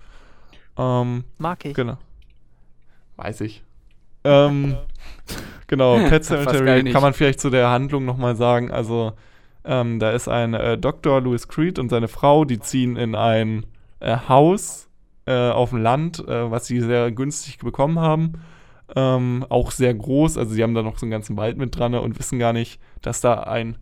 [0.77, 1.75] Ähm, Mag ich.
[1.75, 1.99] genau.
[3.17, 3.63] Weiß ich.
[4.29, 4.77] Ähm,
[5.67, 8.71] genau, Pet Cemetery kann man vielleicht zu der Handlung nochmal sagen.
[8.71, 9.13] Also,
[9.65, 11.21] ähm, da ist ein äh, Dr.
[11.21, 13.67] Louis Creed und seine Frau, die ziehen in ein
[14.01, 14.89] äh, Haus
[15.27, 18.35] äh, auf dem Land, äh, was sie sehr günstig bekommen haben.
[18.97, 21.95] Ähm, auch sehr groß, also sie haben da noch so einen ganzen Wald mit dran
[21.95, 23.77] und wissen gar nicht, dass da ein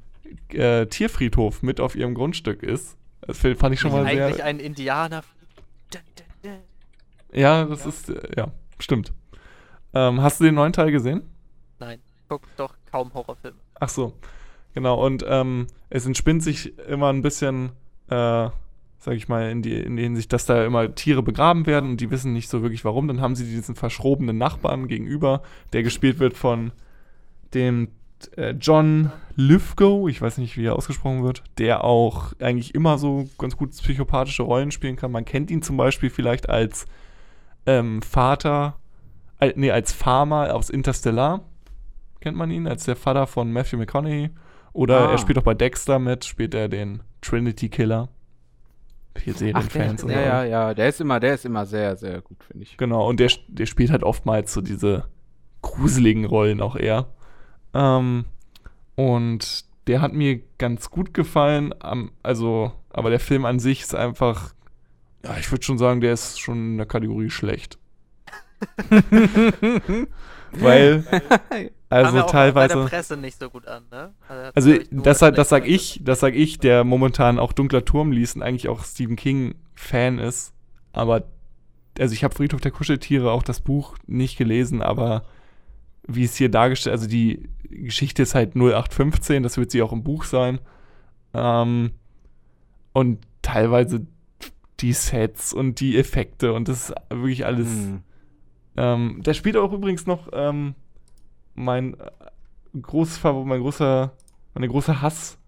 [0.48, 2.96] äh, Tierfriedhof mit auf ihrem Grundstück ist.
[3.20, 4.44] Das fand ich schon mal Eigentlich sehr.
[4.44, 5.22] ein Indianer.
[7.32, 9.12] Ja, das ist, äh, ja, stimmt.
[9.96, 11.22] Ähm, hast du den neuen Teil gesehen?
[11.78, 13.56] Nein, guck doch kaum Horrorfilme.
[13.80, 14.12] Ach so,
[14.74, 15.02] genau.
[15.02, 17.70] Und ähm, es entspinnt sich immer ein bisschen,
[18.08, 18.50] äh,
[18.98, 22.00] sag ich mal, in die, in die Hinsicht, dass da immer Tiere begraben werden und
[22.02, 23.08] die wissen nicht so wirklich warum.
[23.08, 25.40] Dann haben sie diesen verschrobenen Nachbarn gegenüber,
[25.72, 26.72] der gespielt wird von
[27.54, 27.88] dem
[28.36, 33.30] äh, John Lithgow, ich weiß nicht, wie er ausgesprochen wird, der auch eigentlich immer so
[33.38, 35.10] ganz gut psychopathische Rollen spielen kann.
[35.10, 36.84] Man kennt ihn zum Beispiel vielleicht als
[37.64, 38.76] ähm, Vater,
[39.40, 41.40] äh, nee, als Farmer aus Interstellar
[42.20, 44.30] kennt man ihn als der Vater von Matthew McConaughey.
[44.72, 45.12] Oder Ah.
[45.12, 48.08] er spielt auch bei Dexter mit, spielt er den Trinity Killer.
[49.14, 52.20] Ach, Serienfans der, und ja, ja, ja, der ist immer, der ist immer sehr, sehr
[52.20, 52.76] gut, finde ich.
[52.76, 55.04] Genau, und der, der spielt halt oftmals so diese
[55.62, 57.06] gruseligen Rollen auch eher.
[57.72, 58.26] Ähm,
[58.94, 61.74] und der hat mir ganz gut gefallen.
[62.22, 64.52] Also, aber der Film an sich ist einfach,
[65.24, 67.78] ja, ich würde schon sagen, der ist schon in der Kategorie schlecht.
[70.52, 71.04] Weil,
[71.90, 72.74] also auch Bei teilweise.
[72.74, 74.14] der Presse nicht so gut an, ne?
[74.54, 78.12] Also nur das, sag- das sag ich, das sag ich, der momentan auch Dunkler Turm
[78.12, 80.54] liest und eigentlich auch Stephen King Fan ist.
[80.92, 81.24] Aber
[81.98, 85.24] also ich habe Friedhof der Kuscheltiere auch das Buch nicht gelesen, aber
[86.06, 90.04] wie es hier dargestellt, also die Geschichte ist halt 0815, das wird sie auch im
[90.04, 90.60] Buch sein.
[91.34, 91.90] Ähm,
[92.92, 94.06] und teilweise
[94.80, 97.68] die Sets und die Effekte und das ist wirklich alles.
[97.68, 98.02] Hm.
[98.76, 100.74] Ähm, der spielt auch übrigens noch ähm,
[101.54, 102.10] mein äh,
[102.80, 104.12] großes Favor- mein großer,
[104.54, 105.38] meine große Hass.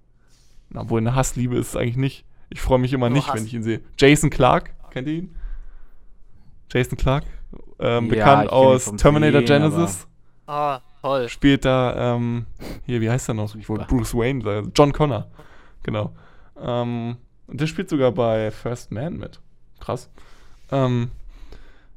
[0.70, 2.24] Na, obwohl eine Hassliebe ist es eigentlich nicht.
[2.50, 3.36] Ich freue mich immer Nur nicht, Hass.
[3.36, 3.80] wenn ich ihn sehe.
[3.98, 5.34] Jason Clark, kennt ihr ihn?
[6.72, 7.24] Jason Clark,
[7.78, 10.06] ähm, Ja, bekannt aus Terminator Sehen, Genesis.
[10.46, 11.28] Ah, toll.
[11.28, 12.46] Spielt da, ähm,
[12.84, 13.54] hier, wie heißt er noch?
[13.54, 13.84] Ich wollte.
[13.86, 14.72] Bruce Wayne sagen.
[14.74, 15.26] John Connor.
[15.82, 16.12] Genau.
[16.60, 17.16] Ähm,
[17.46, 19.40] und der spielt sogar bei First Man mit.
[19.80, 20.10] Krass.
[20.70, 21.10] Ähm,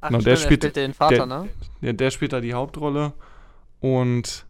[0.01, 1.49] Ach, Genau, der er spielt- spielt den Vater, der- ne?
[1.81, 3.13] Ja, der spielt da die Hauptrolle.
[3.79, 4.45] Und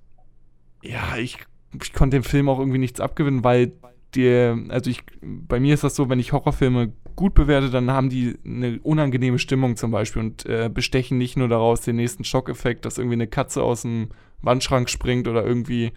[0.82, 1.38] ja, ich,
[1.82, 3.74] ich konnte dem Film auch irgendwie nichts abgewinnen, weil
[4.16, 8.10] der, also ich, bei mir ist das so, wenn ich Horrorfilme gut bewerte, dann haben
[8.10, 12.84] die eine unangenehme Stimmung zum Beispiel und äh, bestechen nicht nur daraus den nächsten Schockeffekt,
[12.86, 14.10] dass irgendwie eine Katze aus dem
[14.42, 15.94] Wandschrank springt oder irgendwie.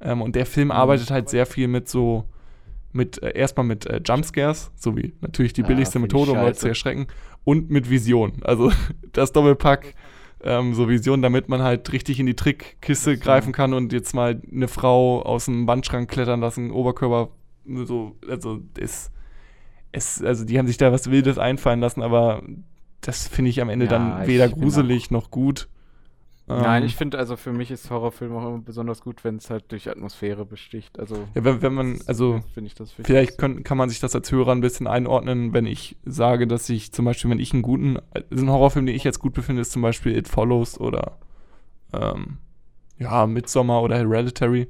[0.00, 2.24] Ähm, und der Film arbeitet halt sehr viel mit so,
[2.94, 6.32] mit, äh, erstmal mit äh, Jumpscares, so wie natürlich die Ja, billigste find ich Methode,
[6.32, 7.08] um Leute zu erschrecken,
[7.44, 8.34] und mit Vision.
[8.42, 8.72] Also
[9.12, 9.94] das Doppelpack,
[10.42, 14.40] ähm, so Vision, damit man halt richtig in die Trickkiste greifen kann und jetzt mal
[14.50, 17.30] eine Frau aus dem Wandschrank klettern lassen, Oberkörper,
[17.66, 19.10] so, also ist,
[19.90, 22.42] es, also die haben sich da was Wildes einfallen lassen, aber
[23.00, 25.68] das finde ich am Ende Ja, dann weder gruselig noch gut.
[26.46, 29.48] Nein, Ähm, ich finde, also für mich ist Horrorfilm auch immer besonders gut, wenn es
[29.48, 30.98] halt durch Atmosphäre besticht.
[30.98, 33.06] Also, ja, wenn, wenn man, also finde ich das wichtig.
[33.06, 36.68] Vielleicht können, kann man sich das als Hörer ein bisschen einordnen, wenn ich sage, dass
[36.68, 39.62] ich zum Beispiel, wenn ich einen guten, also ein Horrorfilm, den ich jetzt gut befinde,
[39.62, 41.18] ist zum Beispiel It Follows oder
[41.94, 42.38] ähm,
[42.98, 44.68] ja, Midsommar oder Hereditary.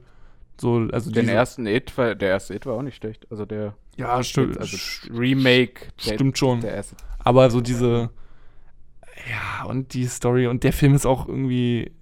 [0.60, 3.26] So, also Den ersten It war, der erste It war auch nicht schlecht.
[3.30, 4.76] Also der ja, stimmt, also
[5.12, 6.60] Remake, der, stimmt schon.
[6.60, 6.96] der erste.
[7.18, 8.10] Aber so diese,
[9.28, 11.92] ja, und die Story und der Film ist auch irgendwie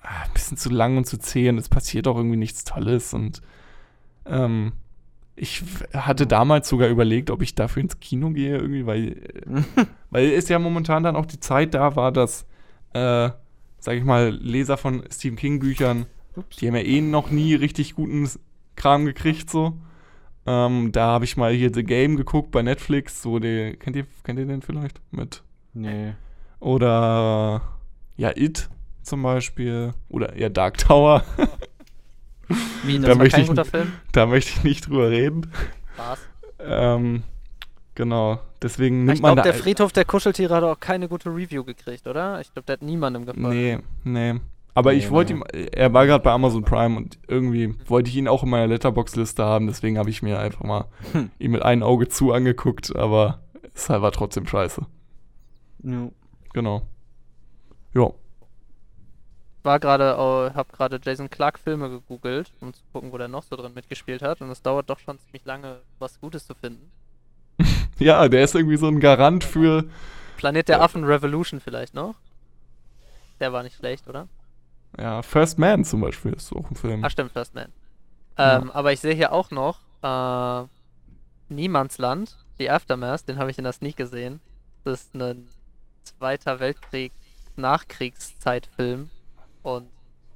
[0.00, 3.14] ah, ein bisschen zu lang und zu zäh und es passiert auch irgendwie nichts Tolles
[3.14, 3.42] und
[4.26, 4.72] ähm,
[5.34, 5.62] ich
[5.94, 9.22] hatte damals sogar überlegt, ob ich dafür ins Kino gehe, irgendwie, weil,
[10.10, 12.46] weil es ja momentan dann auch die Zeit da war, dass,
[12.92, 13.30] äh,
[13.78, 16.56] sag ich mal, Leser von Stephen King Büchern, Ups.
[16.56, 18.28] die haben ja eh noch nie richtig guten
[18.76, 19.78] Kram gekriegt, so.
[20.44, 24.06] Ähm, da habe ich mal hier The Game geguckt bei Netflix, so der, kennt ihr,
[24.24, 25.00] kennt ihr den vielleicht?
[25.12, 25.42] Mit
[25.74, 26.14] Nee.
[26.62, 27.60] Oder
[28.16, 28.68] ja, It
[29.02, 29.92] zum Beispiel.
[30.08, 31.24] Oder ja, Dark Tower.
[32.84, 33.92] Wie, Da das war möchte kein ich- guter Film?
[34.12, 35.50] da möchte ich nicht drüber reden.
[35.96, 36.20] War's.
[36.60, 37.24] Ähm,
[37.96, 38.38] genau.
[38.62, 39.52] Deswegen nimmt Ich man glaube, da.
[39.52, 42.40] der Friedhof der Kuscheltiere hat auch keine gute Review gekriegt, oder?
[42.40, 43.48] Ich glaube, der hat niemandem gefallen.
[44.04, 44.40] Nee, nee.
[44.74, 45.40] Aber Nee, ich wollte nee.
[45.40, 48.68] ihm, er war gerade bei Amazon Prime und irgendwie wollte ich ihn auch in meiner
[48.68, 51.30] Letterbox-Liste haben, deswegen habe ich mir einfach mal Hm.
[51.40, 53.40] ihn mit einem Auge zu angeguckt, aber
[53.74, 54.86] es war trotzdem scheiße.
[55.82, 56.08] Ja.
[56.52, 56.82] Genau.
[57.94, 58.10] Ja.
[59.62, 63.42] war gerade, äh, hab gerade Jason Clark Filme gegoogelt, um zu gucken, wo der noch
[63.44, 64.40] so drin mitgespielt hat.
[64.40, 66.90] Und es dauert doch schon ziemlich lange, was Gutes zu finden.
[67.98, 69.84] Ja, der ist irgendwie so ein Garant für.
[70.36, 72.16] Planet der Affen Revolution vielleicht noch.
[73.38, 74.26] Der war nicht schlecht, oder?
[74.98, 77.04] Ja, First Man zum Beispiel ist auch ein Film.
[77.04, 77.68] Ah, stimmt, First Man.
[78.38, 78.56] Ja.
[78.58, 80.66] Ähm, aber ich sehe hier auch noch äh,
[81.48, 84.40] Niemandsland, die Aftermath, den habe ich in der Sneak gesehen.
[84.84, 85.46] Das ist ein
[86.04, 87.12] Zweiter Weltkrieg
[87.56, 89.10] Nachkriegszeitfilm
[89.62, 89.88] und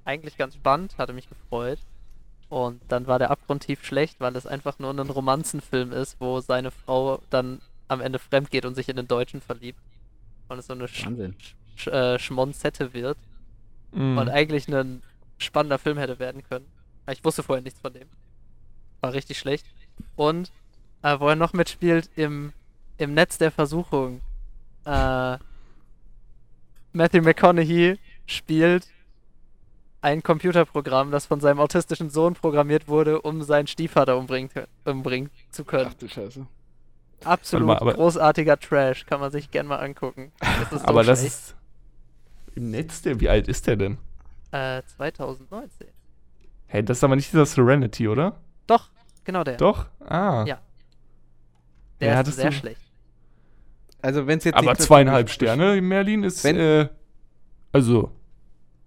[0.04, 1.78] eigentlich ganz spannend, hatte mich gefreut.
[2.48, 6.70] Und dann war der abgrundtief schlecht, weil es einfach nur ein Romanzenfilm ist, wo seine
[6.70, 9.80] Frau dann am Ende fremd geht und sich in den Deutschen verliebt.
[10.48, 11.08] Und es so eine Sch.
[11.76, 13.18] Sch äh, Schmonzette wird
[13.92, 14.18] Mhm.
[14.18, 15.02] und eigentlich ein
[15.38, 16.66] spannender Film hätte werden können.
[17.10, 18.08] Ich wusste vorher nichts von dem.
[19.00, 19.66] War richtig schlecht.
[20.16, 20.50] Und
[21.02, 22.52] äh, wo er noch mitspielt im,
[22.98, 24.20] im Netz der Versuchung.
[24.84, 25.38] Äh,
[26.96, 28.88] Matthew McConaughey spielt
[30.00, 34.50] ein Computerprogramm, das von seinem autistischen Sohn programmiert wurde, um seinen Stiefvater umbringen,
[34.84, 35.88] umbringen zu können.
[35.90, 36.46] Ach du Scheiße.
[37.24, 40.32] Absolut mal, aber- großartiger Trash, kann man sich gern mal angucken.
[40.40, 41.34] Das ist so aber das schlecht.
[41.34, 41.56] ist.
[42.54, 43.98] Im Netz, der, wie alt ist der denn?
[44.52, 45.88] Äh, 2019.
[46.66, 48.36] Hey, das ist aber nicht dieser Serenity, oder?
[48.66, 48.88] Doch,
[49.24, 49.56] genau der.
[49.56, 49.86] Doch?
[50.00, 50.44] Ah.
[50.46, 50.46] Ja.
[50.46, 50.58] Ja,
[52.00, 52.80] Der ist hattest sehr du- schlecht.
[54.06, 56.44] Also wenn es jetzt Aber zweieinhalb Sterne in Merlin ist.
[56.44, 56.88] Wenn- äh,
[57.72, 58.12] also.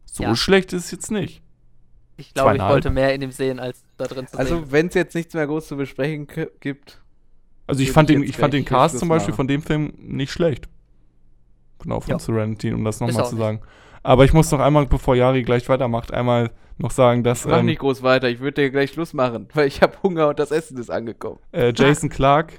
[0.06, 0.36] So Ja.
[0.36, 1.42] schlecht ist es jetzt nicht.
[2.18, 4.40] Ich glaube, ich wollte mehr in ihm sehen, als da drin zu sehen.
[4.40, 6.28] Also wenn es jetzt nichts mehr groß zu besprechen
[6.60, 7.02] gibt.
[7.68, 9.36] Also ich fand ich den, ich fand den Cast Schluss zum Beispiel machen.
[9.38, 10.68] von dem Film nicht schlecht.
[11.82, 12.20] Genau, von Ja.
[12.20, 13.62] Serenity, um das nochmal zu sagen.
[14.04, 17.66] Aber ich muss noch einmal, bevor Yari gleich weitermacht, einmal noch sagen, dass Mach ähm,
[17.68, 20.52] nicht groß weiter, ich würde dir gleich Schluss machen, weil ich habe Hunger und das
[20.52, 21.40] Essen ist angekommen.
[21.52, 22.54] äh, Jason Clark,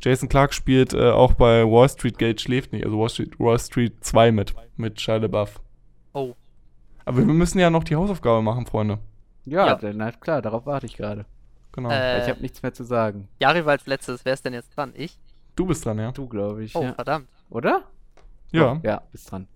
[0.00, 3.58] Jason Clark spielt äh, auch bei Wall Street Gate schläft nicht, also Wall Street, Wall
[3.58, 5.60] Street 2 mit, mit Shia LaBeouf.
[6.14, 6.34] oh,
[7.04, 8.98] Aber wir müssen ja noch die Hausaufgabe machen, Freunde.
[9.44, 9.74] Ja, Ja.
[9.76, 11.24] dann halt klar, darauf warte ich gerade.
[11.72, 11.90] Genau.
[11.90, 13.28] Äh, Ich habe nichts mehr zu sagen.
[13.40, 14.24] Jari war als letztes.
[14.24, 14.92] Wer ist denn jetzt dran?
[14.94, 15.18] Ich?
[15.56, 16.12] du bist dran, ja?
[16.12, 16.74] Du, glaube ich.
[16.76, 16.92] Oh, ja.
[16.92, 17.28] verdammt.
[17.50, 17.82] Oder?
[18.52, 18.74] Ja.
[18.76, 19.48] Doch, Ja, bist dran.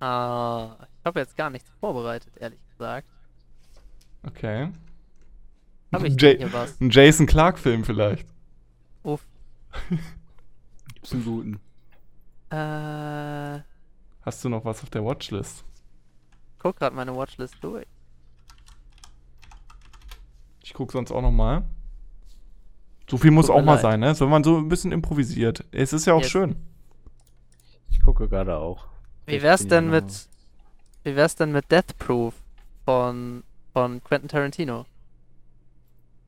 [0.00, 3.08] Ah, ich habe jetzt gar nichts vorbereitet, ehrlich gesagt.
[4.26, 4.68] Okay.
[5.92, 6.80] Habe ich denn hier was?
[6.80, 8.26] Ein Jason Clark-Film vielleicht.
[10.94, 11.60] Gibt's einen guten.
[12.50, 13.60] Äh,
[14.22, 15.64] Hast du noch was auf der Watchlist?
[16.58, 17.84] guck gerade meine Watchlist durch.
[20.62, 21.64] Ich guck sonst auch noch mal.
[23.10, 23.82] So viel muss Tut auch mal leid.
[23.82, 24.14] sein, ne?
[24.14, 25.62] So, wenn man so ein bisschen improvisiert.
[25.72, 26.56] Es ist ja auch Jetzt- schön.
[27.90, 28.86] Ich gucke gerade auch.
[29.26, 30.28] Wie wär's 16 denn mit,
[31.02, 32.34] wie wär's denn mit Death Proof
[32.86, 33.42] von,
[33.74, 34.86] von Quentin Tarantino?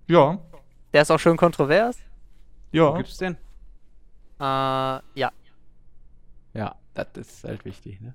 [0.06, 0.38] Ja,
[0.92, 1.98] Der ist auch schön kontrovers.
[2.76, 2.96] Wo ja.
[2.98, 3.34] gibt's den?
[4.38, 5.32] Äh, ja.
[6.54, 8.14] Ja, das ist halt wichtig, ne?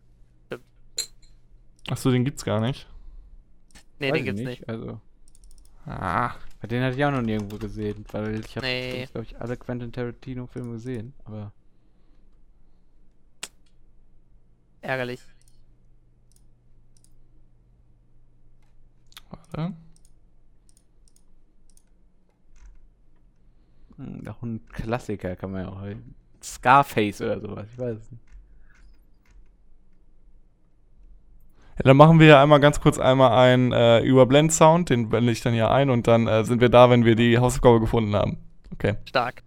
[1.89, 2.87] Achso, den gibt's gar nicht.
[3.99, 4.69] Nee, Weiß den gibt's nicht.
[4.69, 4.99] Also,
[5.85, 6.35] Ah.
[6.61, 9.07] bei den hatte ich auch noch nirgendwo gesehen, weil ich habe, Nee.
[9.11, 11.13] glaube ich, alle Quentin Tarantino-Filme gesehen.
[11.25, 11.51] Aber
[14.81, 15.21] Ärgerlich.
[19.29, 19.73] Warte.
[24.27, 25.81] Auch ein Klassiker kann man ja auch.
[26.43, 28.23] Scarface oder sowas, ich weiß es nicht.
[31.77, 35.41] Ja, dann machen wir ja einmal ganz kurz einmal einen äh, Überblend-Sound, den blende ich
[35.41, 38.37] dann hier ein und dann äh, sind wir da, wenn wir die Hausaufgabe gefunden haben.
[38.73, 38.95] Okay.
[39.05, 39.43] Stark.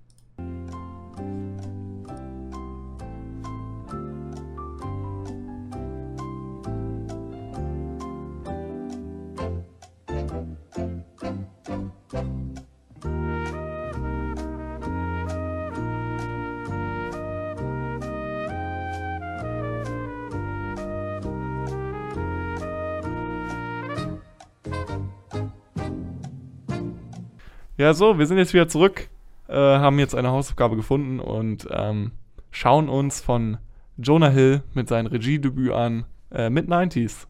[27.85, 29.11] Ja, so, wir sind jetzt wieder zurück,
[29.47, 32.13] äh, haben jetzt eine Hausaufgabe gefunden und ähm,
[32.51, 33.59] schauen uns von
[33.99, 37.27] Jonah Hill mit seinem Regiedebüt an äh, Mid-90s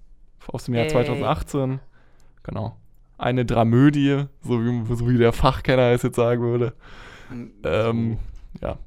[0.46, 0.92] aus dem Jahr Yay.
[0.92, 1.80] 2018.
[2.44, 2.76] Genau.
[3.18, 6.72] Eine Dramödie, so wie, so wie der Fachkenner es jetzt sagen würde.
[7.64, 8.18] Ähm,
[8.62, 8.78] ja,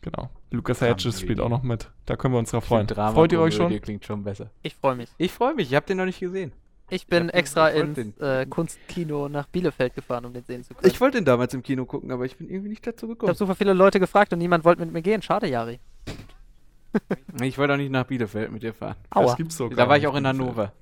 [0.00, 0.28] genau.
[0.50, 1.88] Lucas Hedges spielt auch noch mit.
[2.06, 2.88] Da können wir uns drauf freuen.
[2.88, 3.80] Freut ihr euch schon?
[3.80, 4.50] Klingt schon besser.
[4.62, 5.08] Ich freue mich.
[5.18, 6.50] Ich freue mich, ich habe den noch nicht gesehen.
[6.90, 10.64] Ich bin den- extra ich ins den- äh, Kunstkino nach Bielefeld gefahren, um den sehen
[10.64, 10.90] zu können.
[10.90, 13.28] Ich wollte den damals im Kino gucken, aber ich bin irgendwie nicht dazu Ich gekommen.
[13.28, 15.22] habe super viele Leute gefragt und niemand wollte mit mir gehen.
[15.22, 15.80] Schade, Jari.
[17.40, 18.96] Ich wollte auch nicht nach Bielefeld mit dir fahren.
[19.10, 19.26] Aua.
[19.26, 20.26] Das gibt's so Da war ich auch in.
[20.26, 20.72] Hannover.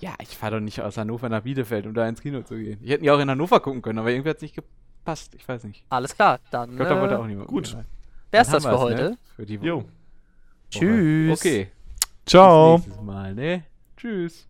[0.00, 2.78] Ja, ich fahre doch nicht aus Hannover nach Bielefeld, um da ins Kino zu gehen.
[2.82, 5.34] Ich hätte ja auch in Hannover gucken können, aber irgendwie hat es nicht gepasst.
[5.34, 5.84] Ich weiß nicht.
[5.88, 7.48] Alles klar, dann Ich glaube, da wollte äh, auch niemand.
[7.48, 7.74] gut.
[8.30, 9.02] wär's das für wir's, heute.
[9.10, 9.18] Ne?
[9.36, 9.66] Für die Woche.
[9.68, 9.84] Jo.
[10.68, 11.38] Tschüss.
[11.40, 11.68] Okay.
[12.26, 12.76] Ciao.
[12.76, 13.64] Bis nächstes Mal, ne?
[13.96, 14.46] Tschüss.